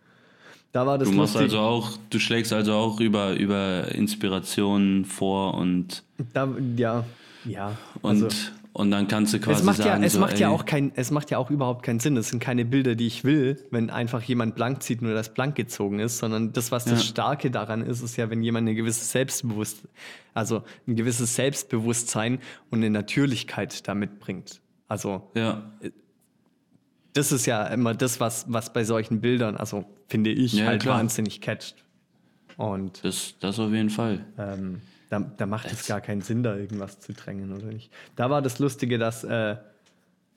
Da 0.77 0.87
war 0.87 0.99
das 0.99 1.09
du 1.09 1.15
machst 1.15 1.33
lustig. 1.33 1.55
also 1.55 1.61
auch, 1.61 1.93
du 2.11 2.19
schlägst 2.19 2.53
also 2.53 2.75
auch 2.75 3.01
über, 3.01 3.33
über 3.33 3.95
Inspirationen 3.95 5.07
vor 5.07 5.55
und 5.55 6.03
da, 6.35 6.47
ja, 6.77 7.03
ja. 7.47 7.79
Und, 8.03 8.25
also, 8.25 8.29
und 8.75 8.91
dann 8.91 9.09
kannst 9.09 9.33
du 9.33 9.41
quasi 9.41 9.61
es 9.61 9.65
macht 9.65 9.79
sagen, 9.79 10.03
ja, 10.03 10.07
es 10.07 10.13
so, 10.13 10.21
macht 10.21 10.39
ja 10.39 10.51
auch 10.51 10.67
kein, 10.67 10.93
es 10.95 11.11
macht 11.11 11.31
ja 11.31 11.39
auch 11.39 11.51
überhaupt 11.51 11.83
keinen 11.83 11.99
Sinn. 11.99 12.15
Es 12.19 12.29
sind 12.29 12.41
keine 12.41 12.67
Bilder, 12.67 12.95
die 12.95 13.07
ich 13.07 13.25
will, 13.25 13.65
wenn 13.71 13.89
einfach 13.89 14.21
jemand 14.21 14.55
blank 14.55 14.83
zieht, 14.83 15.01
nur 15.01 15.15
das 15.15 15.33
blank 15.33 15.55
gezogen 15.55 15.99
ist, 15.99 16.19
sondern 16.19 16.53
das, 16.53 16.71
was 16.73 16.85
das 16.85 17.07
Starke 17.07 17.51
daran 17.51 17.81
ist, 17.81 18.03
ist 18.03 18.19
ja, 18.19 18.29
wenn 18.29 18.43
jemand 18.43 18.69
eine 18.69 18.75
gewisse 18.75 19.07
Selbstbewusst, 19.07 19.89
also 20.35 20.63
ein 20.87 20.95
gewisses 20.95 21.37
Selbstbewusstsein 21.37 22.39
und 22.69 22.81
eine 22.81 22.91
Natürlichkeit 22.91 23.89
damit 23.89 24.21
bringt. 24.21 24.61
Also 24.89 25.31
ja. 25.35 25.73
Das 27.17 27.33
ist 27.33 27.47
ja 27.47 27.67
immer 27.67 27.95
das, 27.95 28.21
was, 28.21 28.45
was 28.49 28.73
bei 28.73 28.85
solchen 28.85 29.21
Bildern, 29.21 29.57
also 29.57 29.85
finde 30.09 30.31
ich, 30.31 30.53
ja, 30.55 30.67
halt 30.67 30.83
klar. 30.83 30.99
wahnsinnig 30.99 31.41
catcht. 31.41 31.77
Und 32.57 33.05
das, 33.05 33.35
das 33.41 33.59
auf 33.59 33.71
jeden 33.73 33.91
Fall. 33.91 34.25
Ähm, 34.39 34.81
da, 35.09 35.21
da 35.21 35.47
macht 35.47 35.71
es 35.73 35.87
gar 35.87 36.01
keinen 36.01 36.21
Sinn, 36.21 36.43
da 36.43 36.57
irgendwas 36.57 37.01
zu 37.01 37.13
drängen, 37.13 37.53
oder 37.53 37.67
nicht? 37.67 37.91
Da 38.17 38.31
war 38.31 38.43
das 38.43 38.59
Lustige, 38.59 38.99
dass 38.99 39.25
äh, 39.25 39.57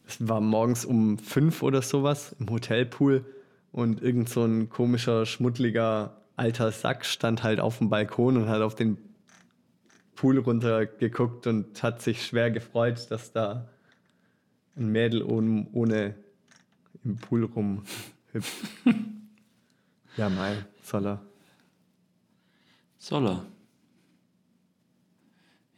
es 0.07 0.27
war 0.27 0.41
morgens 0.41 0.85
um 0.85 1.17
fünf 1.17 1.63
oder 1.63 1.81
sowas 1.81 2.35
im 2.39 2.49
Hotelpool 2.49 3.25
und 3.71 4.01
irgend 4.01 4.29
so 4.29 4.43
ein 4.43 4.69
komischer, 4.69 5.25
schmuddeliger 5.25 6.17
alter 6.35 6.71
Sack 6.71 7.05
stand 7.05 7.43
halt 7.43 7.59
auf 7.59 7.79
dem 7.79 7.89
Balkon 7.89 8.37
und 8.37 8.47
hat 8.47 8.61
auf 8.61 8.75
den 8.75 8.97
Pool 10.15 10.37
runtergeguckt 10.37 11.47
und 11.47 11.81
hat 11.83 12.01
sich 12.01 12.25
schwer 12.25 12.51
gefreut, 12.51 13.07
dass 13.09 13.31
da 13.31 13.67
ein 14.77 14.89
Mädel 14.89 15.21
ohne, 15.21 15.67
ohne 15.73 16.15
im 17.03 17.17
Pool 17.17 17.45
rumhüpft. 17.45 18.67
ja, 20.17 20.29
mein, 20.29 20.65
soll 20.81 21.07
er. 21.07 21.21
Soll 22.97 23.27
er. 23.27 23.45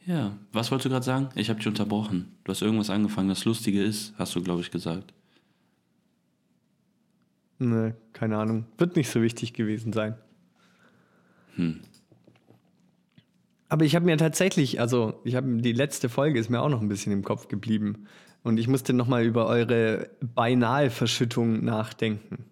Ja, 0.06 0.38
was 0.52 0.72
wolltest 0.72 0.86
du 0.86 0.90
gerade 0.90 1.06
sagen? 1.06 1.30
Ich 1.36 1.50
habe 1.50 1.60
dich 1.60 1.68
unterbrochen. 1.68 2.36
Du 2.44 2.52
hast 2.52 2.62
irgendwas 2.62 2.90
angefangen, 2.90 3.30
das 3.30 3.46
Lustige 3.46 3.84
ist, 3.84 4.14
hast 4.18 4.36
du, 4.36 4.42
glaube 4.42 4.62
ich, 4.62 4.72
gesagt. 4.72 5.14
Ne, 7.60 7.96
keine 8.14 8.38
Ahnung. 8.38 8.66
Wird 8.80 8.96
nicht 8.96 9.10
so 9.10 9.22
wichtig 9.22 9.54
gewesen 9.54 9.94
sein. 9.94 10.16
Hm. 11.56 11.82
Aber 13.70 13.86
ich 13.86 13.96
habe 13.96 14.06
mir 14.06 14.18
tatsächlich, 14.18 14.82
also 14.82 15.22
ich 15.24 15.36
habe 15.36 15.62
die 15.62 15.72
letzte 15.72 16.10
Folge 16.10 16.40
ist 16.40 16.50
mir 16.50 16.62
auch 16.62 16.70
noch 16.70 16.82
ein 16.82 16.90
bisschen 16.90 17.14
im 17.14 17.24
Kopf 17.24 17.48
geblieben. 17.48 18.08
Und 18.44 18.58
ich 18.58 18.68
musste 18.68 18.94
nochmal 18.94 19.24
über 19.24 19.46
eure 19.48 20.10
beinahe 20.22 20.90
Verschüttung 20.90 21.64
nachdenken. 21.64 22.46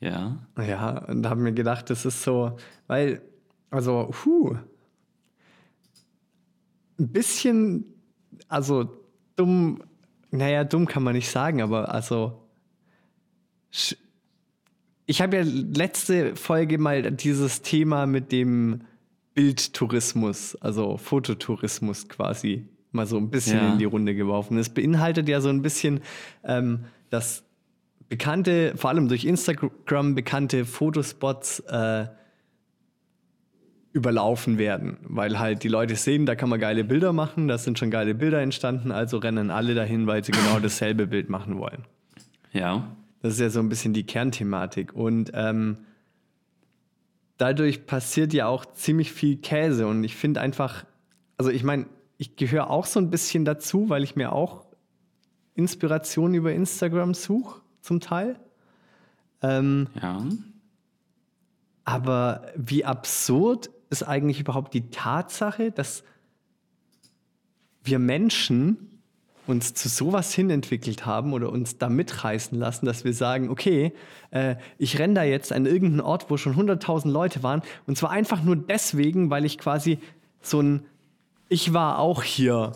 Ja. 0.00 0.38
Ja, 0.58 1.04
und 1.06 1.26
habe 1.26 1.40
mir 1.40 1.52
gedacht, 1.52 1.90
das 1.90 2.04
ist 2.04 2.22
so, 2.22 2.56
weil, 2.86 3.20
also, 3.70 4.08
puh, 4.10 4.56
ein 6.98 7.08
bisschen, 7.08 7.84
also 8.48 8.90
dumm, 9.36 9.82
naja, 10.30 10.64
dumm 10.64 10.86
kann 10.86 11.02
man 11.02 11.14
nicht 11.14 11.30
sagen, 11.30 11.62
aber 11.62 11.92
also 11.92 12.46
ich 15.06 15.20
habe 15.20 15.38
ja 15.38 15.42
letzte 15.44 16.36
Folge 16.36 16.78
mal 16.78 17.10
dieses 17.12 17.62
Thema 17.62 18.06
mit 18.06 18.32
dem 18.32 18.82
Bildtourismus, 19.34 20.56
also 20.56 20.96
Fototourismus 20.96 22.08
quasi 22.08 22.68
mal 22.92 23.06
so 23.06 23.16
ein 23.16 23.30
bisschen 23.30 23.58
Ja. 23.58 23.72
in 23.72 23.78
die 23.78 23.84
Runde 23.84 24.14
geworfen. 24.14 24.58
Es 24.58 24.68
beinhaltet 24.68 25.28
ja 25.28 25.40
so 25.40 25.48
ein 25.48 25.62
bisschen, 25.62 26.00
ähm, 26.44 26.84
dass 27.10 27.44
bekannte, 28.08 28.72
vor 28.76 28.90
allem 28.90 29.08
durch 29.08 29.24
Instagram 29.24 30.14
bekannte 30.14 30.64
Fotospots 30.64 31.60
äh, 31.60 32.06
überlaufen 33.92 34.58
werden, 34.58 34.98
weil 35.02 35.38
halt 35.38 35.64
die 35.64 35.68
Leute 35.68 35.96
sehen, 35.96 36.24
da 36.26 36.34
kann 36.36 36.48
man 36.48 36.60
geile 36.60 36.84
Bilder 36.84 37.12
machen, 37.12 37.48
da 37.48 37.58
sind 37.58 37.78
schon 37.78 37.90
geile 37.90 38.14
Bilder 38.14 38.40
entstanden, 38.40 38.92
also 38.92 39.18
rennen 39.18 39.50
alle 39.50 39.74
dahin, 39.74 40.06
weil 40.06 40.24
sie 40.24 40.32
genau 40.32 40.60
dasselbe 40.60 41.06
Bild 41.08 41.28
machen 41.28 41.58
wollen. 41.58 41.84
Ja. 42.52 42.96
Das 43.22 43.34
ist 43.34 43.40
ja 43.40 43.50
so 43.50 43.60
ein 43.60 43.68
bisschen 43.68 43.92
die 43.92 44.04
Kernthematik. 44.04 44.94
Und 44.94 45.32
ähm, 45.34 45.78
dadurch 47.36 47.84
passiert 47.86 48.32
ja 48.32 48.46
auch 48.46 48.64
ziemlich 48.64 49.12
viel 49.12 49.36
Käse. 49.36 49.86
Und 49.86 50.04
ich 50.04 50.14
finde 50.16 50.40
einfach, 50.40 50.84
also 51.36 51.50
ich 51.50 51.64
meine, 51.64 51.86
ich 52.20 52.36
gehöre 52.36 52.68
auch 52.68 52.84
so 52.84 53.00
ein 53.00 53.08
bisschen 53.08 53.46
dazu, 53.46 53.88
weil 53.88 54.04
ich 54.04 54.14
mir 54.14 54.32
auch 54.32 54.66
Inspiration 55.54 56.34
über 56.34 56.52
Instagram 56.52 57.14
suche, 57.14 57.62
zum 57.80 58.00
Teil. 58.00 58.38
Ähm, 59.40 59.88
Ja. 60.02 60.22
aber 61.84 62.42
wie 62.56 62.84
absurd 62.84 63.70
ist 63.88 64.02
eigentlich 64.02 64.38
überhaupt 64.38 64.74
die 64.74 64.90
Tatsache, 64.90 65.72
dass 65.72 66.04
wir 67.82 67.98
Menschen 67.98 69.00
uns 69.46 69.72
zu 69.72 69.88
sowas 69.88 70.34
hinentwickelt 70.34 71.06
haben 71.06 71.32
oder 71.32 71.50
uns 71.50 71.78
da 71.78 71.88
mitreißen 71.88 72.56
lassen, 72.58 72.84
dass 72.84 73.04
wir 73.04 73.14
sagen, 73.14 73.48
okay, 73.48 73.94
äh, 74.30 74.56
ich 74.76 74.98
renne 74.98 75.14
da 75.14 75.22
jetzt 75.22 75.52
an 75.54 75.64
irgendeinen 75.64 76.02
Ort, 76.02 76.28
wo 76.28 76.36
schon 76.36 76.54
100.000 76.54 77.10
Leute 77.10 77.42
waren 77.42 77.62
und 77.86 77.96
zwar 77.96 78.10
einfach 78.10 78.42
nur 78.42 78.56
deswegen, 78.56 79.30
weil 79.30 79.46
ich 79.46 79.56
quasi 79.56 79.98
so 80.42 80.60
ein 80.60 80.82
Ich 81.52 81.72
war 81.74 81.98
auch 81.98 82.22
hier 82.22 82.72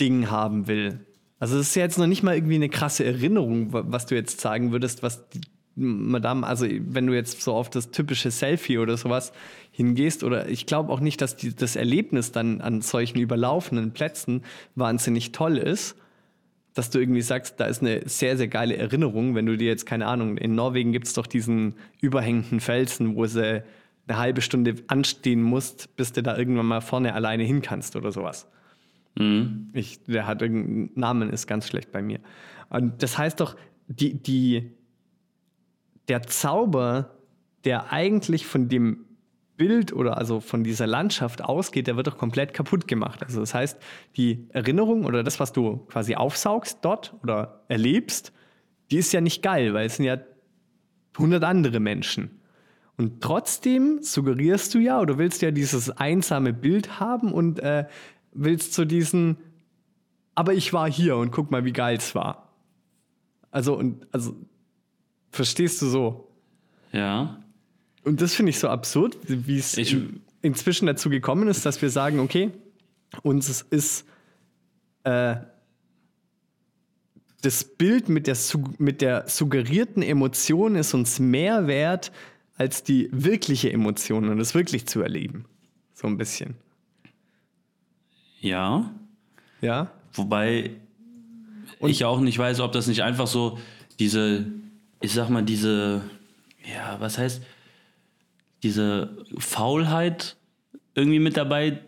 Ding 0.00 0.28
haben 0.28 0.66
will. 0.66 1.06
Also 1.38 1.56
es 1.56 1.68
ist 1.68 1.76
ja 1.76 1.82
jetzt 1.82 1.98
noch 1.98 2.08
nicht 2.08 2.24
mal 2.24 2.34
irgendwie 2.34 2.56
eine 2.56 2.68
krasse 2.68 3.04
Erinnerung, 3.04 3.72
wa- 3.72 3.84
was 3.86 4.06
du 4.06 4.16
jetzt 4.16 4.40
sagen 4.40 4.72
würdest, 4.72 5.04
was 5.04 5.28
die 5.30 5.40
Madame, 5.76 6.44
also 6.44 6.66
wenn 6.68 7.06
du 7.06 7.14
jetzt 7.14 7.40
so 7.40 7.54
auf 7.54 7.70
das 7.70 7.92
typische 7.92 8.32
Selfie 8.32 8.78
oder 8.78 8.96
sowas 8.96 9.32
hingehst, 9.70 10.24
oder 10.24 10.48
ich 10.48 10.66
glaube 10.66 10.92
auch 10.92 10.98
nicht, 10.98 11.20
dass 11.20 11.36
die, 11.36 11.54
das 11.54 11.76
Erlebnis 11.76 12.32
dann 12.32 12.60
an 12.60 12.82
solchen 12.82 13.18
überlaufenden 13.20 13.92
Plätzen 13.92 14.42
wahnsinnig 14.74 15.30
toll 15.30 15.56
ist, 15.56 15.96
dass 16.74 16.90
du 16.90 16.98
irgendwie 16.98 17.22
sagst, 17.22 17.60
da 17.60 17.66
ist 17.66 17.82
eine 17.82 18.02
sehr, 18.08 18.36
sehr 18.36 18.48
geile 18.48 18.76
Erinnerung, 18.76 19.36
wenn 19.36 19.46
du 19.46 19.56
dir 19.56 19.68
jetzt, 19.68 19.86
keine 19.86 20.06
Ahnung, 20.08 20.38
in 20.38 20.56
Norwegen 20.56 20.90
gibt 20.92 21.06
es 21.06 21.12
doch 21.12 21.28
diesen 21.28 21.74
überhängenden 22.00 22.58
Felsen, 22.58 23.14
wo 23.14 23.26
sie 23.26 23.62
eine 24.06 24.18
halbe 24.18 24.40
Stunde 24.40 24.76
anstehen 24.88 25.42
musst, 25.42 25.94
bis 25.96 26.12
du 26.12 26.22
da 26.22 26.36
irgendwann 26.36 26.66
mal 26.66 26.80
vorne 26.80 27.14
alleine 27.14 27.44
hin 27.44 27.62
kannst 27.62 27.96
oder 27.96 28.12
sowas. 28.12 28.50
Mhm. 29.16 29.70
Ich, 29.72 30.02
der 30.04 30.26
hat 30.26 30.42
irgendeinen 30.42 30.90
Namen, 30.94 31.30
ist 31.30 31.46
ganz 31.46 31.66
schlecht 31.66 31.92
bei 31.92 32.02
mir. 32.02 32.20
Und 32.68 33.02
das 33.02 33.18
heißt 33.18 33.40
doch, 33.40 33.56
die, 33.86 34.14
die, 34.14 34.72
der 36.08 36.22
Zauber, 36.22 37.18
der 37.64 37.92
eigentlich 37.92 38.46
von 38.46 38.68
dem 38.68 39.04
Bild 39.56 39.92
oder 39.92 40.18
also 40.18 40.40
von 40.40 40.64
dieser 40.64 40.86
Landschaft 40.86 41.44
ausgeht, 41.44 41.86
der 41.86 41.96
wird 41.96 42.06
doch 42.06 42.18
komplett 42.18 42.54
kaputt 42.54 42.88
gemacht. 42.88 43.22
Also 43.22 43.40
das 43.40 43.54
heißt, 43.54 43.80
die 44.16 44.48
Erinnerung 44.48 45.04
oder 45.04 45.22
das, 45.22 45.38
was 45.38 45.52
du 45.52 45.76
quasi 45.86 46.16
aufsaugst 46.16 46.78
dort 46.82 47.14
oder 47.22 47.62
erlebst, 47.68 48.32
die 48.90 48.96
ist 48.96 49.12
ja 49.12 49.20
nicht 49.20 49.42
geil, 49.42 49.74
weil 49.74 49.86
es 49.86 49.96
sind 49.96 50.06
ja 50.06 50.18
100 51.14 51.44
andere 51.44 51.80
Menschen. 51.80 52.41
Und 52.98 53.22
trotzdem 53.22 54.02
suggerierst 54.02 54.74
du 54.74 54.78
ja 54.78 55.00
oder 55.00 55.18
willst 55.18 55.42
ja 55.42 55.50
dieses 55.50 55.90
einsame 55.90 56.52
Bild 56.52 57.00
haben 57.00 57.32
und 57.32 57.58
äh, 57.60 57.86
willst 58.32 58.74
zu 58.74 58.84
diesen, 58.84 59.38
aber 60.34 60.54
ich 60.54 60.72
war 60.72 60.90
hier 60.90 61.16
und 61.16 61.30
guck 61.30 61.50
mal, 61.50 61.64
wie 61.64 61.72
geil 61.72 61.96
es 61.96 62.14
war. 62.14 62.52
Also, 63.50 63.76
und, 63.76 64.06
also, 64.12 64.36
verstehst 65.30 65.80
du 65.82 65.86
so? 65.86 66.28
Ja. 66.92 67.42
Und 68.04 68.20
das 68.20 68.34
finde 68.34 68.50
ich 68.50 68.58
so 68.58 68.68
absurd, 68.68 69.16
wie 69.26 69.58
es 69.58 69.76
in, 69.76 70.20
inzwischen 70.42 70.86
dazu 70.86 71.08
gekommen 71.08 71.48
ist, 71.48 71.64
dass 71.64 71.80
wir 71.80 71.90
sagen, 71.90 72.20
okay, 72.20 72.50
uns 73.22 73.62
ist 73.70 74.06
äh, 75.04 75.36
das 77.42 77.64
Bild 77.64 78.08
mit 78.08 78.26
der, 78.26 78.36
mit 78.78 79.00
der 79.00 79.28
suggerierten 79.28 80.02
Emotion 80.02 80.76
ist 80.76 80.94
uns 80.94 81.18
mehr 81.18 81.66
wert 81.66 82.12
als 82.56 82.82
die 82.82 83.08
wirkliche 83.12 83.72
Emotion 83.72 84.28
und 84.28 84.38
das 84.38 84.54
wirklich 84.54 84.86
zu 84.86 85.00
erleben. 85.00 85.44
So 85.94 86.06
ein 86.06 86.16
bisschen. 86.16 86.54
Ja. 88.40 88.92
Ja? 89.60 89.90
Wobei 90.12 90.70
ich 91.80 92.04
auch 92.04 92.20
nicht 92.20 92.38
weiß, 92.38 92.60
ob 92.60 92.72
das 92.72 92.86
nicht 92.86 93.02
einfach 93.02 93.26
so 93.26 93.58
diese, 93.98 94.46
ich 95.00 95.12
sag 95.12 95.28
mal, 95.28 95.42
diese, 95.42 96.02
ja, 96.64 96.96
was 97.00 97.18
heißt, 97.18 97.42
diese 98.62 99.16
Faulheit 99.38 100.36
irgendwie 100.94 101.18
mit 101.18 101.36
dabei 101.36 101.80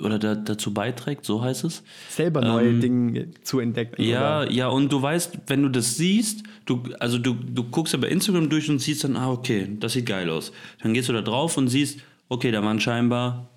oder 0.00 0.18
da, 0.18 0.34
dazu 0.34 0.72
beiträgt, 0.74 1.24
so 1.24 1.42
heißt 1.42 1.64
es. 1.64 1.82
Selber 2.08 2.40
neue 2.40 2.68
Ähm, 2.68 2.80
Dinge 2.80 3.28
zu 3.42 3.60
entdecken. 3.60 4.02
Ja, 4.02 4.42
oder? 4.42 4.50
ja, 4.50 4.68
und 4.68 4.92
du 4.92 5.00
weißt, 5.00 5.38
wenn 5.46 5.62
du 5.62 5.68
das 5.68 5.96
siehst, 5.96 6.42
du, 6.66 6.82
also 7.00 7.18
du, 7.18 7.34
du 7.34 7.64
guckst 7.64 7.94
ja 7.94 7.98
bei 7.98 8.08
Instagram 8.08 8.48
durch 8.48 8.68
und 8.68 8.78
siehst 8.78 9.04
dann, 9.04 9.16
ah, 9.16 9.30
okay, 9.30 9.68
das 9.80 9.94
sieht 9.94 10.06
geil 10.06 10.28
aus. 10.30 10.52
Dann 10.82 10.94
gehst 10.94 11.08
du 11.08 11.12
da 11.12 11.22
drauf 11.22 11.56
und 11.56 11.68
siehst, 11.68 12.00
okay, 12.28 12.50
da 12.50 12.62
waren 12.62 12.80
scheinbar 12.80 13.48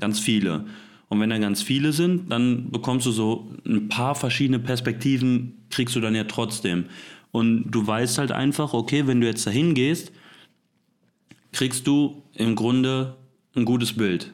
ganz 0.00 0.20
viele. 0.20 0.64
Und 1.08 1.20
wenn 1.20 1.30
da 1.30 1.38
ganz 1.38 1.62
viele 1.62 1.92
sind, 1.92 2.30
dann 2.30 2.70
bekommst 2.70 3.06
du 3.06 3.12
so 3.12 3.52
ein 3.66 3.88
paar 3.88 4.14
verschiedene 4.14 4.58
Perspektiven, 4.58 5.54
kriegst 5.70 5.94
du 5.94 6.00
dann 6.00 6.14
ja 6.14 6.24
trotzdem. 6.24 6.86
Und 7.30 7.70
du 7.70 7.86
weißt 7.86 8.18
halt 8.18 8.32
einfach, 8.32 8.72
okay, 8.74 9.06
wenn 9.06 9.20
du 9.20 9.26
jetzt 9.26 9.46
dahin 9.46 9.74
gehst, 9.74 10.12
kriegst 11.52 11.86
du 11.86 12.22
im 12.34 12.54
Grunde 12.54 13.16
ein 13.54 13.64
gutes 13.64 13.92
Bild. 13.92 14.32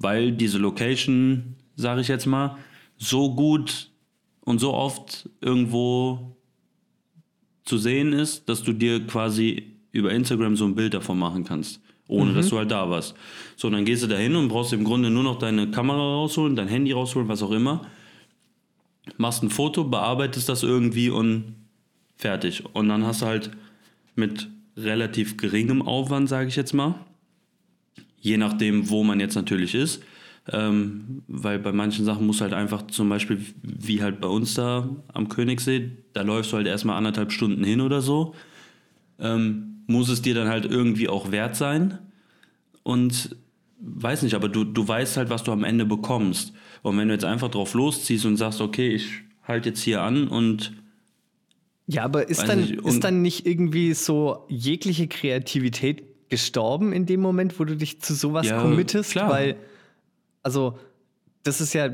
Weil 0.00 0.32
diese 0.32 0.58
Location, 0.58 1.56
sage 1.76 2.00
ich 2.00 2.08
jetzt 2.08 2.26
mal, 2.26 2.56
so 2.96 3.34
gut 3.34 3.90
und 4.40 4.58
so 4.58 4.72
oft 4.72 5.28
irgendwo 5.40 6.36
zu 7.64 7.78
sehen 7.78 8.12
ist, 8.12 8.48
dass 8.48 8.62
du 8.62 8.72
dir 8.72 9.06
quasi 9.06 9.76
über 9.92 10.10
Instagram 10.10 10.56
so 10.56 10.64
ein 10.64 10.74
Bild 10.74 10.94
davon 10.94 11.18
machen 11.18 11.44
kannst, 11.44 11.80
ohne 12.08 12.32
dass 12.32 12.48
du 12.48 12.56
halt 12.56 12.70
da 12.70 12.88
warst. 12.88 13.14
So, 13.56 13.68
dann 13.70 13.84
gehst 13.84 14.02
du 14.02 14.06
da 14.06 14.16
hin 14.16 14.34
und 14.36 14.48
brauchst 14.48 14.72
im 14.72 14.84
Grunde 14.84 15.10
nur 15.10 15.22
noch 15.22 15.38
deine 15.38 15.70
Kamera 15.70 15.98
rausholen, 15.98 16.56
dein 16.56 16.68
Handy 16.68 16.92
rausholen, 16.92 17.28
was 17.28 17.42
auch 17.42 17.52
immer. 17.52 17.86
Machst 19.18 19.42
ein 19.42 19.50
Foto, 19.50 19.84
bearbeitest 19.84 20.48
das 20.48 20.62
irgendwie 20.62 21.10
und 21.10 21.54
fertig. 22.16 22.64
Und 22.74 22.88
dann 22.88 23.04
hast 23.04 23.22
du 23.22 23.26
halt 23.26 23.50
mit 24.14 24.48
relativ 24.76 25.36
geringem 25.36 25.82
Aufwand, 25.82 26.28
sage 26.28 26.48
ich 26.48 26.56
jetzt 26.56 26.72
mal, 26.72 26.94
je 28.20 28.36
nachdem, 28.36 28.90
wo 28.90 29.02
man 29.02 29.20
jetzt 29.20 29.34
natürlich 29.34 29.74
ist. 29.74 30.02
Ähm, 30.52 31.22
weil 31.28 31.58
bei 31.58 31.72
manchen 31.72 32.04
Sachen 32.04 32.26
muss 32.26 32.40
halt 32.40 32.54
einfach 32.54 32.86
zum 32.86 33.08
Beispiel, 33.08 33.44
wie 33.62 34.02
halt 34.02 34.20
bei 34.20 34.28
uns 34.28 34.54
da 34.54 34.88
am 35.12 35.28
Königssee, 35.28 35.90
da 36.12 36.22
läufst 36.22 36.52
du 36.52 36.56
halt 36.56 36.66
erstmal 36.66 36.96
anderthalb 36.96 37.30
Stunden 37.30 37.62
hin 37.62 37.80
oder 37.80 38.00
so. 38.00 38.34
Ähm, 39.18 39.82
muss 39.86 40.08
es 40.08 40.22
dir 40.22 40.34
dann 40.34 40.48
halt 40.48 40.64
irgendwie 40.64 41.08
auch 41.08 41.30
wert 41.30 41.56
sein. 41.56 41.98
Und 42.82 43.36
weiß 43.80 44.22
nicht, 44.22 44.34
aber 44.34 44.48
du, 44.48 44.64
du 44.64 44.86
weißt 44.86 45.16
halt, 45.16 45.30
was 45.30 45.44
du 45.44 45.52
am 45.52 45.64
Ende 45.64 45.84
bekommst. 45.84 46.52
Und 46.82 46.96
wenn 46.98 47.08
du 47.08 47.14
jetzt 47.14 47.24
einfach 47.24 47.50
drauf 47.50 47.74
losziehst 47.74 48.24
und 48.24 48.36
sagst, 48.36 48.60
okay, 48.60 48.88
ich 48.88 49.08
halte 49.42 49.70
jetzt 49.70 49.82
hier 49.82 50.02
an 50.02 50.28
und 50.28 50.72
Ja, 51.86 52.04
aber 52.04 52.28
ist 52.28 52.42
dann, 52.44 52.60
nicht, 52.60 52.80
ist 52.80 53.04
dann 53.04 53.22
nicht 53.22 53.46
irgendwie 53.46 53.94
so 53.94 54.46
jegliche 54.48 55.08
Kreativität 55.08 56.09
gestorben 56.30 56.92
in 56.92 57.04
dem 57.06 57.20
Moment, 57.20 57.58
wo 57.60 57.64
du 57.64 57.76
dich 57.76 58.00
zu 58.00 58.14
sowas 58.14 58.46
Ja, 58.46 58.60
committest? 58.60 59.10
klar. 59.12 59.28
Weil, 59.30 59.56
also, 60.42 60.78
das 61.42 61.60
ist 61.60 61.74
ja 61.74 61.90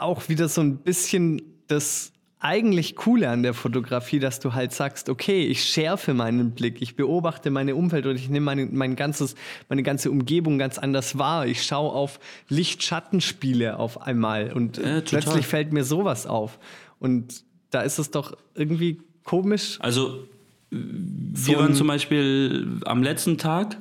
auch 0.00 0.28
wieder 0.28 0.48
so 0.48 0.60
ein 0.60 0.78
bisschen 0.78 1.42
das 1.66 2.12
eigentlich 2.44 2.96
Coole 2.96 3.28
an 3.30 3.44
der 3.44 3.54
Fotografie, 3.54 4.18
dass 4.18 4.40
du 4.40 4.52
halt 4.52 4.72
sagst, 4.72 5.08
okay, 5.08 5.46
ich 5.46 5.62
schärfe 5.62 6.12
meinen 6.12 6.50
Blick, 6.50 6.82
ich 6.82 6.96
beobachte 6.96 7.50
meine 7.50 7.76
Umwelt 7.76 8.04
und 8.06 8.16
ich 8.16 8.28
nehme 8.28 8.44
meine, 8.44 8.66
mein 8.66 8.96
ganzes, 8.96 9.36
meine 9.68 9.84
ganze 9.84 10.10
Umgebung 10.10 10.58
ganz 10.58 10.76
anders 10.76 11.16
wahr. 11.18 11.46
Ich 11.46 11.62
schaue 11.62 11.92
auf 11.92 12.18
Licht-Schattenspiele 12.48 13.78
auf 13.78 14.02
einmal 14.02 14.52
und 14.52 14.78
Ja, 14.78 15.00
plötzlich 15.02 15.46
fällt 15.46 15.72
mir 15.72 15.84
sowas 15.84 16.26
auf. 16.26 16.58
Und 16.98 17.44
da 17.70 17.82
ist 17.82 17.98
es 17.98 18.10
doch 18.10 18.36
irgendwie 18.54 19.00
komisch. 19.24 19.78
Also, 19.80 20.26
wir 20.72 21.58
waren 21.58 21.74
zum 21.74 21.86
Beispiel 21.86 22.80
am 22.86 23.02
letzten 23.02 23.36
Tag, 23.36 23.76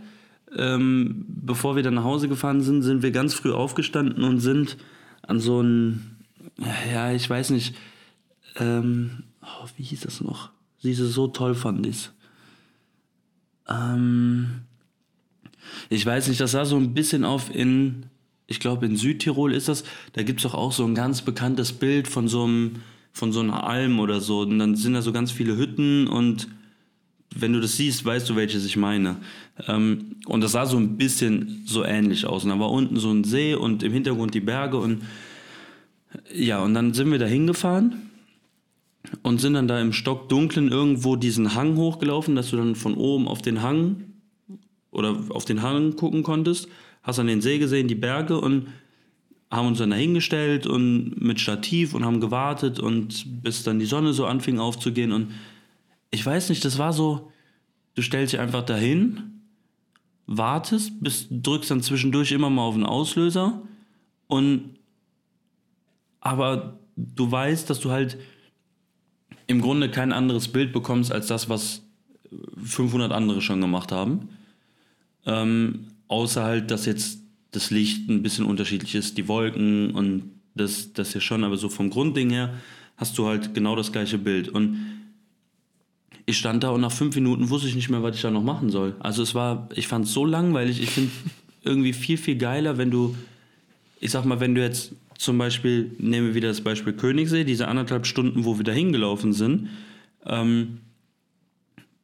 ähm, 0.57 1.25
bevor 1.27 1.77
wir 1.77 1.83
dann 1.83 1.93
nach 1.93 2.03
Hause 2.03 2.27
gefahren 2.27 2.61
sind, 2.61 2.81
sind 2.81 3.01
wir 3.01 3.11
ganz 3.11 3.33
früh 3.33 3.53
aufgestanden 3.53 4.23
und 4.25 4.39
sind 4.39 4.77
an 5.21 5.39
so 5.39 5.61
ein, 5.61 6.17
ja, 6.91 7.13
ich 7.13 7.29
weiß 7.29 7.51
nicht, 7.51 7.75
ähm, 8.57 9.23
oh, 9.41 9.67
wie 9.77 9.83
hieß 9.83 10.01
das 10.01 10.19
noch? 10.19 10.49
Sie 10.79 10.91
ist 10.91 10.97
so 10.97 11.27
toll 11.27 11.55
fand 11.55 11.85
ich's. 11.85 12.11
Ähm, 13.69 14.63
ich 15.89 16.05
weiß 16.05 16.27
nicht, 16.27 16.41
das 16.41 16.51
sah 16.51 16.65
so 16.65 16.75
ein 16.75 16.93
bisschen 16.93 17.23
auf 17.23 17.53
in, 17.55 18.07
ich 18.47 18.59
glaube 18.59 18.85
in 18.85 18.97
Südtirol 18.97 19.53
ist 19.53 19.69
das, 19.69 19.85
da 20.11 20.23
gibt 20.23 20.41
es 20.41 20.43
doch 20.43 20.55
auch 20.55 20.73
so 20.73 20.83
ein 20.83 20.95
ganz 20.95 21.21
bekanntes 21.21 21.71
Bild 21.71 22.09
von 22.09 22.27
so 22.27 22.43
einem, 22.43 22.81
von 23.13 23.31
so 23.31 23.39
einer 23.39 23.63
Alm 23.63 24.01
oder 24.01 24.19
so. 24.19 24.41
Und 24.41 24.59
dann 24.59 24.75
sind 24.75 24.93
da 24.93 25.01
so 25.01 25.13
ganz 25.13 25.31
viele 25.31 25.55
Hütten 25.55 26.07
und 26.07 26.49
wenn 27.35 27.53
du 27.53 27.61
das 27.61 27.77
siehst, 27.77 28.03
weißt 28.03 28.29
du, 28.29 28.35
welches 28.35 28.65
ich 28.65 28.77
meine. 28.77 29.17
Ähm, 29.67 30.17
und 30.25 30.41
das 30.41 30.51
sah 30.51 30.65
so 30.65 30.77
ein 30.77 30.97
bisschen 30.97 31.63
so 31.65 31.83
ähnlich 31.83 32.25
aus. 32.25 32.43
Und 32.43 32.49
da 32.49 32.59
war 32.59 32.71
unten 32.71 32.97
so 32.97 33.11
ein 33.11 33.23
See 33.23 33.55
und 33.55 33.83
im 33.83 33.93
Hintergrund 33.93 34.33
die 34.33 34.41
Berge 34.41 34.77
und 34.77 35.03
ja, 36.33 36.61
und 36.61 36.73
dann 36.73 36.93
sind 36.93 37.09
wir 37.09 37.19
da 37.19 37.25
hingefahren 37.25 38.09
und 39.23 39.39
sind 39.39 39.53
dann 39.53 39.67
da 39.67 39.79
im 39.79 39.93
Stockdunklen 39.93 40.69
irgendwo 40.69 41.15
diesen 41.15 41.55
Hang 41.55 41.77
hochgelaufen, 41.77 42.35
dass 42.35 42.49
du 42.49 42.57
dann 42.57 42.75
von 42.75 42.95
oben 42.95 43.27
auf 43.27 43.41
den 43.41 43.61
Hang 43.61 44.03
oder 44.91 45.17
auf 45.29 45.45
den 45.45 45.61
Hang 45.61 45.95
gucken 45.95 46.23
konntest, 46.23 46.67
hast 47.03 47.19
dann 47.19 47.27
den 47.27 47.41
See 47.41 47.59
gesehen, 47.59 47.87
die 47.87 47.95
Berge 47.95 48.39
und 48.39 48.67
haben 49.49 49.67
uns 49.67 49.79
dann 49.79 49.89
da 49.89 49.95
hingestellt 49.95 50.65
und 50.65 51.21
mit 51.21 51.39
Stativ 51.39 51.93
und 51.93 52.05
haben 52.05 52.21
gewartet 52.21 52.79
und 52.79 53.41
bis 53.41 53.63
dann 53.63 53.79
die 53.79 53.85
Sonne 53.85 54.13
so 54.13 54.25
anfing 54.25 54.59
aufzugehen 54.59 55.11
und 55.11 55.31
ich 56.11 56.25
weiß 56.25 56.49
nicht, 56.49 56.63
das 56.63 56.77
war 56.77 56.93
so, 56.93 57.31
du 57.95 58.01
stellst 58.01 58.33
dich 58.33 58.39
einfach 58.39 58.63
dahin, 58.63 59.41
wartest, 60.27 61.01
bis, 61.01 61.27
drückst 61.29 61.71
dann 61.71 61.81
zwischendurch 61.81 62.31
immer 62.31 62.49
mal 62.49 62.63
auf 62.63 62.75
den 62.75 62.85
Auslöser 62.85 63.61
und 64.27 64.77
aber 66.19 66.79
du 66.95 67.31
weißt, 67.31 67.69
dass 67.69 67.79
du 67.79 67.91
halt 67.91 68.17
im 69.47 69.61
Grunde 69.61 69.89
kein 69.89 70.13
anderes 70.13 70.47
Bild 70.47 70.71
bekommst 70.71 71.11
als 71.11 71.27
das, 71.27 71.49
was 71.49 71.81
500 72.63 73.11
andere 73.11 73.41
schon 73.41 73.59
gemacht 73.59 73.91
haben. 73.91 74.29
Ähm, 75.25 75.87
außer 76.07 76.43
halt, 76.43 76.71
dass 76.71 76.85
jetzt 76.85 77.19
das 77.51 77.71
Licht 77.71 78.07
ein 78.09 78.23
bisschen 78.23 78.45
unterschiedlich 78.45 78.95
ist, 78.95 79.17
die 79.17 79.27
Wolken 79.27 79.91
und 79.91 80.31
das, 80.55 80.93
das 80.93 81.11
hier 81.11 81.21
schon, 81.21 81.43
aber 81.43 81.57
so 81.57 81.69
vom 81.69 81.89
Grundding 81.89 82.29
her 82.29 82.53
hast 82.97 83.17
du 83.17 83.27
halt 83.27 83.53
genau 83.53 83.75
das 83.75 83.91
gleiche 83.91 84.17
Bild. 84.17 84.47
Und 84.47 85.00
ich 86.25 86.37
stand 86.37 86.63
da 86.63 86.69
und 86.69 86.81
nach 86.81 86.91
fünf 86.91 87.15
Minuten 87.15 87.49
wusste 87.49 87.67
ich 87.67 87.75
nicht 87.75 87.89
mehr, 87.89 88.03
was 88.03 88.15
ich 88.15 88.21
da 88.21 88.31
noch 88.31 88.43
machen 88.43 88.69
soll. 88.69 88.95
Also 88.99 89.23
es 89.23 89.35
war, 89.35 89.69
ich 89.75 89.87
fand 89.87 90.05
es 90.05 90.13
so 90.13 90.25
langweilig. 90.25 90.81
Ich 90.81 90.91
finde 90.91 91.11
irgendwie 91.63 91.93
viel, 91.93 92.17
viel 92.17 92.37
geiler, 92.37 92.77
wenn 92.77 92.91
du, 92.91 93.15
ich 93.99 94.11
sag 94.11 94.25
mal, 94.25 94.39
wenn 94.39 94.55
du 94.55 94.61
jetzt 94.61 94.93
zum 95.17 95.37
Beispiel, 95.37 95.91
nehmen 95.99 96.27
wir 96.27 96.35
wieder 96.35 96.47
das 96.47 96.61
Beispiel 96.61 96.93
Königssee, 96.93 97.43
diese 97.43 97.67
anderthalb 97.67 98.07
Stunden, 98.07 98.45
wo 98.45 98.57
wir 98.57 98.63
da 98.63 98.71
hingelaufen 98.71 99.33
sind, 99.33 99.69
ähm, 100.25 100.79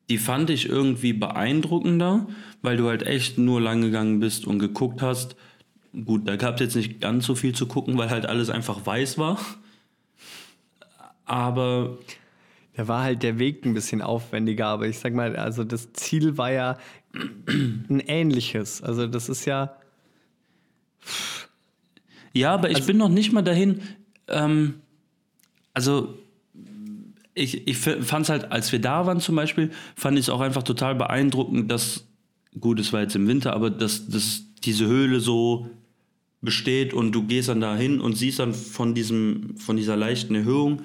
die 0.09 0.17
fand 0.17 0.49
ich 0.49 0.69
irgendwie 0.69 1.13
beeindruckender, 1.13 2.27
weil 2.61 2.77
du 2.77 2.87
halt 2.87 3.03
echt 3.03 3.37
nur 3.37 3.59
lang 3.59 3.81
gegangen 3.81 4.19
bist 4.19 4.45
und 4.45 4.59
geguckt 4.59 5.01
hast. 5.01 5.35
Gut, 6.05 6.27
da 6.27 6.35
gab 6.35 6.55
es 6.55 6.61
jetzt 6.61 6.75
nicht 6.75 7.01
ganz 7.01 7.25
so 7.25 7.35
viel 7.35 7.53
zu 7.53 7.65
gucken, 7.65 7.97
weil 7.97 8.09
halt 8.09 8.25
alles 8.25 8.49
einfach 8.49 8.85
weiß 8.85 9.17
war. 9.17 9.39
Aber. 11.25 11.97
Da 12.77 12.87
war 12.87 13.01
halt 13.01 13.23
der 13.23 13.39
Weg 13.39 13.65
ein 13.65 13.73
bisschen 13.73 14.03
aufwendiger, 14.03 14.67
aber 14.67 14.87
ich 14.87 14.99
sag 14.99 15.15
mal, 15.15 15.35
also 15.35 15.63
das 15.63 15.93
Ziel 15.93 16.37
war 16.37 16.51
ja 16.51 16.77
ein 17.47 18.03
ähnliches. 18.05 18.83
Also 18.83 19.07
das 19.07 19.29
ist 19.29 19.45
ja. 19.45 19.75
Ja, 22.33 22.53
aber 22.53 22.69
ich 22.69 22.75
also, 22.75 22.87
bin 22.87 22.97
noch 22.97 23.09
nicht 23.09 23.33
mal 23.33 23.41
dahin. 23.41 23.81
Ähm, 24.27 24.75
also 25.73 26.19
ich, 27.33 27.67
ich 27.67 27.77
fand 27.79 28.25
es 28.25 28.29
halt, 28.29 28.51
als 28.51 28.71
wir 28.71 28.79
da 28.79 29.07
waren 29.07 29.19
zum 29.21 29.35
Beispiel, 29.35 29.71
fand 29.95 30.19
ich 30.19 30.25
es 30.25 30.29
auch 30.29 30.41
einfach 30.41 30.61
total 30.61 30.93
beeindruckend, 30.93 31.71
dass, 31.71 32.05
gut, 32.59 32.79
es 32.79 32.93
war 32.93 33.01
jetzt 33.01 33.15
im 33.15 33.27
Winter, 33.27 33.53
aber 33.53 33.71
dass, 33.71 34.07
dass 34.07 34.43
diese 34.63 34.85
Höhle 34.85 35.19
so 35.19 35.67
besteht 36.41 36.93
und 36.93 37.11
du 37.11 37.23
gehst 37.23 37.49
dann 37.49 37.59
da 37.59 37.75
hin 37.75 37.99
und 37.99 38.13
siehst 38.13 38.37
dann 38.37 38.53
von, 38.53 38.93
diesem, 38.93 39.57
von 39.57 39.77
dieser 39.77 39.97
leichten 39.97 40.35
Erhöhung 40.35 40.83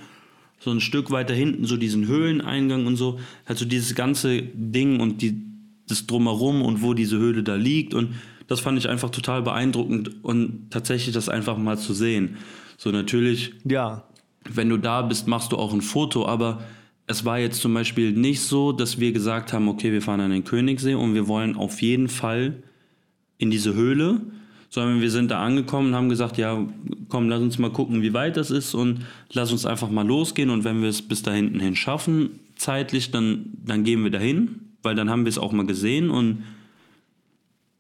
so 0.63 0.71
ein 0.71 0.81
Stück 0.81 1.11
weiter 1.11 1.35
hinten 1.35 1.65
so 1.65 1.77
diesen 1.77 2.07
Höhleneingang 2.07 2.87
und 2.87 2.97
so, 2.97 3.19
halt 3.47 3.59
so 3.59 3.65
dieses 3.65 3.95
ganze 3.95 4.43
Ding 4.43 5.01
und 5.01 5.23
die, 5.23 5.43
das 5.89 6.07
Drumherum 6.07 6.63
und 6.63 6.83
wo 6.83 6.95
diese 6.95 7.19
Höhle 7.19 7.43
da 7.43 7.55
liegt 7.55 7.95
und 7.95 8.15
das 8.47 8.61
fand 8.61 8.79
ich 8.79 8.89
einfach 8.89 9.11
total 9.11 9.43
beeindruckend 9.43 10.25
und 10.25 10.71
tatsächlich 10.71 11.15
das 11.15 11.29
einfach 11.29 11.57
mal 11.57 11.79
zu 11.79 11.95
sehen. 11.95 12.37
So 12.77 12.91
natürlich. 12.91 13.55
Ja 13.65 14.05
wenn 14.49 14.69
du 14.69 14.77
da 14.77 15.03
bist, 15.03 15.29
machst 15.29 15.53
du 15.53 15.57
auch 15.57 15.73
ein 15.73 15.83
Foto, 15.83 16.27
aber 16.27 16.63
es 17.07 17.25
war 17.25 17.39
jetzt 17.39 17.61
zum 17.61 17.75
Beispiel 17.75 18.13
nicht 18.13 18.41
so, 18.41 18.73
dass 18.73 18.99
wir 18.99 19.13
gesagt 19.13 19.53
haben, 19.53 19.69
okay, 19.69 19.93
wir 19.93 20.03
fahren 20.03 20.21
an 20.21 20.31
den 20.31 20.45
Königssee 20.45 20.95
und 20.95 21.15
wir 21.15 21.29
wollen 21.29 21.57
auf 21.57 21.83
jeden 21.83 22.09
Fall 22.09 22.63
in 23.39 23.51
diese 23.51 23.75
Höhle, 23.75 24.21
sondern 24.73 25.03
wir 25.03 25.11
sind 25.11 25.31
da 25.31 25.43
angekommen 25.45 25.89
und 25.89 25.95
haben 25.95 26.09
gesagt, 26.09 26.39
ja, 26.39 26.67
komm, 27.11 27.29
lass 27.29 27.43
uns 27.43 27.59
mal 27.59 27.71
gucken, 27.71 28.01
wie 28.01 28.15
weit 28.15 28.39
das 28.39 28.51
ist 28.51 28.73
und 28.73 29.01
lass 29.31 29.53
uns 29.53 29.67
einfach 29.67 29.91
mal 29.91 30.07
losgehen 30.07 30.49
und 30.49 30.65
wenn 30.65 30.81
wir 30.81 30.89
es 30.89 31.03
bis 31.03 31.21
da 31.23 31.31
hinten 31.31 31.61
hin 31.61 31.77
schaffen, 31.77 32.41
zeitlich, 32.57 33.11
dann, 33.11 33.51
dann 33.67 33.85
gehen 33.85 34.03
wir 34.03 34.11
dahin, 34.11 34.61
weil 34.83 34.95
dann 34.95 35.11
haben 35.11 35.27
wir 35.27 35.29
es 35.29 35.37
auch 35.37 35.53
mal 35.53 35.67
gesehen 35.67 36.09
und 36.11 36.43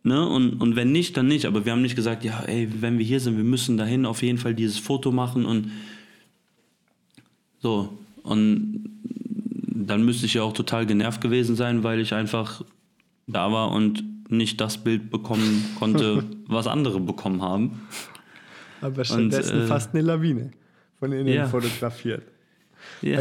Ne? 0.04 0.28
Und, 0.28 0.60
und 0.60 0.74
wenn 0.74 0.90
nicht, 0.90 1.16
dann 1.16 1.28
nicht. 1.28 1.46
Aber 1.46 1.64
wir 1.64 1.70
haben 1.70 1.82
nicht 1.82 1.94
gesagt, 1.94 2.24
ja, 2.24 2.40
ey, 2.40 2.68
wenn 2.80 2.98
wir 2.98 3.06
hier 3.06 3.20
sind, 3.20 3.36
wir 3.36 3.44
müssen 3.44 3.76
dahin 3.76 4.04
auf 4.04 4.20
jeden 4.24 4.38
Fall 4.38 4.52
dieses 4.52 4.78
Foto 4.78 5.12
machen 5.12 5.44
und 5.44 5.70
so, 7.60 7.96
und 8.24 8.90
dann 9.68 10.04
müsste 10.04 10.26
ich 10.26 10.34
ja 10.34 10.42
auch 10.42 10.54
total 10.54 10.86
genervt 10.86 11.20
gewesen 11.20 11.54
sein, 11.54 11.84
weil 11.84 12.00
ich 12.00 12.14
einfach 12.14 12.64
da 13.28 13.52
war 13.52 13.70
und 13.70 14.02
nicht 14.32 14.60
das 14.60 14.78
Bild 14.78 15.10
bekommen 15.10 15.76
konnte, 15.78 16.24
was 16.46 16.66
andere 16.66 17.00
bekommen 17.00 17.42
haben. 17.42 17.86
Aber 18.80 19.04
stattdessen 19.04 19.56
und, 19.56 19.64
äh, 19.64 19.66
fast 19.66 19.94
eine 19.94 20.02
Lawine 20.02 20.50
von 20.98 21.12
innen 21.12 21.28
ja. 21.32 21.46
fotografiert. 21.46 22.24
Ja. 23.00 23.20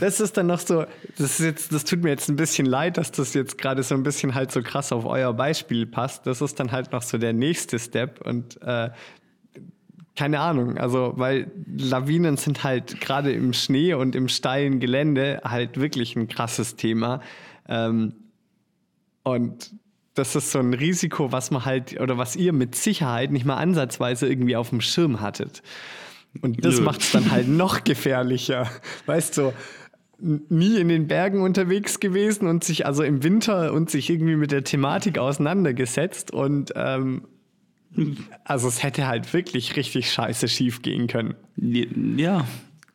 Das 0.00 0.20
ist 0.20 0.36
dann 0.36 0.46
noch 0.46 0.60
so, 0.60 0.86
das, 1.18 1.38
jetzt, 1.38 1.72
das 1.72 1.84
tut 1.84 2.02
mir 2.02 2.10
jetzt 2.10 2.28
ein 2.28 2.36
bisschen 2.36 2.66
leid, 2.66 2.96
dass 2.96 3.12
das 3.12 3.34
jetzt 3.34 3.58
gerade 3.58 3.82
so 3.82 3.94
ein 3.94 4.02
bisschen 4.02 4.34
halt 4.34 4.50
so 4.50 4.62
krass 4.62 4.90
auf 4.92 5.04
euer 5.04 5.32
Beispiel 5.34 5.86
passt. 5.86 6.26
Das 6.26 6.40
ist 6.40 6.58
dann 6.58 6.72
halt 6.72 6.92
noch 6.92 7.02
so 7.02 7.18
der 7.18 7.32
nächste 7.32 7.78
Step 7.78 8.26
und 8.26 8.60
äh, 8.62 8.90
keine 10.14 10.40
Ahnung, 10.40 10.76
also 10.76 11.14
weil 11.16 11.50
Lawinen 11.66 12.36
sind 12.36 12.64
halt 12.64 13.00
gerade 13.00 13.32
im 13.32 13.54
Schnee 13.54 13.94
und 13.94 14.14
im 14.14 14.28
steilen 14.28 14.78
Gelände 14.78 15.40
halt 15.44 15.80
wirklich 15.80 16.16
ein 16.16 16.28
krasses 16.28 16.76
Thema. 16.76 17.20
Ähm, 17.66 18.14
und 19.22 19.70
das 20.14 20.36
ist 20.36 20.50
so 20.50 20.58
ein 20.58 20.74
Risiko, 20.74 21.32
was 21.32 21.50
man 21.50 21.64
halt 21.64 21.98
oder 22.00 22.18
was 22.18 22.36
ihr 22.36 22.52
mit 22.52 22.74
Sicherheit 22.74 23.30
nicht 23.30 23.46
mal 23.46 23.56
ansatzweise 23.56 24.28
irgendwie 24.28 24.56
auf 24.56 24.70
dem 24.70 24.80
Schirm 24.80 25.20
hattet. 25.20 25.62
Und 26.40 26.64
das 26.64 26.80
macht 26.80 27.02
es 27.02 27.12
dann 27.12 27.30
halt 27.30 27.48
noch 27.48 27.84
gefährlicher. 27.84 28.70
Weißt 29.06 29.38
du, 29.38 29.52
nie 30.18 30.78
in 30.78 30.88
den 30.88 31.08
Bergen 31.08 31.42
unterwegs 31.42 32.00
gewesen 32.00 32.46
und 32.46 32.64
sich 32.64 32.86
also 32.86 33.02
im 33.02 33.22
Winter 33.22 33.72
und 33.72 33.90
sich 33.90 34.08
irgendwie 34.08 34.36
mit 34.36 34.52
der 34.52 34.64
Thematik 34.64 35.18
auseinandergesetzt 35.18 36.30
und 36.30 36.72
ähm, 36.76 37.26
also 38.44 38.68
es 38.68 38.82
hätte 38.82 39.06
halt 39.06 39.32
wirklich 39.34 39.76
richtig 39.76 40.10
scheiße 40.10 40.48
schief 40.48 40.82
gehen 40.82 41.08
können. 41.08 41.34
Ja, 41.56 42.46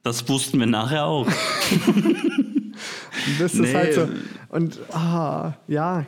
das 0.04 0.28
wussten 0.30 0.60
wir 0.60 0.68
nachher 0.68 1.06
auch. 1.06 1.28
das 3.40 3.54
ist 3.54 3.60
nee. 3.60 3.74
halt 3.74 3.94
so. 3.94 4.08
Und 4.50 4.80
ah, 4.94 5.54
ja. 5.68 6.06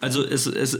Also 0.00 0.24
es, 0.24 0.46
es, 0.46 0.78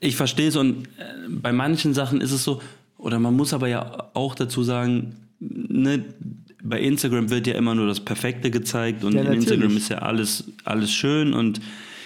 ich 0.00 0.16
verstehe 0.16 0.48
es 0.48 0.56
und 0.56 0.86
äh, 0.98 1.28
bei 1.28 1.52
manchen 1.52 1.94
Sachen 1.94 2.20
ist 2.20 2.32
es 2.32 2.44
so, 2.44 2.60
oder 2.98 3.18
man 3.18 3.34
muss 3.34 3.52
aber 3.52 3.68
ja 3.68 4.10
auch 4.14 4.34
dazu 4.34 4.62
sagen, 4.62 5.16
ne, 5.38 6.04
bei 6.62 6.80
Instagram 6.80 7.30
wird 7.30 7.46
ja 7.46 7.54
immer 7.54 7.74
nur 7.74 7.86
das 7.86 8.00
Perfekte 8.00 8.50
gezeigt 8.50 9.04
und 9.04 9.14
ja, 9.14 9.22
in 9.22 9.32
Instagram 9.32 9.76
ist 9.76 9.88
ja 9.88 9.98
alles, 9.98 10.44
alles 10.64 10.92
schön 10.92 11.32
und 11.32 11.60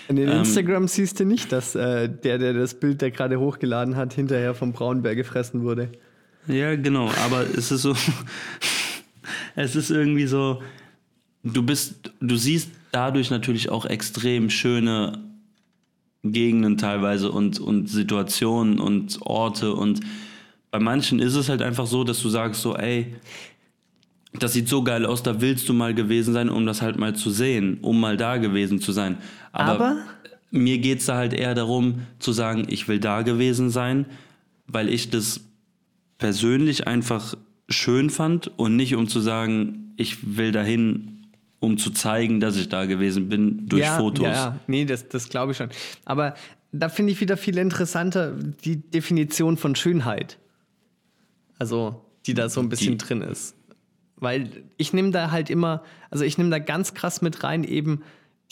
in 0.07 0.16
den 0.16 0.28
ähm, 0.28 0.38
Instagram 0.40 0.86
siehst 0.86 1.18
du 1.20 1.24
nicht, 1.24 1.51
dass 1.51 1.74
äh, 1.74 2.09
der, 2.09 2.38
der 2.38 2.53
das 2.53 2.74
Bild, 2.74 3.01
der 3.01 3.11
gerade 3.11 3.40
hochgeladen 3.40 3.97
hat, 3.97 4.12
hinterher 4.12 4.55
vom 4.55 4.72
Braunbär 4.72 5.16
gefressen 5.16 5.62
wurde. 5.62 5.88
Ja, 6.47 6.76
genau, 6.76 7.11
aber 7.24 7.47
es 7.57 7.72
ist 7.72 7.82
so, 7.82 7.97
es 9.57 9.76
ist 9.76 9.90
irgendwie 9.90 10.26
so, 10.26 10.62
du 11.42 11.62
bist, 11.62 12.12
du 12.20 12.36
siehst 12.36 12.68
dadurch 12.92 13.30
natürlich 13.30 13.70
auch 13.70 13.86
extrem 13.86 14.51
schöne 14.51 15.24
Gegenden 16.25 16.79
teilweise 16.79 17.31
und, 17.31 17.61
und 17.61 17.89
Situationen 17.89 18.81
und 18.81 19.20
Orte 19.22 19.75
und 19.75 20.01
bei 20.70 20.81
manchen 20.81 21.20
ist 21.20 21.37
es 21.37 21.49
halt 21.49 21.62
einfach 21.62 21.87
so, 21.87 22.03
dass 22.03 22.20
du 22.20 22.29
sagst 22.29 22.61
so, 22.61 22.75
ey, 22.75 23.14
das 24.39 24.55
sieht 24.55 24.68
so 24.68 24.83
geil 24.83 25.07
aus, 25.07 25.22
da 25.22 25.41
willst 25.41 25.68
du 25.68 25.72
mal 25.72 25.95
gewesen 25.95 26.35
sein, 26.35 26.49
um 26.49 26.66
das 26.66 26.83
halt 26.83 26.99
mal 26.99 27.14
zu 27.14 27.31
sehen, 27.31 27.79
um 27.81 28.01
mal 28.01 28.16
da 28.16 28.39
gewesen 28.39 28.81
zu 28.81 28.91
sein. 28.91 29.18
Aber, 29.53 29.72
Aber? 29.72 29.97
mir 30.51 30.79
geht 30.79 30.99
es 30.99 31.07
da 31.07 31.14
halt 31.14 31.33
eher 31.33 31.55
darum 31.55 32.01
zu 32.18 32.33
sagen, 32.33 32.66
ich 32.68 32.89
will 32.89 32.99
da 32.99 33.22
gewesen 33.22 33.70
sein, 33.70 34.07
weil 34.66 34.89
ich 34.89 35.11
das 35.11 35.43
persönlich 36.18 36.89
einfach 36.89 37.37
schön 37.68 38.11
fand 38.11 38.51
und 38.59 38.75
nicht 38.77 38.97
um 38.97 39.09
zu 39.09 39.20
sagen, 39.20 39.93
ich 39.97 40.37
will 40.37 40.53
dahin, 40.53 41.24
um 41.64 41.78
zu 41.78 41.90
zeigen, 41.90 42.40
dass 42.40 42.56
ich 42.56 42.68
da 42.68 42.84
gewesen 42.86 43.28
bin 43.28 43.66
durch 43.68 43.82
ja, 43.82 43.98
Fotos. 43.98 44.24
Ja, 44.24 44.32
ja, 44.32 44.60
nee, 44.66 44.84
das, 44.84 45.08
das 45.08 45.28
glaube 45.28 45.52
ich 45.52 45.58
schon. 45.58 45.70
Aber 46.04 46.34
da 46.72 46.88
finde 46.88 47.12
ich 47.12 47.20
wieder 47.20 47.36
viel 47.36 47.58
interessanter 47.58 48.32
die 48.32 48.76
Definition 48.76 49.56
von 49.56 49.74
Schönheit. 49.74 50.38
Also, 51.58 52.04
die 52.26 52.34
da 52.34 52.48
so 52.48 52.60
ein 52.60 52.68
bisschen 52.68 52.98
Die- 52.98 53.04
drin 53.04 53.22
ist. 53.22 53.56
Weil 54.16 54.64
ich 54.76 54.92
nehme 54.92 55.10
da 55.10 55.30
halt 55.30 55.50
immer, 55.50 55.82
also 56.10 56.24
ich 56.24 56.38
nehme 56.38 56.50
da 56.50 56.58
ganz 56.58 56.94
krass 56.94 57.20
mit 57.20 57.42
rein, 57.42 57.64
eben 57.64 58.02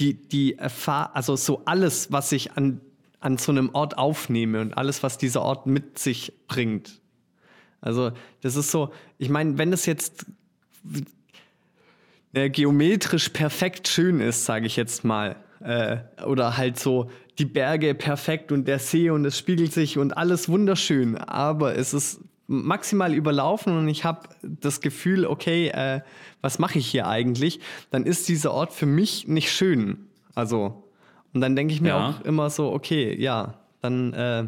die, 0.01 0.15
die 0.15 0.59
Erfahrung, 0.59 1.15
also 1.15 1.37
so 1.37 1.63
alles, 1.65 2.11
was 2.11 2.33
ich 2.33 2.53
an, 2.53 2.81
an 3.21 3.39
so 3.39 3.53
einem 3.53 3.71
Ort 3.73 3.97
aufnehme 3.97 4.61
und 4.61 4.77
alles, 4.77 5.03
was 5.03 5.19
dieser 5.19 5.43
Ort 5.43 5.67
mit 5.67 5.99
sich 5.99 6.33
bringt. 6.49 7.01
Also, 7.81 8.13
das 8.41 8.57
ist 8.57 8.71
so, 8.71 8.93
ich 9.19 9.29
meine, 9.29 9.57
wenn 9.59 9.73
es 9.73 9.87
jetzt 9.87 10.27
äh, 12.33 12.51
geometrisch 12.51 13.29
perfekt 13.31 13.89
schön 13.89 14.21
ist, 14.21 14.45
sage 14.45 14.67
ich 14.67 14.77
jetzt 14.77 15.05
mal. 15.05 15.37
Äh, 15.61 15.99
oder 16.27 16.57
halt 16.57 16.79
so 16.79 17.11
die 17.39 17.45
Berge 17.45 17.95
perfekt 17.95 18.51
und 18.53 18.67
der 18.67 18.79
See 18.79 19.11
und 19.11 19.25
es 19.25 19.39
spiegelt 19.39 19.73
sich 19.73 19.97
und 19.99 20.17
alles 20.17 20.49
wunderschön, 20.49 21.17
aber 21.17 21.77
es 21.77 21.95
ist 21.95 22.21
maximal 22.49 23.15
überlaufen 23.15 23.77
und 23.79 23.89
ich 23.89 24.05
habe 24.05 24.29
das 24.43 24.81
Gefühl, 24.81 25.25
okay, 25.25 25.69
äh, 25.69 26.01
was 26.41 26.59
mache 26.59 26.79
ich 26.79 26.87
hier 26.89 27.07
eigentlich? 27.07 27.61
Dann 27.91 28.05
ist 28.05 28.29
dieser 28.29 28.53
Ort 28.53 28.73
für 28.73 28.87
mich 28.87 29.29
nicht 29.29 29.51
schön. 29.53 30.09
Also, 30.35 30.91
und 31.33 31.41
dann 31.41 31.55
denke 31.57 31.73
ich 31.73 31.81
mir 31.81 31.91
Ja. 31.91 32.09
auch 32.11 32.25
immer 32.25 32.51
so, 32.51 32.73
okay, 32.73 33.19
ja, 33.19 33.55
dann 33.81 34.13
äh, 34.13 34.47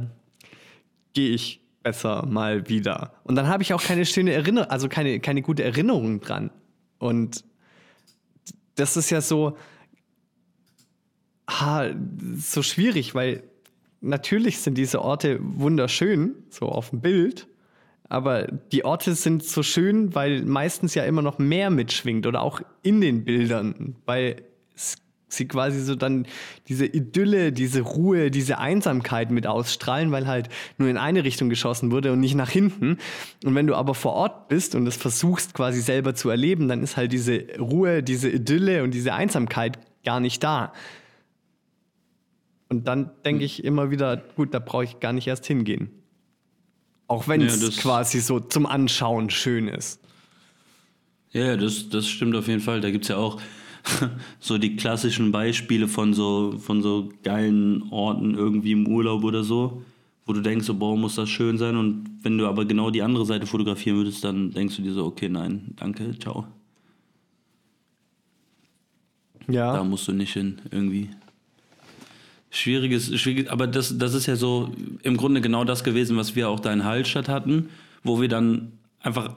gehe 1.14 1.30
ich 1.30 1.60
besser 1.82 2.26
mal 2.26 2.68
wieder. 2.68 3.12
Und 3.22 3.36
dann 3.36 3.46
habe 3.46 3.62
ich 3.62 3.72
auch 3.72 3.82
keine 3.82 4.04
schöne 4.04 4.32
Erinnerung, 4.32 4.68
also 4.70 4.88
keine, 4.88 5.20
keine 5.20 5.42
gute 5.42 5.62
Erinnerung 5.62 6.20
dran. 6.20 6.50
Und 6.98 7.44
das 8.74 8.96
ist 8.96 9.10
ja 9.10 9.20
so, 9.20 9.56
ha, 11.48 11.90
so 12.36 12.62
schwierig, 12.62 13.14
weil 13.14 13.42
natürlich 14.00 14.58
sind 14.58 14.76
diese 14.76 15.02
Orte 15.02 15.38
wunderschön, 15.40 16.34
so 16.50 16.66
auf 16.66 16.90
dem 16.90 17.00
Bild, 17.00 17.48
aber 18.08 18.46
die 18.72 18.84
Orte 18.84 19.14
sind 19.14 19.44
so 19.44 19.62
schön, 19.62 20.14
weil 20.14 20.42
meistens 20.44 20.94
ja 20.94 21.04
immer 21.04 21.22
noch 21.22 21.38
mehr 21.38 21.70
mitschwingt 21.70 22.26
oder 22.26 22.42
auch 22.42 22.60
in 22.82 23.00
den 23.00 23.24
Bildern, 23.24 23.96
weil 24.04 24.42
sie 25.36 25.46
quasi 25.48 25.80
so 25.80 25.94
dann 25.94 26.26
diese 26.68 26.86
Idylle, 26.86 27.52
diese 27.52 27.80
Ruhe, 27.82 28.30
diese 28.30 28.58
Einsamkeit 28.58 29.30
mit 29.30 29.46
ausstrahlen, 29.46 30.10
weil 30.12 30.26
halt 30.26 30.48
nur 30.78 30.88
in 30.88 30.96
eine 30.96 31.24
Richtung 31.24 31.48
geschossen 31.48 31.90
wurde 31.90 32.12
und 32.12 32.20
nicht 32.20 32.34
nach 32.34 32.50
hinten. 32.50 32.98
Und 33.44 33.54
wenn 33.54 33.66
du 33.66 33.74
aber 33.74 33.94
vor 33.94 34.12
Ort 34.14 34.48
bist 34.48 34.74
und 34.74 34.86
es 34.86 34.96
versuchst 34.96 35.54
quasi 35.54 35.80
selber 35.80 36.14
zu 36.14 36.30
erleben, 36.30 36.68
dann 36.68 36.82
ist 36.82 36.96
halt 36.96 37.12
diese 37.12 37.44
Ruhe, 37.58 38.02
diese 38.02 38.28
Idylle 38.30 38.82
und 38.82 38.92
diese 38.92 39.14
Einsamkeit 39.14 39.78
gar 40.04 40.20
nicht 40.20 40.42
da. 40.42 40.72
Und 42.68 42.88
dann 42.88 43.10
denke 43.24 43.44
ich 43.44 43.64
immer 43.64 43.90
wieder, 43.90 44.16
gut, 44.36 44.52
da 44.54 44.58
brauche 44.58 44.84
ich 44.84 45.00
gar 45.00 45.12
nicht 45.12 45.26
erst 45.26 45.46
hingehen. 45.46 45.90
Auch 47.06 47.28
wenn 47.28 47.40
Ja, 47.42 47.48
es 47.48 47.60
das- 47.60 47.76
quasi 47.76 48.20
so 48.20 48.40
zum 48.40 48.66
Anschauen 48.66 49.30
schön 49.30 49.68
ist. 49.68 50.00
Ja, 51.30 51.44
ja, 51.46 51.56
das, 51.56 51.88
das 51.88 52.08
stimmt 52.08 52.34
auf 52.36 52.48
jeden 52.48 52.60
Fall. 52.60 52.80
Da 52.80 52.90
gibt 52.90 53.04
es 53.04 53.08
ja 53.08 53.16
auch 53.16 53.40
so 54.40 54.58
die 54.58 54.76
klassischen 54.76 55.32
Beispiele 55.32 55.88
von 55.88 56.14
so, 56.14 56.54
von 56.58 56.82
so 56.82 57.10
geilen 57.22 57.82
Orten 57.90 58.34
irgendwie 58.34 58.72
im 58.72 58.86
Urlaub 58.86 59.24
oder 59.24 59.44
so, 59.44 59.82
wo 60.26 60.32
du 60.32 60.40
denkst, 60.40 60.66
so, 60.66 60.74
boah, 60.74 60.96
muss 60.96 61.16
das 61.16 61.28
schön 61.28 61.58
sein. 61.58 61.76
Und 61.76 62.04
wenn 62.22 62.38
du 62.38 62.46
aber 62.46 62.64
genau 62.64 62.90
die 62.90 63.02
andere 63.02 63.26
Seite 63.26 63.46
fotografieren 63.46 63.98
würdest, 63.98 64.24
dann 64.24 64.50
denkst 64.50 64.76
du 64.76 64.82
dir 64.82 64.92
so, 64.92 65.04
okay, 65.04 65.28
nein, 65.28 65.74
danke, 65.76 66.18
ciao. 66.18 66.46
Ja. 69.46 69.74
Da 69.74 69.84
musst 69.84 70.08
du 70.08 70.12
nicht 70.12 70.32
hin, 70.32 70.60
irgendwie. 70.70 71.10
Schwieriges, 72.50 73.18
schwieriges, 73.20 73.50
aber 73.50 73.66
das, 73.66 73.98
das 73.98 74.14
ist 74.14 74.26
ja 74.26 74.36
so 74.36 74.72
im 75.02 75.16
Grunde 75.16 75.40
genau 75.40 75.64
das 75.64 75.84
gewesen, 75.84 76.16
was 76.16 76.36
wir 76.36 76.48
auch 76.48 76.60
da 76.60 76.72
in 76.72 76.84
Hallstatt 76.84 77.28
hatten, 77.28 77.68
wo 78.02 78.20
wir 78.20 78.28
dann 78.28 78.72
einfach 79.00 79.34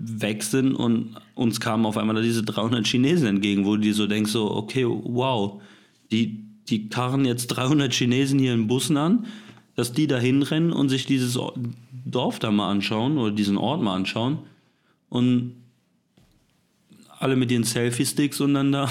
weg 0.00 0.42
sind 0.42 0.74
und 0.74 1.16
uns 1.34 1.60
kamen 1.60 1.86
auf 1.86 1.96
einmal 1.96 2.16
da 2.16 2.22
diese 2.22 2.42
300 2.42 2.86
Chinesen 2.86 3.26
entgegen, 3.26 3.64
wo 3.64 3.76
du 3.76 3.82
dir 3.82 3.94
so 3.94 4.06
denkst, 4.06 4.30
so, 4.30 4.50
okay, 4.50 4.84
wow, 4.86 5.60
die, 6.10 6.44
die 6.68 6.88
karren 6.88 7.24
jetzt 7.24 7.48
300 7.48 7.92
Chinesen 7.92 8.38
hier 8.38 8.54
in 8.54 8.66
Bussen 8.66 8.96
an, 8.96 9.26
dass 9.74 9.92
die 9.92 10.06
da 10.06 10.18
hinrennen 10.18 10.72
und 10.72 10.88
sich 10.88 11.06
dieses 11.06 11.36
Or- 11.36 11.54
Dorf 12.04 12.38
da 12.38 12.50
mal 12.50 12.70
anschauen 12.70 13.18
oder 13.18 13.32
diesen 13.32 13.56
Ort 13.56 13.82
mal 13.82 13.94
anschauen 13.94 14.38
und 15.08 15.54
alle 17.18 17.36
mit 17.36 17.50
ihren 17.50 17.64
Selfie-Sticks 17.64 18.40
und 18.40 18.54
dann 18.54 18.72
da, 18.72 18.88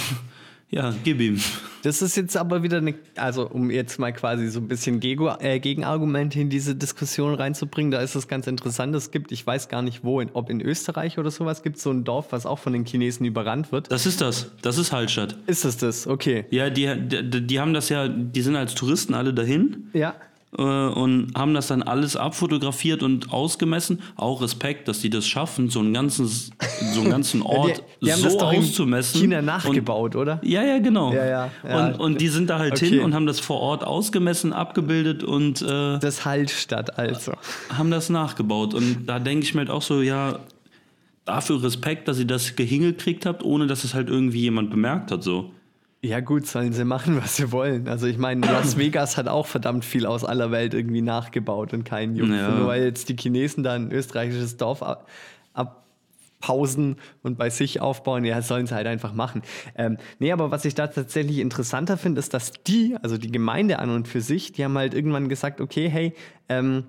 ja, 0.70 0.94
gib 1.04 1.22
ihm. 1.22 1.40
Das 1.84 2.02
ist 2.02 2.18
jetzt 2.18 2.36
aber 2.36 2.62
wieder 2.62 2.78
eine, 2.78 2.96
also 3.16 3.50
um 3.50 3.72
jetzt 3.72 4.00
mal 4.00 4.12
quasi 4.12 4.50
so 4.50 4.60
ein 4.60 4.68
bisschen 4.68 5.00
Gego, 5.00 5.34
äh, 5.40 5.60
Gegenargumente 5.60 6.42
in 6.42 6.50
diese 6.50 6.76
Diskussion 6.76 7.34
reinzubringen, 7.34 7.92
da 7.92 8.02
ist 8.02 8.16
es 8.16 8.28
ganz 8.28 8.48
interessant. 8.48 8.94
Es 8.94 9.12
gibt, 9.12 9.32
ich 9.32 9.48
weiß 9.48 9.70
gar 9.70 9.82
nicht 9.82 10.04
wo, 10.04 10.20
in, 10.20 10.30
ob 10.34 10.50
in 10.50 10.60
Österreich 10.60 11.18
oder 11.18 11.32
sowas, 11.32 11.64
gibt 11.64 11.78
es 11.78 11.84
so 11.84 11.92
ein 11.92 12.04
Dorf, 12.04 12.32
was 12.32 12.46
auch 12.46 12.60
von 12.60 12.74
den 12.74 12.86
Chinesen 12.86 13.26
überrannt 13.26 13.72
wird. 13.72 13.90
Das 13.90 14.06
ist 14.06 14.20
das. 14.20 14.52
Das 14.62 14.78
ist 14.78 14.92
Hallstatt. 14.92 15.38
Ist 15.48 15.64
es 15.64 15.78
das? 15.78 16.06
Okay. 16.06 16.46
Ja, 16.50 16.70
die, 16.70 16.94
die, 17.08 17.48
die 17.48 17.60
haben 17.60 17.74
das 17.74 17.88
ja, 17.88 18.10
die 18.10 18.42
sind 18.42 18.58
als 18.58 18.76
Touristen 18.76 19.14
alle 19.14 19.34
dahin 19.34 19.90
Ja. 19.94 20.16
Äh, 20.58 20.62
und 20.62 21.34
haben 21.36 21.54
das 21.54 21.68
dann 21.68 21.84
alles 21.84 22.16
abfotografiert 22.16 23.04
und 23.04 23.32
ausgemessen. 23.32 24.00
Auch 24.16 24.42
Respekt, 24.42 24.88
dass 24.88 25.00
die 25.00 25.10
das 25.10 25.28
schaffen, 25.28 25.70
so 25.70 25.80
einen 25.80 25.94
ganzen, 25.94 26.28
so 26.28 27.02
einen 27.02 27.10
ganzen 27.10 27.42
Ort 27.44 27.84
die, 28.02 28.06
die 28.06 28.12
so 28.12 28.40
auszumessen. 28.40 29.22
China 29.22 29.40
Und- 29.40 29.46
nachgebaut, 29.46 30.16
oder? 30.16 30.40
Ja, 30.44 30.64
ja, 30.64 30.80
genau. 30.80 31.14
Ja, 31.14 31.26
ja, 31.26 31.52
ja. 31.68 31.88
Und, 31.88 32.00
und 32.00 32.22
die 32.22 32.28
sind 32.28 32.50
da 32.50 32.60
halt 32.60 32.74
Okay. 32.74 32.90
hin 32.90 33.00
und 33.02 33.14
haben 33.14 33.26
das 33.26 33.40
vor 33.40 33.60
Ort 33.60 33.84
ausgemessen, 33.84 34.54
abgebildet 34.54 35.24
und 35.24 35.62
äh, 35.62 36.00
Das 36.00 36.26
Hallstatt 36.26 36.98
also. 36.98 37.34
haben 37.76 37.92
das 37.92 38.10
nachgebaut. 38.10 38.74
Und 38.74 39.06
da 39.08 39.20
denke 39.20 39.46
ich 39.46 39.54
mir 39.54 39.60
halt 39.62 39.70
auch 39.70 39.82
so, 39.82 40.02
ja, 40.02 40.40
dafür 41.26 41.62
Respekt, 41.62 42.08
dass 42.08 42.20
ihr 42.20 42.26
das 42.26 42.48
hingekriegt 42.48 43.26
habt, 43.26 43.44
ohne 43.44 43.68
dass 43.68 43.84
es 43.84 43.94
halt 43.94 44.10
irgendwie 44.10 44.40
jemand 44.42 44.70
bemerkt 44.70 45.12
hat. 45.12 45.24
So. 45.24 45.52
Ja 46.04 46.20
gut, 46.20 46.46
sollen 46.46 46.74
sie 46.74 46.86
machen, 46.86 47.18
was 47.22 47.36
sie 47.38 47.52
wollen. 47.52 47.88
Also 47.88 48.06
ich 48.08 48.18
meine, 48.18 48.46
Las 48.46 48.78
Vegas 48.78 49.18
hat 49.18 49.28
auch 49.28 49.48
verdammt 49.48 49.84
viel 49.84 50.06
aus 50.06 50.24
aller 50.24 50.52
Welt 50.52 50.74
irgendwie 50.74 51.02
nachgebaut 51.02 51.74
und 51.74 51.84
kein 51.86 52.16
Jumpf. 52.16 52.36
Ja. 52.36 52.50
Nur 52.52 52.68
weil 52.68 52.84
jetzt 52.84 53.10
die 53.10 53.16
Chinesen 53.16 53.64
da 53.64 53.74
ein 53.74 53.92
österreichisches 53.92 54.58
Dorf 54.58 54.84
ab- 54.84 55.08
abpausen 55.54 56.98
und 57.24 57.38
bei 57.40 57.50
sich 57.50 57.82
aufbauen, 57.82 58.24
ja, 58.26 58.42
sollen 58.44 58.68
sie 58.68 58.76
halt 58.76 58.86
einfach 58.86 59.14
machen. 59.14 59.42
Ähm, 59.76 59.98
nee, 60.20 60.32
aber 60.32 60.52
was 60.52 60.66
ich 60.66 60.76
da 60.76 60.86
tatsächlich 60.86 61.40
interessanter 61.40 61.98
finde, 61.98 62.20
ist, 62.20 62.32
dass 62.34 62.52
die, 62.68 62.96
also 63.02 63.18
die 63.18 63.32
Gemeinde 63.32 63.80
an 63.80 63.90
und 63.90 64.08
für 64.08 64.22
sich, 64.22 64.52
die 64.52 64.64
haben 64.64 64.78
halt 64.78 64.94
irgendwann 64.94 65.30
gesagt, 65.30 65.62
okay, 65.62 65.90
hey, 65.90 66.14
ähm, 66.48 66.86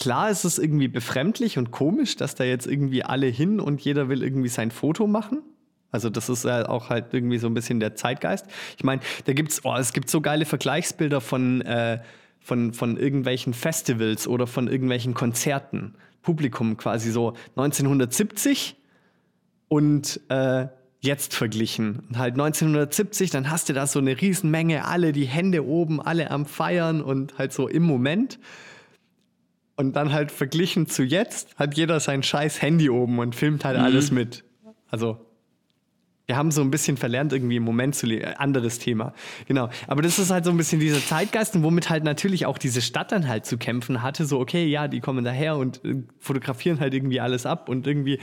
Klar 0.00 0.28
ist 0.28 0.44
es 0.44 0.58
irgendwie 0.58 0.88
befremdlich 0.88 1.56
und 1.56 1.70
komisch, 1.70 2.16
dass 2.16 2.34
da 2.34 2.42
jetzt 2.42 2.66
irgendwie 2.66 3.04
alle 3.04 3.26
hin 3.28 3.60
und 3.60 3.80
jeder 3.80 4.08
will 4.08 4.24
irgendwie 4.24 4.48
sein 4.48 4.72
Foto 4.72 5.06
machen. 5.06 5.38
Also 5.94 6.10
das 6.10 6.28
ist 6.28 6.44
ja 6.44 6.68
auch 6.68 6.90
halt 6.90 7.14
irgendwie 7.14 7.38
so 7.38 7.46
ein 7.46 7.54
bisschen 7.54 7.78
der 7.78 7.94
Zeitgeist. 7.94 8.46
Ich 8.76 8.82
meine, 8.82 9.00
da 9.26 9.32
gibt's, 9.32 9.60
oh, 9.64 9.76
es 9.76 9.92
gibt 9.92 10.10
so 10.10 10.20
geile 10.20 10.44
Vergleichsbilder 10.44 11.20
von, 11.20 11.60
äh, 11.60 12.00
von, 12.40 12.74
von 12.74 12.96
irgendwelchen 12.96 13.54
Festivals 13.54 14.26
oder 14.26 14.48
von 14.48 14.66
irgendwelchen 14.66 15.14
Konzerten. 15.14 15.94
Publikum 16.20 16.76
quasi 16.78 17.12
so 17.12 17.34
1970 17.54 18.74
und 19.68 20.20
äh, 20.30 20.66
jetzt 20.98 21.32
verglichen. 21.32 22.00
Und 22.08 22.18
halt 22.18 22.32
1970, 22.34 23.30
dann 23.30 23.48
hast 23.48 23.68
du 23.68 23.72
da 23.72 23.86
so 23.86 24.00
eine 24.00 24.20
Riesenmenge, 24.20 24.86
alle 24.86 25.12
die 25.12 25.26
Hände 25.26 25.64
oben, 25.64 26.02
alle 26.02 26.32
am 26.32 26.44
Feiern 26.44 27.02
und 27.02 27.38
halt 27.38 27.52
so 27.52 27.68
im 27.68 27.84
Moment. 27.84 28.40
Und 29.76 29.94
dann 29.94 30.12
halt 30.12 30.32
verglichen 30.32 30.88
zu 30.88 31.04
jetzt, 31.04 31.56
hat 31.56 31.76
jeder 31.76 32.00
sein 32.00 32.24
scheiß 32.24 32.60
Handy 32.62 32.90
oben 32.90 33.20
und 33.20 33.36
filmt 33.36 33.64
halt 33.64 33.78
alles 33.78 34.10
mit. 34.10 34.42
Also, 34.90 35.24
wir 36.26 36.36
haben 36.36 36.50
so 36.50 36.62
ein 36.62 36.70
bisschen 36.70 36.96
verlernt, 36.96 37.32
irgendwie 37.32 37.56
im 37.56 37.64
Moment 37.64 37.94
zu 37.94 38.06
leben. 38.06 38.24
Äh, 38.24 38.34
Anderes 38.38 38.78
Thema. 38.78 39.12
Genau. 39.46 39.68
Aber 39.86 40.02
das 40.02 40.18
ist 40.18 40.30
halt 40.30 40.44
so 40.44 40.50
ein 40.50 40.56
bisschen 40.56 40.80
dieser 40.80 41.04
Zeitgeist 41.04 41.54
und 41.54 41.62
womit 41.62 41.90
halt 41.90 42.04
natürlich 42.04 42.46
auch 42.46 42.58
diese 42.58 42.80
Stadt 42.80 43.12
dann 43.12 43.28
halt 43.28 43.44
zu 43.46 43.58
kämpfen 43.58 44.02
hatte. 44.02 44.24
So, 44.24 44.40
okay, 44.40 44.66
ja, 44.66 44.88
die 44.88 45.00
kommen 45.00 45.24
daher 45.24 45.56
und 45.56 45.84
äh, 45.84 46.02
fotografieren 46.18 46.80
halt 46.80 46.94
irgendwie 46.94 47.20
alles 47.20 47.46
ab 47.46 47.68
und 47.68 47.86
irgendwie 47.86 48.18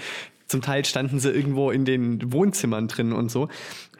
zum 0.47 0.61
Teil 0.61 0.83
standen 0.83 1.19
sie 1.19 1.29
irgendwo 1.29 1.71
in 1.71 1.85
den 1.85 2.33
Wohnzimmern 2.33 2.87
drin 2.87 3.13
und 3.13 3.31
so. 3.31 3.47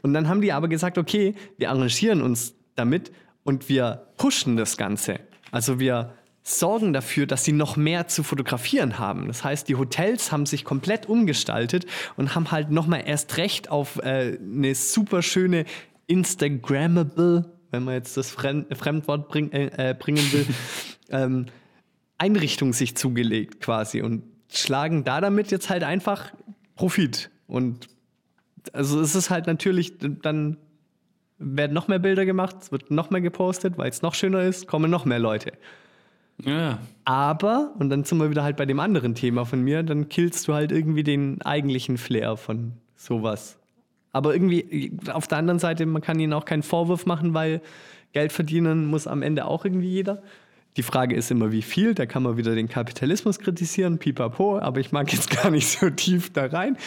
Und 0.02 0.14
dann 0.14 0.28
haben 0.28 0.42
die 0.42 0.52
aber 0.52 0.68
gesagt, 0.68 0.98
okay, 0.98 1.36
wir 1.58 1.70
arrangieren 1.70 2.22
uns 2.22 2.56
damit 2.76 3.12
und 3.44 3.70
wir 3.70 4.08
pushen 4.18 4.58
das 4.58 4.78
Ganze. 4.78 5.20
Also 5.52 5.80
wir 5.80 6.14
sorgen 6.60 6.94
dafür, 6.94 7.26
dass 7.26 7.44
sie 7.44 7.52
noch 7.52 7.76
mehr 7.76 8.08
zu 8.08 8.24
fotografieren 8.24 9.00
haben. 9.00 9.28
Das 9.28 9.44
heißt, 9.44 9.68
die 9.68 9.76
Hotels 9.76 10.32
haben 10.32 10.46
sich 10.46 10.64
komplett 10.64 11.08
umgestaltet 11.08 11.86
und 12.18 12.36
haben 12.36 12.52
halt 12.52 12.72
noch 12.72 12.88
mal 12.88 12.98
erst 12.98 13.38
recht 13.38 13.70
auf 13.70 13.98
äh, 13.98 14.38
eine 14.40 14.76
super 14.76 15.22
schöne 15.22 15.66
Instagrammable, 16.08 17.52
wenn 17.72 17.84
man 17.84 17.94
jetzt 17.94 18.18
das 18.18 18.32
Fremd 18.32 18.76
Fremdwort 18.78 19.30
bring, 19.30 19.52
äh, 19.52 19.92
äh, 19.92 19.94
bringen 19.94 20.32
will, 20.32 20.46
ähm, 21.10 21.46
Einrichtung 22.18 22.74
sich 22.74 22.96
zugelegt 22.96 23.62
quasi 23.62 24.02
und 24.02 24.24
schlagen 24.52 25.04
da 25.04 25.22
damit 25.22 25.52
jetzt 25.52 25.70
halt 25.70 25.84
einfach 25.84 26.32
Profit. 26.76 27.30
Und 27.48 27.88
also 28.74 29.00
es 29.00 29.16
ist 29.16 29.30
halt 29.30 29.48
natürlich, 29.48 29.94
dann 30.00 30.58
werden 31.40 31.74
noch 31.74 31.88
mehr 31.88 32.00
Bilder 32.00 32.26
gemacht, 32.26 32.58
es 32.62 32.72
wird 32.72 32.92
noch 32.92 33.10
mehr 33.10 33.22
gepostet, 33.22 33.78
weil 33.78 33.90
es 33.90 34.02
noch 34.02 34.14
schöner 34.14 34.44
ist, 34.44 34.68
kommen 34.68 34.92
noch 34.92 35.06
mehr 35.06 35.20
Leute. 35.20 35.54
Ja. 36.46 36.80
Aber, 37.06 37.74
und 37.80 37.90
dann 37.90 38.04
sind 38.04 38.18
wir 38.20 38.30
wieder 38.30 38.44
halt 38.44 38.58
bei 38.58 38.66
dem 38.66 38.80
anderen 38.80 39.16
Thema 39.16 39.46
von 39.46 39.62
mir, 39.62 39.84
dann 39.84 40.10
killst 40.10 40.48
du 40.48 40.54
halt 40.54 40.72
irgendwie 40.72 41.04
den 41.04 41.42
eigentlichen 41.42 41.98
Flair 41.98 42.38
von 42.38 42.74
sowas. 42.96 43.58
Aber 44.12 44.34
irgendwie, 44.34 44.98
auf 45.12 45.28
der 45.28 45.38
anderen 45.38 45.60
Seite, 45.60 45.86
man 45.86 46.02
kann 46.02 46.20
ihnen 46.20 46.34
auch 46.34 46.46
keinen 46.46 46.64
Vorwurf 46.64 47.06
machen, 47.06 47.34
weil 47.34 47.62
Geld 48.14 48.32
verdienen 48.32 48.88
muss 48.88 49.08
am 49.08 49.22
Ende 49.22 49.46
auch 49.46 49.66
irgendwie 49.66 49.90
jeder. 49.90 50.22
Die 50.78 50.84
Frage 50.84 51.16
ist 51.16 51.32
immer, 51.32 51.52
wie 51.52 51.62
viel. 51.62 51.94
Da 51.94 52.06
kann 52.06 52.24
man 52.24 52.38
wieder 52.38 52.56
den 52.56 52.70
Kapitalismus 52.70 53.40
kritisieren, 53.40 53.98
pipapo, 53.98 54.60
aber 54.60 54.80
ich 54.80 54.92
mag 54.92 55.12
jetzt 55.12 55.30
gar 55.44 55.52
nicht 55.52 55.68
so 55.68 55.90
tief 55.90 56.32
da 56.32 56.46
rein. 56.46 56.78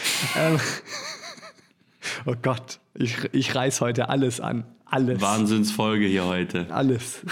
Oh 2.27 2.35
Gott, 2.41 2.81
ich, 2.95 3.17
ich 3.33 3.55
reiß 3.55 3.81
heute 3.81 4.09
alles 4.09 4.41
an. 4.41 4.65
Alles. 4.87 5.21
Wahnsinnsfolge 5.21 6.07
hier 6.07 6.25
heute. 6.25 6.67
Alles. 6.71 7.23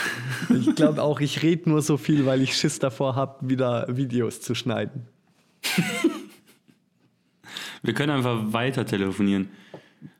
Ich 0.48 0.74
glaube 0.74 1.02
auch, 1.02 1.20
ich 1.20 1.42
rede 1.42 1.70
nur 1.70 1.82
so 1.82 1.96
viel, 1.96 2.26
weil 2.26 2.42
ich 2.42 2.56
Schiss 2.56 2.78
davor 2.78 3.14
habe, 3.14 3.48
wieder 3.48 3.86
Videos 3.88 4.40
zu 4.40 4.54
schneiden. 4.54 5.06
Wir 7.82 7.94
können 7.94 8.10
einfach 8.10 8.52
weiter 8.52 8.86
telefonieren. 8.86 9.48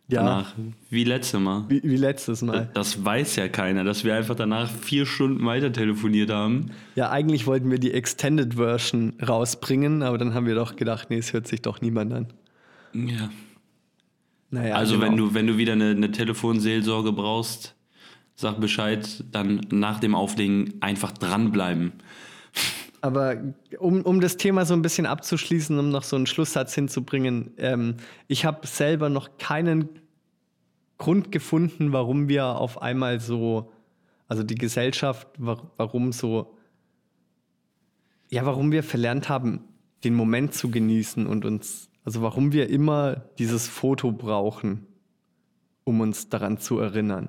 Ja. 0.08 0.22
Danach. 0.22 0.54
Wie 0.90 1.04
letztes 1.04 1.40
Mal. 1.40 1.64
Wie, 1.68 1.80
wie 1.82 1.96
letztes 1.96 2.42
Mal. 2.42 2.68
Das 2.74 3.02
weiß 3.04 3.36
ja 3.36 3.48
keiner, 3.48 3.82
dass 3.82 4.04
wir 4.04 4.14
einfach 4.14 4.34
danach 4.34 4.70
vier 4.70 5.06
Stunden 5.06 5.44
weiter 5.46 5.72
telefoniert 5.72 6.30
haben. 6.30 6.70
Ja, 6.96 7.10
eigentlich 7.10 7.46
wollten 7.46 7.70
wir 7.70 7.78
die 7.78 7.92
Extended 7.92 8.54
Version 8.54 9.14
rausbringen, 9.26 10.02
aber 10.02 10.18
dann 10.18 10.34
haben 10.34 10.46
wir 10.46 10.54
doch 10.54 10.76
gedacht, 10.76 11.08
nee, 11.08 11.18
es 11.18 11.32
hört 11.32 11.46
sich 11.46 11.62
doch 11.62 11.80
niemand 11.80 12.12
an. 12.12 12.26
Ja. 12.92 13.30
Naja, 14.53 14.76
Also 14.76 14.94
genau. 14.98 15.07
wenn 15.07 15.16
du, 15.16 15.34
wenn 15.34 15.46
du 15.48 15.57
wieder 15.57 15.72
eine, 15.72 15.90
eine 15.90 16.11
Telefonseelsorge 16.12 17.12
brauchst, 17.12 17.74
sag 18.36 18.61
Bescheid, 18.61 19.24
dann 19.32 19.62
nach 19.70 19.98
dem 19.98 20.14
Auflegen 20.14 20.74
einfach 20.80 21.11
dranbleiben. 21.12 21.92
Aber 23.00 23.36
um, 23.78 24.03
um 24.03 24.20
das 24.20 24.36
Thema 24.36 24.64
so 24.64 24.74
ein 24.74 24.82
bisschen 24.82 25.07
abzuschließen, 25.07 25.76
um 25.78 25.90
noch 25.90 26.05
so 26.05 26.14
einen 26.16 26.26
Schlusssatz 26.26 26.74
hinzubringen, 26.74 27.53
ähm, 27.57 27.96
ich 28.28 28.44
habe 28.44 28.64
selber 28.66 29.09
noch 29.09 29.38
keinen 29.38 29.88
Grund 30.98 31.32
gefunden, 31.32 31.92
warum 31.92 32.28
wir 32.28 32.46
auf 32.46 32.80
einmal 32.80 33.18
so, 33.20 33.72
also 34.28 34.42
die 34.44 34.55
Gesellschaft, 34.55 35.26
wa- 35.38 35.62
warum 35.78 36.12
so, 36.12 36.55
ja, 38.30 38.44
warum 38.46 38.70
wir 38.70 38.82
verlernt 38.82 39.28
haben, 39.28 39.61
den 40.05 40.14
Moment 40.14 40.55
zu 40.55 40.70
genießen 40.70 41.26
und 41.26 41.44
uns, 41.44 41.88
also 42.05 42.22
warum 42.22 42.53
wir 42.53 42.68
immer 42.68 43.22
dieses 43.38 43.68
Foto 43.68 44.12
brauchen, 44.12 44.86
um 45.84 46.00
uns 46.00 46.28
daran 46.28 46.59
zu 46.59 46.78
erinnern. 46.78 47.28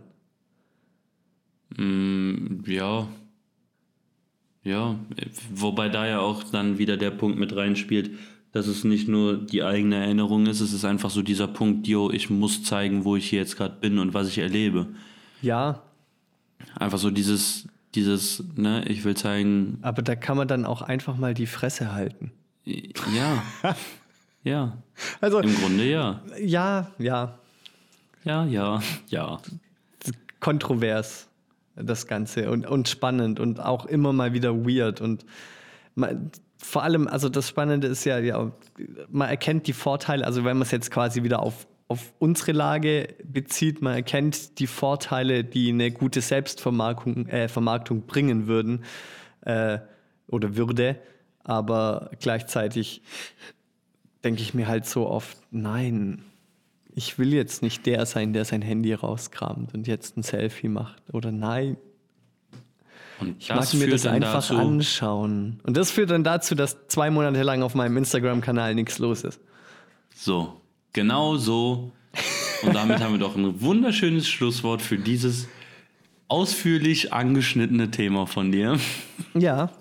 Mm, 1.75 2.63
ja. 2.65 3.07
Ja, 4.63 4.97
wobei 5.53 5.89
da 5.89 6.07
ja 6.07 6.19
auch 6.19 6.43
dann 6.43 6.77
wieder 6.77 6.95
der 6.95 7.11
Punkt 7.11 7.37
mit 7.37 7.53
reinspielt, 7.53 8.11
dass 8.53 8.67
es 8.67 8.85
nicht 8.85 9.09
nur 9.09 9.37
die 9.37 9.63
eigene 9.63 9.95
Erinnerung 9.95 10.45
ist, 10.45 10.61
es 10.61 10.71
ist 10.71 10.85
einfach 10.85 11.09
so 11.09 11.21
dieser 11.21 11.47
Punkt, 11.47 11.85
yo, 11.87 12.09
ich 12.11 12.29
muss 12.29 12.63
zeigen, 12.63 13.03
wo 13.03 13.17
ich 13.17 13.29
hier 13.29 13.39
jetzt 13.39 13.57
gerade 13.57 13.75
bin 13.81 13.99
und 13.99 14.13
was 14.13 14.29
ich 14.29 14.37
erlebe. 14.37 14.87
Ja, 15.41 15.81
Einfach 16.75 16.97
so 16.97 17.11
dieses, 17.11 17.67
dieses, 17.95 18.43
ne, 18.55 18.83
ich 18.87 19.03
will 19.03 19.15
zeigen, 19.15 19.77
aber 19.81 20.01
da 20.01 20.15
kann 20.15 20.37
man 20.37 20.47
dann 20.47 20.65
auch 20.65 20.81
einfach 20.81 21.17
mal 21.17 21.33
die 21.33 21.45
Fresse 21.45 21.93
halten. 21.93 22.31
ja, 22.65 23.43
ja, 24.43 24.77
Also, 25.21 25.39
im 25.39 25.55
Grunde 25.55 25.85
ja. 25.85 26.21
ja, 26.37 26.91
ja, 26.97 27.39
Ja, 28.23 28.45
ja, 28.45 28.81
ja. 29.07 29.39
kontrovers, 30.39 31.29
das 31.75 32.07
Ganze 32.07 32.51
und, 32.51 32.67
und 32.67 32.89
spannend 32.89 33.39
und 33.39 33.59
auch 33.59 33.85
immer 33.85 34.13
mal 34.13 34.33
wieder 34.33 34.53
weird. 34.65 35.01
Und 35.01 35.25
man, 35.95 36.31
vor 36.57 36.83
allem, 36.83 37.07
also 37.07 37.29
das 37.29 37.47
Spannende 37.47 37.87
ist 37.87 38.05
ja, 38.05 38.19
ja, 38.19 38.51
man 39.09 39.29
erkennt 39.29 39.67
die 39.67 39.73
Vorteile, 39.73 40.25
also 40.25 40.43
wenn 40.43 40.57
man 40.57 40.63
es 40.63 40.71
jetzt 40.71 40.91
quasi 40.91 41.23
wieder 41.23 41.41
auf, 41.41 41.67
auf 41.87 42.13
unsere 42.19 42.51
Lage 42.51 43.15
bezieht, 43.23 43.81
man 43.81 43.95
erkennt 43.95 44.59
die 44.59 44.67
Vorteile, 44.67 45.43
die 45.43 45.69
eine 45.69 45.91
gute 45.91 46.21
Selbstvermarktung 46.21 47.27
äh, 47.27 47.47
Vermarktung 47.47 48.05
bringen 48.05 48.47
würden 48.47 48.83
äh, 49.41 49.79
oder 50.27 50.55
würde, 50.55 50.97
aber 51.43 52.11
gleichzeitig 52.19 53.01
denke 54.23 54.41
ich 54.41 54.53
mir 54.53 54.67
halt 54.67 54.85
so 54.85 55.07
oft, 55.07 55.37
nein, 55.51 56.23
ich 56.95 57.17
will 57.17 57.33
jetzt 57.33 57.61
nicht 57.61 57.85
der 57.85 58.05
sein, 58.05 58.33
der 58.33 58.45
sein 58.45 58.61
Handy 58.61 58.93
rauskramt 58.93 59.73
und 59.73 59.87
jetzt 59.87 60.17
ein 60.17 60.23
Selfie 60.23 60.67
macht. 60.69 61.01
Oder 61.13 61.31
nein, 61.31 61.77
Und 63.19 63.35
ich 63.39 63.49
mag 63.49 63.73
mir 63.73 63.89
das 63.89 64.05
einfach 64.05 64.49
anschauen. 64.51 65.59
Und 65.63 65.77
das 65.77 65.91
führt 65.91 66.11
dann 66.11 66.23
dazu, 66.23 66.55
dass 66.55 66.87
zwei 66.87 67.09
Monate 67.09 67.41
lang 67.43 67.63
auf 67.63 67.75
meinem 67.75 67.97
Instagram-Kanal 67.97 68.75
nichts 68.75 68.99
los 68.99 69.23
ist. 69.23 69.39
So, 70.15 70.61
genau 70.93 71.37
so. 71.37 71.91
Und 72.63 72.75
damit 72.75 72.99
haben 72.99 73.13
wir 73.13 73.19
doch 73.19 73.35
ein 73.35 73.61
wunderschönes 73.61 74.27
Schlusswort 74.27 74.81
für 74.81 74.97
dieses 74.97 75.47
ausführlich 76.27 77.13
angeschnittene 77.13 77.91
Thema 77.91 78.25
von 78.25 78.51
dir. 78.51 78.79
Ja, 79.33 79.71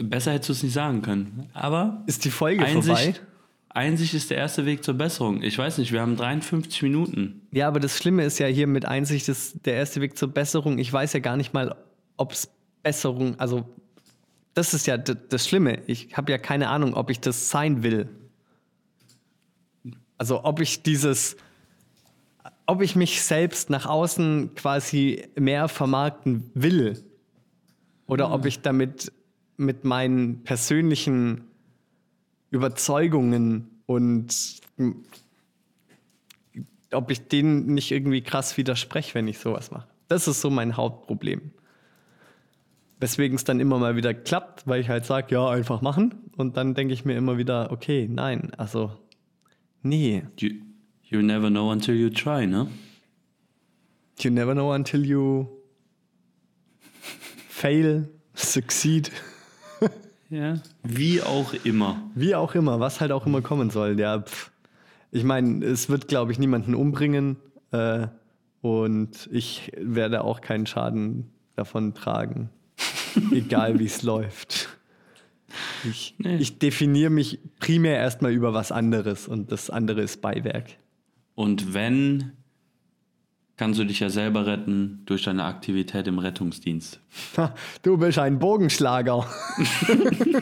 Besser 0.00 0.32
hättest 0.32 0.48
du 0.48 0.52
es 0.52 0.62
nicht 0.62 0.72
sagen 0.72 1.02
können. 1.02 1.48
Aber 1.52 2.02
ist 2.06 2.24
die 2.24 2.30
Folge 2.30 2.64
vorbei? 2.66 2.92
Einsicht, 2.92 3.22
Einsicht 3.68 4.14
ist 4.14 4.30
der 4.30 4.38
erste 4.38 4.66
Weg 4.66 4.84
zur 4.84 4.94
Besserung. 4.94 5.42
Ich 5.42 5.56
weiß 5.56 5.78
nicht, 5.78 5.92
wir 5.92 6.00
haben 6.00 6.16
53 6.16 6.82
Minuten. 6.82 7.42
Ja, 7.52 7.68
aber 7.68 7.78
das 7.80 7.96
Schlimme 7.96 8.24
ist 8.24 8.38
ja 8.38 8.46
hier 8.46 8.66
mit 8.66 8.84
Einsicht 8.84 9.28
ist 9.28 9.64
der 9.64 9.74
erste 9.74 10.00
Weg 10.00 10.18
zur 10.18 10.28
Besserung. 10.28 10.78
Ich 10.78 10.92
weiß 10.92 11.12
ja 11.12 11.20
gar 11.20 11.36
nicht 11.36 11.54
mal, 11.54 11.76
ob 12.16 12.32
es 12.32 12.48
Besserung, 12.82 13.38
also 13.38 13.68
das 14.54 14.74
ist 14.74 14.86
ja 14.86 14.98
das 14.98 15.46
Schlimme. 15.46 15.82
Ich 15.86 16.16
habe 16.16 16.32
ja 16.32 16.38
keine 16.38 16.68
Ahnung, 16.68 16.94
ob 16.94 17.10
ich 17.10 17.20
das 17.20 17.50
sein 17.50 17.82
will. 17.82 18.08
Also 20.18 20.44
ob 20.44 20.60
ich 20.60 20.82
dieses, 20.82 21.36
ob 22.66 22.82
ich 22.82 22.96
mich 22.96 23.22
selbst 23.22 23.70
nach 23.70 23.86
außen 23.86 24.54
quasi 24.54 25.28
mehr 25.38 25.68
vermarkten 25.68 26.50
will 26.54 27.02
oder 28.06 28.32
ob 28.32 28.44
ich 28.44 28.60
damit 28.60 29.12
mit 29.60 29.84
meinen 29.84 30.42
persönlichen 30.42 31.42
Überzeugungen 32.50 33.82
und 33.86 34.60
ob 36.92 37.10
ich 37.10 37.28
denen 37.28 37.66
nicht 37.66 37.90
irgendwie 37.92 38.22
krass 38.22 38.56
widerspreche, 38.56 39.14
wenn 39.14 39.28
ich 39.28 39.38
sowas 39.38 39.70
mache. 39.70 39.86
Das 40.08 40.26
ist 40.26 40.40
so 40.40 40.48
mein 40.50 40.76
Hauptproblem. 40.76 41.52
Weswegen 42.98 43.36
es 43.36 43.44
dann 43.44 43.60
immer 43.60 43.78
mal 43.78 43.96
wieder 43.96 44.14
klappt, 44.14 44.66
weil 44.66 44.80
ich 44.80 44.88
halt 44.88 45.04
sage, 45.04 45.34
ja, 45.34 45.48
einfach 45.48 45.82
machen. 45.82 46.14
Und 46.36 46.56
dann 46.56 46.74
denke 46.74 46.94
ich 46.94 47.04
mir 47.04 47.16
immer 47.16 47.36
wieder, 47.38 47.70
okay, 47.70 48.08
nein, 48.10 48.52
also, 48.56 48.92
nee. 49.82 50.22
You, 50.38 50.50
you 51.04 51.22
never 51.22 51.48
know 51.50 51.70
until 51.70 51.94
you 51.94 52.08
try, 52.08 52.46
ne? 52.46 52.66
You 54.18 54.30
never 54.30 54.54
know 54.54 54.72
until 54.72 55.04
you 55.04 55.48
fail, 57.48 58.08
succeed, 58.34 59.10
Ja. 60.30 60.54
Wie 60.84 61.20
auch 61.22 61.52
immer. 61.64 62.00
wie 62.14 62.34
auch 62.34 62.54
immer, 62.54 62.80
was 62.80 63.00
halt 63.00 63.12
auch 63.12 63.26
immer 63.26 63.42
kommen 63.42 63.70
soll. 63.70 63.98
Ja, 63.98 64.20
pff. 64.20 64.50
ich 65.10 65.24
meine, 65.24 65.64
es 65.64 65.88
wird, 65.88 66.08
glaube 66.08 66.32
ich, 66.32 66.38
niemanden 66.38 66.74
umbringen 66.74 67.36
äh, 67.72 68.06
und 68.62 69.28
ich 69.32 69.72
werde 69.76 70.22
auch 70.24 70.40
keinen 70.40 70.66
Schaden 70.66 71.30
davon 71.56 71.94
tragen, 71.94 72.48
egal 73.32 73.78
wie 73.80 73.86
es 73.86 74.02
läuft. 74.02 74.68
Ich, 75.84 76.14
Nee. 76.18 76.36
ich 76.36 76.58
definiere 76.60 77.10
mich 77.10 77.40
primär 77.58 77.96
erstmal 77.96 78.30
über 78.30 78.54
was 78.54 78.70
anderes 78.70 79.26
und 79.26 79.50
das 79.50 79.68
andere 79.68 80.00
ist 80.02 80.20
Beiwerk. 80.22 80.76
Und 81.34 81.74
wenn, 81.74 82.32
kannst 83.60 83.78
du 83.78 83.84
dich 83.84 84.00
ja 84.00 84.08
selber 84.08 84.46
retten 84.46 85.02
durch 85.04 85.24
deine 85.24 85.44
Aktivität 85.44 86.06
im 86.06 86.18
Rettungsdienst. 86.18 86.98
Du 87.82 87.98
bist 87.98 88.18
ein 88.18 88.38
Bogenschlager. 88.38 89.26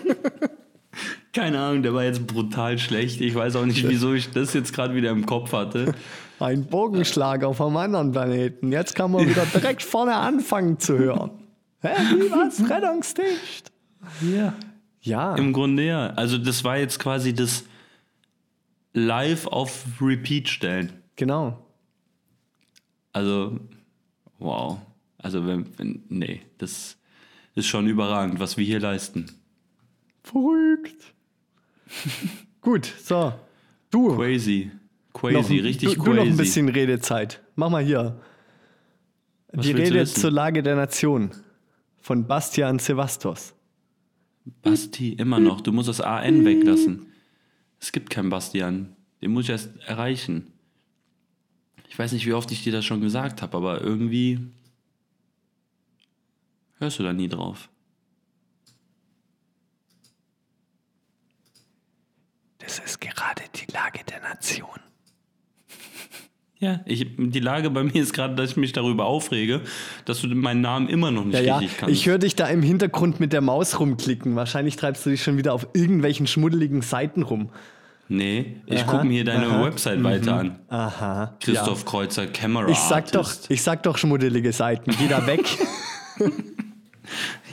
Keine 1.33 1.59
Ahnung, 1.59 1.83
der 1.83 1.95
war 1.95 2.05
jetzt 2.05 2.29
brutal 2.29 2.79
schlecht. 2.79 3.21
Ich 3.21 3.35
weiß 3.35 3.57
auch 3.57 3.67
nicht, 3.67 3.89
wieso 3.89 4.15
ich 4.15 4.31
das 4.31 4.55
jetzt 4.55 4.73
gerade 4.73 4.95
wieder 4.95 5.11
im 5.11 5.27
Kopf 5.27 5.53
hatte. 5.53 5.97
Ein 6.39 6.67
Bogenschlager 6.67 7.53
vom 7.55 7.77
anderen 7.77 8.13
Planeten. 8.13 8.71
Jetzt 8.71 8.95
kann 8.95 9.11
man 9.11 9.29
wieder 9.29 9.45
direkt 9.53 9.83
vorne 9.83 10.15
anfangen 10.15 10.79
zu 10.79 10.97
hören. 10.97 11.33
Hä, 11.81 11.89
wie 12.15 12.31
was? 12.31 12.71
Rettungsdienst? 12.71 13.73
Ja. 14.33 14.55
Ja, 15.01 15.35
Im 15.35 15.53
Grunde 15.53 15.85
ja. 15.85 16.11
Also 16.11 16.39
das 16.39 16.63
war 16.63 16.79
jetzt 16.79 17.01
quasi 17.01 17.35
das 17.35 17.65
Live 18.93 19.49
auf 19.49 19.87
Repeat 20.01 20.49
stellen. 20.49 20.93
genau. 21.17 21.65
Also, 23.13 23.59
wow. 24.39 24.79
Also 25.19 25.47
wenn, 25.47 25.67
wenn 25.79 26.05
nee, 26.09 26.43
das 26.59 26.97
ist 27.55 27.67
schon 27.67 27.87
überragend, 27.89 28.39
was 28.41 28.57
wir 28.57 28.65
hier 28.65 28.81
leisten. 28.81 29.27
Verrückt. 30.23 31.15
Gut, 32.61 32.87
so. 33.03 33.33
Du, 33.91 34.17
Crazy. 34.17 34.71
Crazy, 35.13 35.57
noch, 35.57 35.65
richtig 35.65 35.95
du, 35.95 36.03
crazy. 36.03 36.11
Du 36.11 36.15
noch 36.15 36.27
ein 36.27 36.37
bisschen 36.37 36.69
Redezeit. 36.69 37.43
Mach 37.57 37.71
mal 37.71 37.83
hier. 37.83 38.21
Was 39.53 39.67
Die 39.67 39.73
Rede 39.73 40.05
zur 40.05 40.31
Lage 40.31 40.63
der 40.63 40.77
Nation 40.77 41.31
von 41.99 42.27
Bastian 42.27 42.79
Sevastos. 42.79 43.55
Basti, 44.63 45.15
immer 45.15 45.41
noch. 45.41 45.61
Du 45.61 45.73
musst 45.73 45.89
das 45.89 46.01
AN 46.01 46.45
weglassen. 46.45 47.07
Es 47.81 47.93
gibt 47.93 48.11
keinen 48.11 48.31
Bastian. 48.31 48.97
Den 49.21 49.33
muss 49.33 49.45
ich 49.45 49.51
erst 49.51 49.77
erreichen. 49.87 50.53
Ich 51.89 51.99
weiß 51.99 52.13
nicht, 52.13 52.27
wie 52.27 52.33
oft 52.35 52.51
ich 52.53 52.63
dir 52.63 52.73
das 52.73 52.85
schon 52.85 53.01
gesagt 53.01 53.43
habe, 53.43 53.57
aber 53.57 53.81
irgendwie 53.81 54.39
hörst 56.79 56.99
du 56.99 57.03
da 57.03 57.13
nie 57.13 57.29
drauf. 57.29 57.69
Das 62.59 62.79
ist 62.81 63.01
gerade 63.01 63.43
die 63.55 63.71
Lage 63.73 64.01
der 64.09 64.21
Nation. 64.21 64.69
Ja, 66.61 66.81
ich, 66.87 67.07
die 67.17 67.39
Lage 67.39 67.71
bei 67.71 67.85
mir 67.85 67.95
ist 67.95 68.13
gerade, 68.13 68.35
dass 68.35 68.51
ich 68.51 68.57
mich 68.57 68.73
darüber 68.73 69.05
aufrege, 69.05 69.61
dass 70.07 70.23
du 70.23 70.27
meinen 70.27 70.61
Namen 70.61 70.89
immer 70.89 71.13
noch 71.13 71.25
nicht 71.25 71.35
Ja, 71.35 71.41
ja, 71.41 71.59
richtig 71.59 71.79
kannst. 71.79 71.95
ich 71.95 72.05
höre 72.09 72.19
dich 72.19 72.35
da 72.35 72.49
im 72.49 72.65
Hintergrund 72.65 73.21
mit 73.21 73.33
der 73.33 73.43
Maus 73.43 73.79
rumklicken. 73.79 74.35
Wahrscheinlich 74.35 74.75
treibst 74.75 75.07
du 75.07 75.11
dich 75.11 75.23
schon 75.23 75.37
wieder 75.39 75.55
auf 75.55 75.69
irgendwelchen 75.73 76.27
schmuddeligen 76.27 76.83
Seiten 76.83 77.23
rum. 77.23 77.51
Nee, 78.09 78.57
ich 78.67 78.87
gucke 78.87 79.05
mir 79.05 79.13
hier 79.13 79.25
deine 79.25 79.47
aha, 79.47 79.65
Website 79.65 80.03
weiter 80.03 80.37
an. 80.37 80.59
Aha. 80.69 81.37
Christoph 81.41 81.85
Kreuzer 81.85 82.27
Camera 82.27 82.67
Ja. 82.67 82.73
Ich 82.73 82.79
sag 82.79 83.13
doch, 83.13 83.33
ich 83.49 83.63
sag 83.63 83.83
doch 83.83 83.99
schmuddelige 83.99 84.53
Seiten. 84.53 84.91
Geh 84.99 85.09
da 85.09 85.27
weg. 85.27 85.45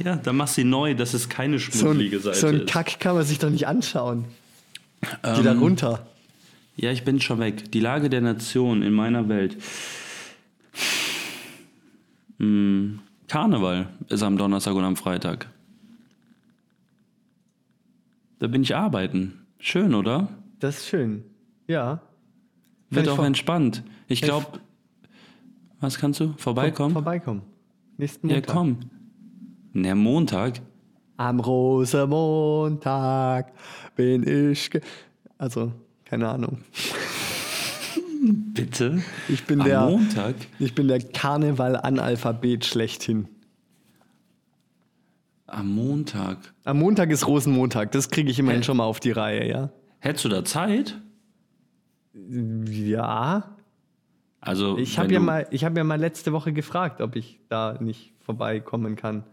Ja, 0.04 0.18
dann 0.18 0.36
mach 0.36 0.48
sie 0.48 0.66
neu, 0.66 0.96
dass 0.96 1.14
es 1.14 1.30
keine 1.30 1.60
so 1.60 1.72
schmuddelige 1.72 2.18
ein, 2.18 2.22
Seite 2.22 2.38
so 2.38 2.48
ein 2.48 2.60
ist. 2.62 2.68
Kack 2.68 3.00
kann 3.00 3.16
man 3.16 3.24
sich 3.24 3.40
doch 3.40 3.50
nicht 3.50 3.68
anschauen. 3.68 4.26
Geh 5.02 5.44
da 5.44 5.54
runter. 5.54 6.06
Ja, 6.76 6.92
ich 6.92 7.04
bin 7.06 7.22
schon 7.22 7.40
weg. 7.40 7.72
Die 7.72 7.80
Lage 7.80 8.10
der 8.10 8.22
Nation 8.22 8.82
in 8.82 8.92
meiner 8.92 9.30
Welt. 9.30 9.56
Hm, 12.40 13.00
Karneval 13.28 13.88
ist 14.10 14.24
am 14.24 14.38
Donnerstag 14.38 14.76
und 14.76 14.84
am 14.84 14.98
Freitag. 14.98 15.48
Da 18.40 18.48
bin 18.48 18.64
ich 18.64 18.76
arbeiten. 18.76 19.46
Schön, 19.60 19.96
oder? 19.96 20.28
Das 20.66 20.78
ist 20.78 20.88
schön. 20.88 21.24
Ja. 21.68 22.02
Wird 22.90 23.08
auch 23.08 23.18
vor- 23.18 23.26
entspannt. 23.28 23.84
Ich 24.08 24.24
glaube. 24.24 24.48
Was 25.80 26.00
kannst 26.00 26.20
du? 26.20 26.34
Vorbeikommen? 26.38 26.94
Vorbeikommen. 26.94 27.44
Nächsten 27.98 28.30
ja, 28.30 28.38
Montag. 28.38 28.52
komm. 28.56 28.80
Der 29.76 29.94
Montag? 29.94 30.62
Am 31.18 31.40
Rosenmontag 31.40 33.54
bin 33.96 34.26
ich. 34.28 34.72
Also, 35.38 35.72
keine 36.04 36.30
Ahnung. 36.30 36.58
Bitte? 38.56 39.04
Ich 39.30 39.46
bin 39.46 39.62
Am 39.62 39.68
der. 39.68 39.82
Montag? 39.82 40.34
Ich 40.58 40.74
bin 40.74 40.88
der 40.88 40.98
Karneval-Analphabet 41.00 42.66
schlechthin. 42.66 43.28
Am 45.46 45.76
Montag. 45.76 46.40
Am 46.64 46.80
Montag 46.80 47.12
ist 47.12 47.28
Rosenmontag. 47.28 47.92
Das 47.92 48.10
kriege 48.10 48.32
ich 48.32 48.40
immerhin 48.40 48.64
schon 48.64 48.78
mal 48.78 48.86
auf 48.86 49.00
die 49.00 49.12
Reihe, 49.12 49.48
ja? 49.48 49.70
Hättest 50.06 50.24
du 50.26 50.30
da 50.30 50.46
Zeit? 50.46 51.02
Ja. 52.14 53.56
Also, 54.40 54.78
Ich 54.78 55.00
habe 55.00 55.12
ja, 55.12 55.20
mal- 55.20 55.48
ich 55.50 55.64
ja 55.80 55.84
mal 55.84 56.00
letzte 56.00 56.32
Woche 56.32 56.54
gefragt, 56.54 57.02
ob 57.02 57.16
ich 57.16 57.40
da 57.50 57.78
nicht 57.82 58.14
vorbeikommen 58.20 58.96
kann. 58.96 59.24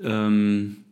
Ähm, 0.00 0.83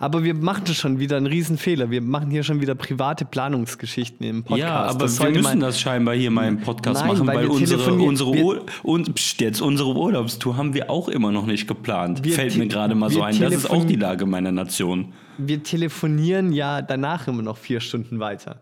Aber 0.00 0.24
wir 0.24 0.34
machen 0.34 0.66
schon 0.68 0.98
wieder 0.98 1.16
einen 1.16 1.26
Riesenfehler. 1.26 1.90
Wir 1.90 2.00
machen 2.02 2.30
hier 2.30 2.42
schon 2.42 2.60
wieder 2.60 2.74
private 2.74 3.24
Planungsgeschichten 3.24 4.26
im 4.26 4.44
Podcast. 4.44 4.60
Ja, 4.60 4.74
aber 4.84 4.98
Das 5.00 5.20
wir 5.20 5.30
müssen 5.30 5.60
das 5.60 5.80
scheinbar 5.80 6.14
hier 6.14 6.30
mal 6.30 6.48
im 6.48 6.60
Podcast 6.60 7.00
Nein, 7.00 7.08
machen, 7.12 7.26
weil 7.26 7.36
weil, 7.36 7.46
unsere, 7.46 7.92
unsere, 7.94 8.32
wir- 8.34 8.62
und, 8.82 9.14
pst, 9.14 9.40
jetzt 9.40 9.60
unsere 9.60 9.94
Urlaubstour 9.94 10.56
haben 10.56 10.74
wir 10.74 10.90
auch 10.90 11.08
immer 11.08 11.32
noch 11.32 11.46
nicht 11.46 11.66
geplant. 11.66 12.26
Fällt 12.26 12.56
mir 12.56 12.66
gerade 12.66 12.94
mal 12.94 13.10
so 13.10 13.22
ein. 13.22 13.38
Das 13.38 13.54
ist 13.54 13.70
auch 13.70 13.84
die 13.84 13.96
Lage 13.96 14.26
meiner 14.26 14.52
Nation. 14.52 15.12
Wir 15.38 15.62
telefonieren 15.62 16.52
ja 16.52 16.82
danach 16.82 17.28
immer 17.28 17.42
noch 17.42 17.58
vier 17.58 17.80
Stunden 17.80 18.18
weiter. 18.18 18.60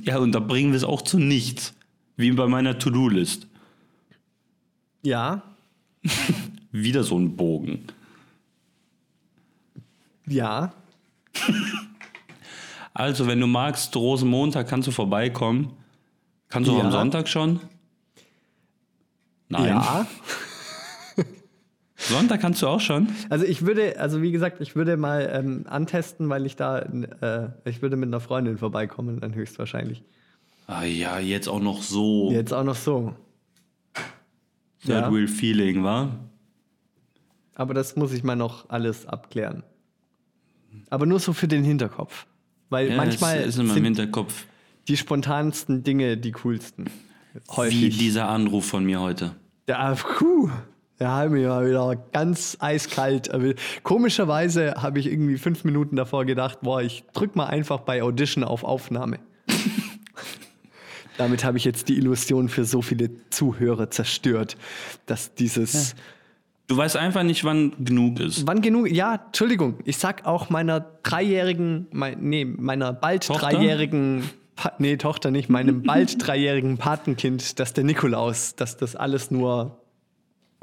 Ja, 0.00 0.18
und 0.18 0.32
da 0.32 0.40
bringen 0.40 0.70
wir 0.72 0.76
es 0.76 0.84
auch 0.84 1.02
zu 1.02 1.18
nichts. 1.18 1.74
Wie 2.16 2.30
bei 2.32 2.46
meiner 2.46 2.78
To-Do-List. 2.78 3.46
Ja. 5.02 5.42
Wieder 6.72 7.02
so 7.02 7.18
ein 7.18 7.36
Bogen. 7.36 7.80
Ja. 10.26 10.72
Also, 12.94 13.26
wenn 13.26 13.40
du 13.40 13.46
magst, 13.46 13.94
Rosenmontag 13.94 14.68
kannst 14.68 14.88
du 14.88 14.92
vorbeikommen. 14.92 15.72
Kannst 16.48 16.68
du 16.68 16.74
auch 16.74 16.78
Ja. 16.78 16.84
am 16.84 16.92
Sonntag 16.92 17.28
schon? 17.28 17.60
Nein. 19.48 19.66
Ja. 19.66 20.06
Sonntag 21.96 22.40
kannst 22.40 22.62
du 22.62 22.68
auch 22.68 22.80
schon? 22.80 23.08
Also 23.30 23.44
ich 23.44 23.64
würde, 23.66 23.98
also 23.98 24.22
wie 24.22 24.30
gesagt, 24.30 24.60
ich 24.60 24.76
würde 24.76 24.96
mal 24.96 25.28
ähm, 25.32 25.64
antesten, 25.68 26.28
weil 26.28 26.46
ich 26.46 26.54
da, 26.56 26.78
äh, 26.80 27.48
ich 27.64 27.82
würde 27.82 27.96
mit 27.96 28.08
einer 28.08 28.20
Freundin 28.20 28.58
vorbeikommen, 28.58 29.20
dann 29.20 29.34
höchstwahrscheinlich. 29.34 30.04
Ah 30.66 30.84
ja, 30.84 31.18
jetzt 31.18 31.48
auch 31.48 31.60
noch 31.60 31.82
so. 31.82 32.30
Jetzt 32.32 32.52
auch 32.52 32.64
noch 32.64 32.74
so. 32.76 33.14
Third 34.84 35.06
ja. 35.06 35.12
Wheel 35.12 35.26
Feeling, 35.28 35.82
wa? 35.84 36.10
Aber 37.54 37.72
das 37.74 37.96
muss 37.96 38.12
ich 38.12 38.22
mal 38.22 38.36
noch 38.36 38.68
alles 38.68 39.06
abklären. 39.06 39.62
Aber 40.90 41.06
nur 41.06 41.18
so 41.20 41.32
für 41.32 41.48
den 41.48 41.64
Hinterkopf. 41.64 42.26
Weil 42.68 42.90
Ja, 42.90 42.96
manchmal 42.96 43.40
ist 43.40 43.56
meinem 43.58 43.68
sind 43.70 43.84
Hinterkopf. 43.84 44.46
die 44.88 44.96
spontansten 44.96 45.82
Dinge 45.84 46.16
die 46.16 46.32
coolsten. 46.32 46.86
Wie 47.34 47.40
Häufig. 47.56 47.98
dieser 47.98 48.28
Anruf 48.28 48.66
von 48.66 48.84
mir 48.84 49.00
heute. 49.00 49.32
Ja, 49.68 49.94
puh. 49.94 50.50
Der 50.98 51.12
hat 51.12 51.30
mich 51.30 51.46
mal 51.46 51.68
wieder 51.68 51.94
ganz 52.12 52.56
eiskalt. 52.58 53.30
Komischerweise 53.82 54.76
habe 54.82 54.98
ich 54.98 55.06
irgendwie 55.06 55.36
fünf 55.36 55.64
Minuten 55.64 55.96
davor 55.96 56.24
gedacht, 56.24 56.60
boah, 56.62 56.80
ich 56.80 57.04
drück 57.12 57.36
mal 57.36 57.46
einfach 57.46 57.80
bei 57.80 58.02
Audition 58.02 58.42
auf 58.44 58.64
Aufnahme. 58.64 59.18
Damit 61.18 61.44
habe 61.44 61.58
ich 61.58 61.64
jetzt 61.64 61.88
die 61.88 61.96
Illusion 61.96 62.48
für 62.48 62.64
so 62.64 62.82
viele 62.82 63.10
Zuhörer 63.30 63.90
zerstört, 63.90 64.56
dass 65.06 65.34
dieses. 65.34 65.94
Du 66.68 66.76
weißt 66.76 66.96
einfach 66.96 67.22
nicht, 67.22 67.44
wann 67.44 67.72
genug 67.84 68.18
ist. 68.18 68.46
Wann 68.46 68.60
genug? 68.60 68.90
Ja, 68.90 69.22
Entschuldigung, 69.26 69.74
ich 69.84 69.98
sag 69.98 70.26
auch 70.26 70.50
meiner 70.50 70.80
dreijährigen, 71.02 71.86
mein, 71.92 72.18
nee, 72.20 72.44
meiner 72.44 72.92
bald 72.92 73.26
Tochter? 73.26 73.50
dreijährigen, 73.50 74.24
pa 74.56 74.72
nee, 74.78 74.96
Tochter 74.96 75.30
nicht, 75.30 75.48
meinem 75.48 75.84
bald 75.84 76.16
dreijährigen 76.26 76.76
Patenkind, 76.76 77.60
dass 77.60 77.72
der 77.72 77.84
Nikolaus, 77.84 78.56
dass 78.56 78.76
das 78.76 78.96
alles 78.96 79.30
nur 79.30 79.80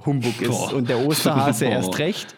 Humbug 0.05 0.41
ist 0.41 0.49
Boah. 0.49 0.73
und 0.73 0.89
der 0.89 1.05
Osterhase 1.05 1.65
Boah. 1.67 1.71
erst 1.71 1.99
recht. 1.99 2.35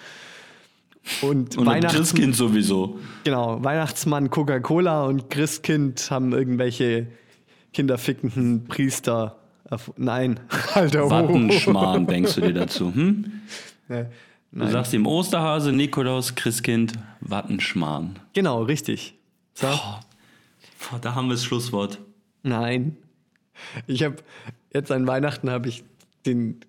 Und, 1.21 1.57
Und 1.57 1.65
Weihnachts 1.67 1.95
Christkind 1.97 2.35
sowieso. 2.35 2.99
genau, 3.23 3.63
Weihnachtsmann 3.63 4.29
Coca-Cola 4.31 5.05
und 5.05 5.29
Christkind 5.29 6.09
haben 6.11 6.33
irgendwelche 6.33 7.07
kinderfickenden 7.73 8.65
Priester. 8.65 9.37
Nein, 9.97 10.39
Alter. 10.73 11.05
oh. 11.05 11.09
Wattenschmarrn, 11.09 12.07
denkst 12.07 12.35
du 12.35 12.41
dir 12.41 12.53
dazu? 12.53 12.93
Hm? 12.93 13.41
Nee. 13.87 14.05
Du 14.51 14.67
sagst 14.69 14.93
ihm 14.93 15.05
Osterhase, 15.05 15.73
Nikolaus, 15.73 16.33
Christkind, 16.35 16.93
Wattenschmarrn. 17.19 18.19
Genau, 18.33 18.63
richtig. 18.63 19.15
So. 19.53 19.67
Boah, 19.67 20.99
da 21.01 21.13
haben 21.15 21.27
wir 21.27 21.33
das 21.33 21.43
Schlusswort. 21.43 21.99
Nein. 22.43 22.95
Ich 23.87 24.03
habe 24.03 24.17
jetzt 24.73 24.91
an 24.91 25.07
Weihnachten 25.07 25.49
habe 25.49 25.67
ich 25.67 25.83
den 26.25 26.61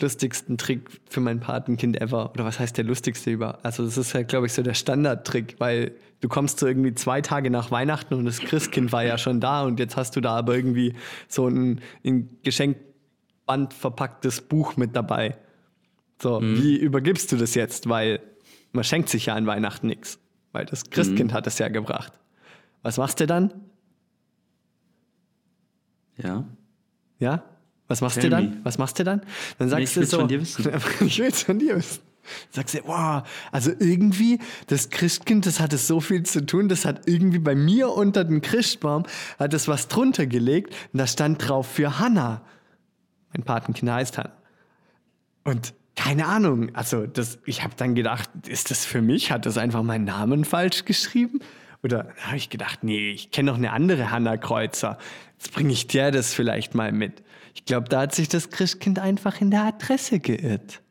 lustigsten 0.00 0.58
Trick 0.58 0.88
für 1.08 1.20
mein 1.20 1.40
Patenkind 1.40 2.00
ever. 2.00 2.30
Oder 2.32 2.44
was 2.44 2.58
heißt 2.58 2.76
der 2.76 2.84
lustigste 2.84 3.30
über? 3.30 3.64
Also 3.64 3.84
das 3.84 3.96
ist 3.96 4.14
halt, 4.14 4.28
glaube 4.28 4.46
ich, 4.46 4.52
so 4.52 4.62
der 4.62 4.74
Standardtrick, 4.74 5.56
weil 5.58 5.92
du 6.20 6.28
kommst 6.28 6.58
so 6.58 6.66
irgendwie 6.66 6.94
zwei 6.94 7.20
Tage 7.22 7.50
nach 7.50 7.70
Weihnachten 7.70 8.14
und 8.14 8.24
das 8.24 8.40
Christkind 8.40 8.92
war 8.92 9.04
ja 9.04 9.18
schon 9.18 9.40
da 9.40 9.62
und 9.62 9.78
jetzt 9.78 9.96
hast 9.96 10.16
du 10.16 10.20
da 10.20 10.36
aber 10.36 10.54
irgendwie 10.54 10.94
so 11.28 11.48
ein 11.48 11.80
in 12.02 12.38
Geschenkband 12.42 13.72
verpacktes 13.74 14.42
Buch 14.42 14.76
mit 14.76 14.94
dabei. 14.94 15.36
So, 16.20 16.40
wie 16.40 16.76
übergibst 16.76 17.30
du 17.32 17.36
das 17.36 17.54
jetzt? 17.54 17.88
Weil 17.88 18.20
man 18.72 18.84
schenkt 18.84 19.08
sich 19.08 19.26
ja 19.26 19.34
an 19.34 19.46
Weihnachten 19.46 19.86
nichts. 19.86 20.18
Weil 20.52 20.64
das 20.64 20.88
Christkind 20.88 21.34
hat 21.34 21.46
es 21.46 21.58
ja 21.58 21.68
gebracht. 21.68 22.14
Was 22.82 22.96
machst 22.96 23.20
du 23.20 23.26
dann? 23.26 23.52
Ja. 26.16 26.44
Ja? 27.18 27.44
Was 27.88 28.00
machst 28.00 28.22
du 28.22 28.28
dann? 28.28 28.60
Was 28.64 28.78
machst 28.78 28.98
du 28.98 29.04
dann? 29.04 29.22
Dann 29.58 29.68
sagst 29.68 29.96
ich 29.96 30.02
du 30.02 30.06
so. 30.06 30.18
von 30.18 30.28
dir 30.28 30.40
wissen. 30.40 30.68
ich 31.06 31.18
will 31.18 31.28
es 31.28 31.42
von 31.42 31.58
dir 31.58 31.76
wissen. 31.76 32.00
Sagst 32.50 32.74
du, 32.74 32.80
wow, 32.86 33.22
also 33.52 33.70
irgendwie, 33.78 34.40
das 34.66 34.90
Christkind, 34.90 35.46
das 35.46 35.60
hatte 35.60 35.78
so 35.78 36.00
viel 36.00 36.24
zu 36.24 36.44
tun, 36.44 36.68
das 36.68 36.84
hat 36.84 37.08
irgendwie 37.08 37.38
bei 37.38 37.54
mir 37.54 37.90
unter 37.90 38.24
dem 38.24 38.42
Christbaum, 38.42 39.04
hat 39.38 39.54
es 39.54 39.68
was 39.68 39.86
drunter 39.86 40.26
gelegt 40.26 40.74
und 40.92 40.98
da 40.98 41.06
stand 41.06 41.46
drauf 41.46 41.68
für 41.68 42.00
Hannah. 42.00 42.42
Mein 43.32 43.44
Patenkind 43.44 43.90
heißt 43.92 44.18
Hannah. 44.18 44.32
Und 45.44 45.74
keine 45.94 46.26
Ahnung, 46.26 46.74
also 46.74 47.06
das, 47.06 47.38
ich 47.46 47.62
habe 47.62 47.74
dann 47.76 47.94
gedacht, 47.94 48.28
ist 48.46 48.70
das 48.70 48.84
für 48.84 49.00
mich? 49.00 49.32
Hat 49.32 49.46
das 49.46 49.56
einfach 49.56 49.82
meinen 49.82 50.04
Namen 50.04 50.44
falsch 50.44 50.84
geschrieben? 50.84 51.40
Oder 51.82 52.08
habe 52.22 52.36
ich 52.36 52.50
gedacht, 52.50 52.84
nee, 52.84 53.10
ich 53.10 53.30
kenne 53.30 53.50
noch 53.50 53.58
eine 53.58 53.72
andere 53.72 54.10
Hanna 54.10 54.36
Kreuzer. 54.36 54.98
Jetzt 55.38 55.52
bringe 55.52 55.72
ich 55.72 55.86
der 55.86 56.10
das 56.10 56.34
vielleicht 56.34 56.74
mal 56.74 56.92
mit. 56.92 57.22
Ich 57.56 57.64
glaube, 57.64 57.88
da 57.88 58.02
hat 58.02 58.14
sich 58.14 58.28
das 58.28 58.50
Christkind 58.50 58.98
einfach 58.98 59.40
in 59.40 59.50
der 59.50 59.62
Adresse 59.62 60.20
geirrt. 60.20 60.82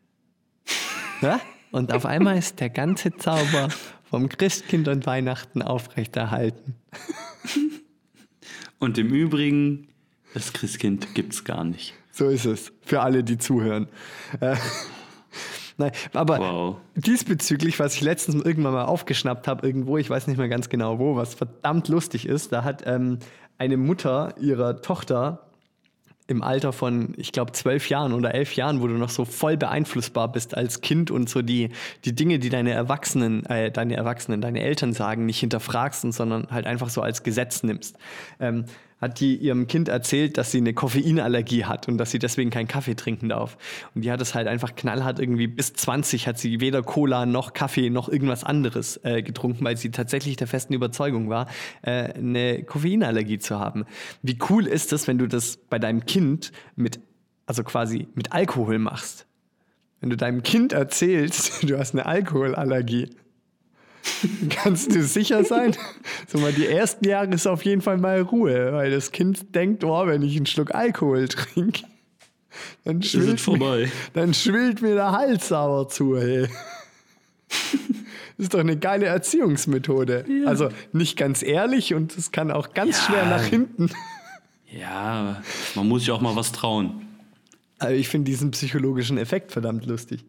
ja? 1.22 1.40
Und 1.72 1.94
auf 1.94 2.06
einmal 2.06 2.38
ist 2.38 2.60
der 2.60 2.72
ganze 2.72 3.16
Zauber 3.16 3.70
vom 4.04 4.30
Christkind 4.30 4.88
und 4.88 5.06
Weihnachten 5.06 5.62
aufrechterhalten. 5.62 6.76
Und 8.80 8.98
im 8.98 9.14
Übrigen, 9.14 9.90
das 10.34 10.54
Christkind 10.54 11.14
gibt 11.14 11.34
es 11.34 11.44
gar 11.44 11.64
nicht. 11.64 11.94
So 12.12 12.30
ist 12.30 12.46
es. 12.46 12.74
Für 12.82 13.02
alle, 13.02 13.24
die 13.24 13.38
zuhören. 13.38 13.88
Äh, 14.40 14.56
Nein, 15.78 15.92
aber 16.14 16.40
wow. 16.40 16.78
diesbezüglich, 16.96 17.80
was 17.80 17.96
ich 17.96 18.02
letztens 18.02 18.44
irgendwann 18.44 18.74
mal 18.74 18.86
aufgeschnappt 18.86 19.48
habe, 19.48 19.68
irgendwo, 19.68 19.98
ich 19.98 20.10
weiß 20.10 20.28
nicht 20.28 20.38
mehr 20.38 20.48
ganz 20.48 20.70
genau 20.70 20.98
wo, 21.00 21.16
was 21.16 21.36
verdammt 21.36 21.90
lustig 21.90 22.26
ist, 22.26 22.52
da 22.54 22.64
hat 22.64 22.84
ähm, 22.88 23.20
eine 23.58 23.78
Mutter 23.78 24.34
ihrer 24.40 24.82
Tochter 24.82 25.46
im 26.28 26.42
Alter 26.42 26.74
von, 26.74 27.14
ich 27.18 27.32
glaube, 27.32 27.52
zwölf 27.52 27.90
Jahren 27.90 28.14
oder 28.14 28.34
elf 28.34 28.56
Jahren, 28.56 28.82
wo 28.82 28.88
du 28.88 28.96
noch 28.96 29.10
so 29.10 29.26
voll 29.26 29.58
beeinflussbar 29.58 30.32
bist 30.32 30.58
als 30.58 30.82
Kind 30.82 31.12
und 31.12 31.30
so 31.30 31.42
die, 31.42 31.70
die 32.04 32.16
Dinge, 32.16 32.40
die 32.40 32.50
deine 32.50 32.72
Erwachsenen, 32.72 33.46
äh, 33.46 33.72
deine 33.72 33.96
Erwachsenen, 33.96 34.42
deine 34.42 34.62
Eltern 34.62 34.94
sagen, 34.94 35.26
nicht 35.26 35.40
hinterfragst, 35.40 36.02
sondern 36.14 36.48
halt 36.50 36.66
einfach 36.66 36.90
so 36.90 37.02
als 37.02 37.22
Gesetz 37.22 37.62
nimmst. 37.62 37.98
Ähm, 38.40 38.66
hat 39.00 39.20
die 39.20 39.36
ihrem 39.36 39.68
Kind 39.68 39.90
erzählt, 39.90 40.38
dass 40.38 40.52
sie 40.52 40.60
eine 40.60 40.74
Koffeinallergie 40.74 41.66
hat 41.66 41.88
und 41.88 41.98
dass 41.98 42.12
sie 42.12 42.20
deswegen 42.20 42.50
keinen 42.50 42.68
Kaffee 42.68 42.96
trinken 42.96 43.30
darf. 43.30 43.58
Und 43.94 44.04
die 44.04 44.12
hat 44.12 44.22
es 44.22 44.34
halt 44.34 44.48
einfach 44.48 44.76
knallhart 44.76 45.20
irgendwie 45.20 45.48
bis 45.48 45.74
20 45.74 46.28
hat 46.28 46.38
sie 46.38 46.62
weder 46.62 46.82
Cola 46.82 47.26
noch 47.26 47.54
Kaffee 47.54 47.90
noch 47.90 48.08
irgendwas 48.08 48.44
anderes 48.44 49.00
äh, 49.04 49.22
getrunken, 49.22 49.66
weil 49.66 49.78
sie 49.78 49.92
tatsächlich 49.92 50.38
der 50.38 50.48
festen 50.48 50.74
Überzeugung 50.74 51.30
war, 51.30 51.48
äh, 51.82 52.14
eine 52.14 52.64
Koffeinallergie 52.64 53.40
zu 53.40 53.60
haben. 53.60 53.86
Wie 54.22 54.38
cool 54.50 54.66
ist 54.66 54.92
das, 54.92 55.08
wenn 55.08 55.18
du 55.18 55.28
das 55.28 55.58
bei 55.58 55.78
deinem 55.78 56.06
Kind 56.06 56.52
mit, 56.76 57.00
also 57.46 57.64
quasi 57.64 58.08
mit 58.16 58.32
Alkohol 58.32 58.80
machst? 58.80 59.28
Wenn 60.00 60.10
du 60.10 60.18
deinem 60.18 60.44
Kind 60.44 60.72
erzählst, 60.72 61.64
du 61.70 61.78
hast 61.78 61.94
eine 61.94 62.06
Alkoholallergie 62.06 63.10
Kannst 64.50 64.94
du 64.94 65.04
sicher 65.04 65.44
sein? 65.44 65.76
So 66.28 66.38
mal, 66.40 66.54
die 66.54 66.68
ersten 66.68 67.08
Jahre 67.08 67.34
ist 67.34 67.48
auf 67.48 67.64
jeden 67.66 67.82
Fall 67.82 67.98
mal 67.98 68.22
Ruhe, 68.22 68.74
weil 68.74 68.92
das 68.92 69.12
Kind 69.12 69.56
denkt, 69.56 69.84
oh, 69.84 70.08
wenn 70.08 70.22
ich 70.22 70.36
einen 70.36 70.46
Schluck 70.46 70.74
Alkohol 70.74 71.28
trinke, 71.28 71.84
dann 72.84 73.02
schwillt, 73.02 73.42
vorbei. 73.42 73.86
Mir, 73.86 73.92
dann 74.14 74.34
schwillt 74.34 74.82
mir 74.82 74.96
der 74.96 75.12
Hals 75.12 75.50
sauer 75.50 75.90
zu, 75.90 76.18
hey. 76.18 76.48
Das 78.38 78.48
ist 78.48 78.54
doch 78.54 78.60
eine 78.60 78.78
geile 78.78 79.06
Erziehungsmethode. 79.06 80.26
Ja. 80.28 80.48
Also 80.48 80.70
nicht 80.92 81.18
ganz 81.18 81.42
ehrlich 81.42 81.94
und 81.94 82.18
es 82.18 82.32
kann 82.32 82.52
auch 82.52 82.74
ganz 82.74 82.98
ja. 82.98 83.04
schwer 83.06 83.26
nach 83.26 83.44
hinten. 83.44 83.90
Ja, 84.72 85.42
man 85.76 85.88
muss 85.88 86.02
sich 86.02 86.12
auch 86.12 86.22
mal 86.22 86.36
was 86.36 86.52
trauen. 86.52 87.08
Also 87.80 87.96
ich 87.96 88.10
finde 88.10 88.30
diesen 88.30 88.52
psychologischen 88.52 89.18
Effekt 89.18 89.52
verdammt 89.52 89.86
lustig. 89.86 90.26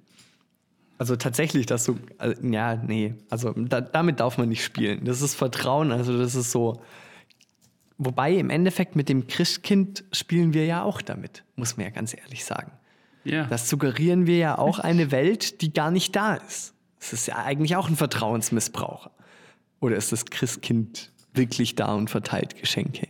Also 0.98 1.16
tatsächlich, 1.16 1.66
dass 1.66 1.84
du, 1.84 1.98
also, 2.16 2.42
ja, 2.42 2.76
nee, 2.76 3.14
also 3.28 3.52
da, 3.52 3.80
damit 3.80 4.20
darf 4.20 4.38
man 4.38 4.48
nicht 4.48 4.64
spielen. 4.64 5.04
Das 5.04 5.20
ist 5.20 5.34
Vertrauen, 5.34 5.92
also 5.92 6.16
das 6.16 6.34
ist 6.34 6.50
so. 6.50 6.80
Wobei 7.98 8.34
im 8.34 8.50
Endeffekt 8.50 8.96
mit 8.96 9.08
dem 9.08 9.26
Christkind 9.26 10.04
spielen 10.12 10.54
wir 10.54 10.66
ja 10.66 10.82
auch 10.82 11.00
damit, 11.02 11.44
muss 11.54 11.76
man 11.76 11.86
ja 11.86 11.90
ganz 11.90 12.14
ehrlich 12.14 12.44
sagen. 12.44 12.72
Ja. 13.24 13.44
Das 13.44 13.68
suggerieren 13.68 14.26
wir 14.26 14.36
ja 14.36 14.58
auch 14.58 14.78
eine 14.78 15.10
Welt, 15.10 15.60
die 15.60 15.72
gar 15.72 15.90
nicht 15.90 16.14
da 16.14 16.34
ist. 16.34 16.74
Das 17.00 17.12
ist 17.12 17.26
ja 17.26 17.36
eigentlich 17.36 17.76
auch 17.76 17.88
ein 17.88 17.96
Vertrauensmissbrauch. 17.96 19.10
Oder 19.80 19.96
ist 19.96 20.12
das 20.12 20.26
Christkind 20.26 21.12
wirklich 21.34 21.74
da 21.74 21.94
und 21.94 22.08
verteilt 22.08 22.56
Geschenke? 22.56 23.08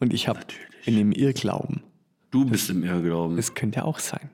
Und 0.00 0.12
ich 0.12 0.28
habe 0.28 0.40
in 0.84 0.96
dem 0.96 1.12
Irrglauben. 1.12 1.82
Du 2.30 2.44
bist 2.44 2.68
das, 2.68 2.76
im 2.76 2.84
Irrglauben. 2.84 3.36
Das 3.36 3.54
könnte 3.54 3.84
auch 3.84 3.98
sein. 3.98 4.30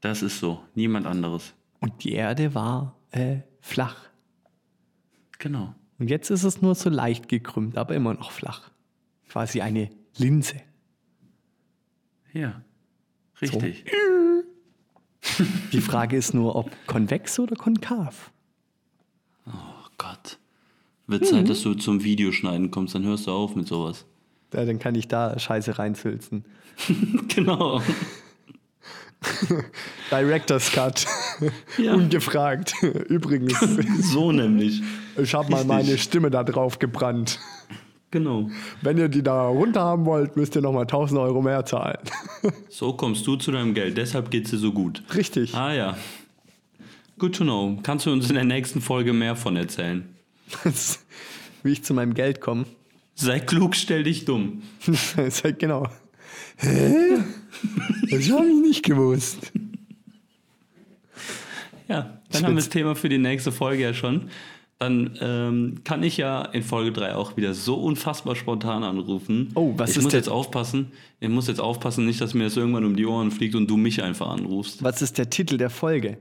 Das 0.00 0.22
ist 0.22 0.38
so, 0.38 0.62
niemand 0.74 1.06
anderes. 1.06 1.54
Und 1.86 2.02
die 2.02 2.14
Erde 2.14 2.52
war 2.52 2.96
äh, 3.12 3.36
flach. 3.60 4.08
Genau. 5.38 5.72
Und 6.00 6.10
jetzt 6.10 6.30
ist 6.30 6.42
es 6.42 6.60
nur 6.60 6.74
so 6.74 6.90
leicht 6.90 7.28
gekrümmt, 7.28 7.78
aber 7.78 7.94
immer 7.94 8.12
noch 8.12 8.32
flach. 8.32 8.72
Quasi 9.28 9.60
eine 9.60 9.90
Linse. 10.16 10.56
Ja, 12.32 12.60
richtig. 13.40 13.84
So. 15.22 15.44
Die 15.72 15.80
Frage 15.80 16.16
ist 16.16 16.34
nur, 16.34 16.56
ob 16.56 16.72
konvex 16.88 17.38
oder 17.38 17.54
konkav. 17.54 18.32
Oh 19.46 19.52
Gott. 19.96 20.38
Wird 21.06 21.24
Zeit, 21.24 21.44
mhm. 21.44 21.46
dass 21.46 21.62
du 21.62 21.74
zum 21.74 22.02
Videoschneiden 22.02 22.72
kommst, 22.72 22.96
dann 22.96 23.04
hörst 23.04 23.28
du 23.28 23.30
auf 23.30 23.54
mit 23.54 23.68
sowas. 23.68 24.06
Ja, 24.52 24.64
dann 24.64 24.80
kann 24.80 24.96
ich 24.96 25.06
da 25.06 25.38
Scheiße 25.38 25.78
reinfilzen. 25.78 26.46
genau. 27.28 27.80
Director's 30.10 30.70
Cut. 30.70 31.06
Ja. 31.78 31.94
Ungefragt. 31.94 32.74
Übrigens. 33.08 33.58
so 34.12 34.32
nämlich. 34.32 34.82
Ich 35.16 35.34
habe 35.34 35.50
mal 35.50 35.64
meine 35.64 35.98
Stimme 35.98 36.30
da 36.30 36.44
drauf 36.44 36.78
gebrannt. 36.78 37.40
Genau. 38.10 38.48
Wenn 38.82 38.98
ihr 38.98 39.08
die 39.08 39.22
da 39.22 39.48
runter 39.48 39.80
haben 39.80 40.06
wollt, 40.06 40.36
müsst 40.36 40.54
ihr 40.54 40.62
nochmal 40.62 40.82
1000 40.82 41.20
Euro 41.20 41.42
mehr 41.42 41.64
zahlen. 41.64 41.98
so 42.68 42.92
kommst 42.92 43.26
du 43.26 43.36
zu 43.36 43.50
deinem 43.50 43.74
Geld. 43.74 43.96
Deshalb 43.96 44.30
geht 44.30 44.44
es 44.44 44.52
dir 44.52 44.58
so 44.58 44.72
gut. 44.72 45.02
Richtig. 45.14 45.54
Ah 45.54 45.72
ja. 45.72 45.96
Good 47.18 47.36
to 47.36 47.44
know. 47.44 47.78
Kannst 47.82 48.06
du 48.06 48.12
uns 48.12 48.28
in 48.28 48.34
der 48.34 48.44
nächsten 48.44 48.80
Folge 48.80 49.12
mehr 49.12 49.36
von 49.36 49.56
erzählen? 49.56 50.14
Wie 51.62 51.72
ich 51.72 51.82
zu 51.82 51.94
meinem 51.94 52.14
Geld 52.14 52.40
komme. 52.40 52.66
Sei 53.14 53.40
klug, 53.40 53.74
stell 53.74 54.04
dich 54.04 54.26
dumm. 54.26 54.62
Sei 55.28 55.52
genau. 55.52 55.88
Hä? 56.56 57.18
Das 58.10 58.30
habe 58.30 58.46
ich 58.46 58.60
nicht 58.62 58.84
gewusst. 58.84 59.52
Ja, 61.88 62.18
dann 62.30 62.44
haben 62.44 62.52
wir 62.52 62.56
das 62.56 62.68
Thema 62.68 62.94
für 62.94 63.08
die 63.08 63.18
nächste 63.18 63.52
Folge 63.52 63.82
ja 63.82 63.94
schon. 63.94 64.28
Dann 64.78 65.16
ähm, 65.22 65.80
kann 65.84 66.02
ich 66.02 66.18
ja 66.18 66.42
in 66.42 66.62
Folge 66.62 66.92
3 66.92 67.14
auch 67.14 67.36
wieder 67.38 67.54
so 67.54 67.76
unfassbar 67.76 68.36
spontan 68.36 68.82
anrufen. 68.82 69.50
Oh, 69.54 69.72
was 69.76 69.92
ich 69.92 69.98
ist 69.98 70.04
muss 70.04 70.12
jetzt 70.12 70.28
aufpassen. 70.28 70.92
Ich 71.18 71.30
muss 71.30 71.46
jetzt 71.48 71.60
aufpassen, 71.60 72.04
nicht, 72.04 72.20
dass 72.20 72.34
mir 72.34 72.44
das 72.44 72.56
irgendwann 72.58 72.84
um 72.84 72.94
die 72.94 73.06
Ohren 73.06 73.30
fliegt 73.30 73.54
und 73.54 73.70
du 73.70 73.78
mich 73.78 74.02
einfach 74.02 74.28
anrufst. 74.28 74.82
Was 74.82 75.00
ist 75.00 75.16
der 75.16 75.30
Titel 75.30 75.56
der 75.56 75.70
Folge? 75.70 76.18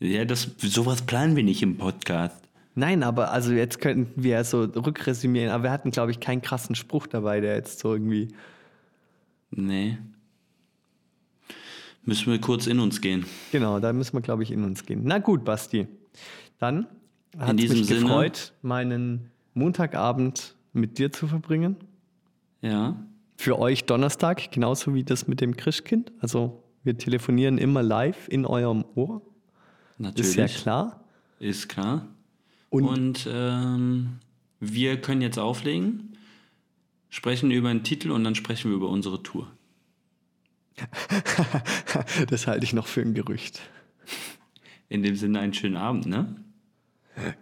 Ja, 0.00 0.26
das 0.26 0.50
sowas 0.58 1.02
planen 1.02 1.34
wir 1.36 1.44
nicht 1.44 1.62
im 1.62 1.78
Podcast. 1.78 2.36
Nein, 2.74 3.02
aber 3.02 3.32
also 3.32 3.52
jetzt 3.52 3.80
könnten 3.80 4.22
wir 4.22 4.44
so 4.44 4.64
rückresümieren, 4.64 5.50
aber 5.50 5.64
wir 5.64 5.70
hatten, 5.70 5.92
glaube 5.92 6.10
ich, 6.10 6.20
keinen 6.20 6.42
krassen 6.42 6.74
Spruch 6.74 7.06
dabei, 7.06 7.40
der 7.40 7.54
jetzt 7.54 7.78
so 7.78 7.94
irgendwie 7.94 8.28
Nee. 9.50 9.98
Müssen 12.04 12.30
wir 12.30 12.40
kurz 12.40 12.66
in 12.66 12.78
uns 12.78 13.00
gehen. 13.00 13.26
Genau, 13.50 13.80
da 13.80 13.92
müssen 13.92 14.14
wir, 14.14 14.20
glaube 14.20 14.44
ich, 14.44 14.52
in 14.52 14.62
uns 14.62 14.86
gehen. 14.86 15.02
Na 15.04 15.18
gut, 15.18 15.44
Basti. 15.44 15.88
Dann 16.58 16.86
hat 17.36 17.60
es 17.60 17.70
mich 17.70 17.86
Sinne, 17.86 18.00
gefreut, 18.02 18.52
meinen 18.62 19.30
Montagabend 19.54 20.54
mit 20.72 20.98
dir 20.98 21.10
zu 21.10 21.26
verbringen. 21.26 21.76
Ja. 22.62 22.96
Für 23.36 23.58
euch 23.58 23.84
Donnerstag, 23.84 24.52
genauso 24.52 24.94
wie 24.94 25.04
das 25.04 25.26
mit 25.26 25.40
dem 25.40 25.56
Christkind. 25.56 26.12
Also 26.20 26.62
wir 26.84 26.96
telefonieren 26.96 27.58
immer 27.58 27.82
live 27.82 28.28
in 28.28 28.46
eurem 28.46 28.84
Ohr. 28.94 29.20
Natürlich. 29.98 30.30
Ist 30.30 30.36
ja 30.36 30.46
klar. 30.46 31.04
Ist 31.40 31.68
klar. 31.68 32.06
Und, 32.70 32.84
Und 32.84 33.28
ähm, 33.30 34.20
wir 34.60 35.00
können 35.00 35.22
jetzt 35.22 35.38
auflegen 35.38 36.15
sprechen 37.16 37.50
über 37.50 37.70
einen 37.70 37.82
Titel 37.82 38.10
und 38.10 38.24
dann 38.24 38.34
sprechen 38.34 38.70
wir 38.70 38.76
über 38.76 38.90
unsere 38.90 39.22
Tour. 39.22 39.50
das 42.28 42.46
halte 42.46 42.64
ich 42.64 42.74
noch 42.74 42.86
für 42.86 43.00
ein 43.00 43.14
Gerücht. 43.14 43.62
In 44.90 45.02
dem 45.02 45.16
Sinne 45.16 45.40
einen 45.40 45.54
schönen 45.54 45.78
Abend, 45.78 46.04
ne? 46.04 46.36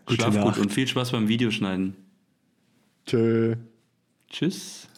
Gute 0.06 0.22
Schlaf 0.22 0.34
Nacht. 0.36 0.54
gut 0.54 0.58
und 0.58 0.72
viel 0.72 0.86
Spaß 0.86 1.10
beim 1.10 1.26
Videoschneiden. 1.26 1.96
Tschö. 3.04 3.56
Tschüss. 4.30 4.88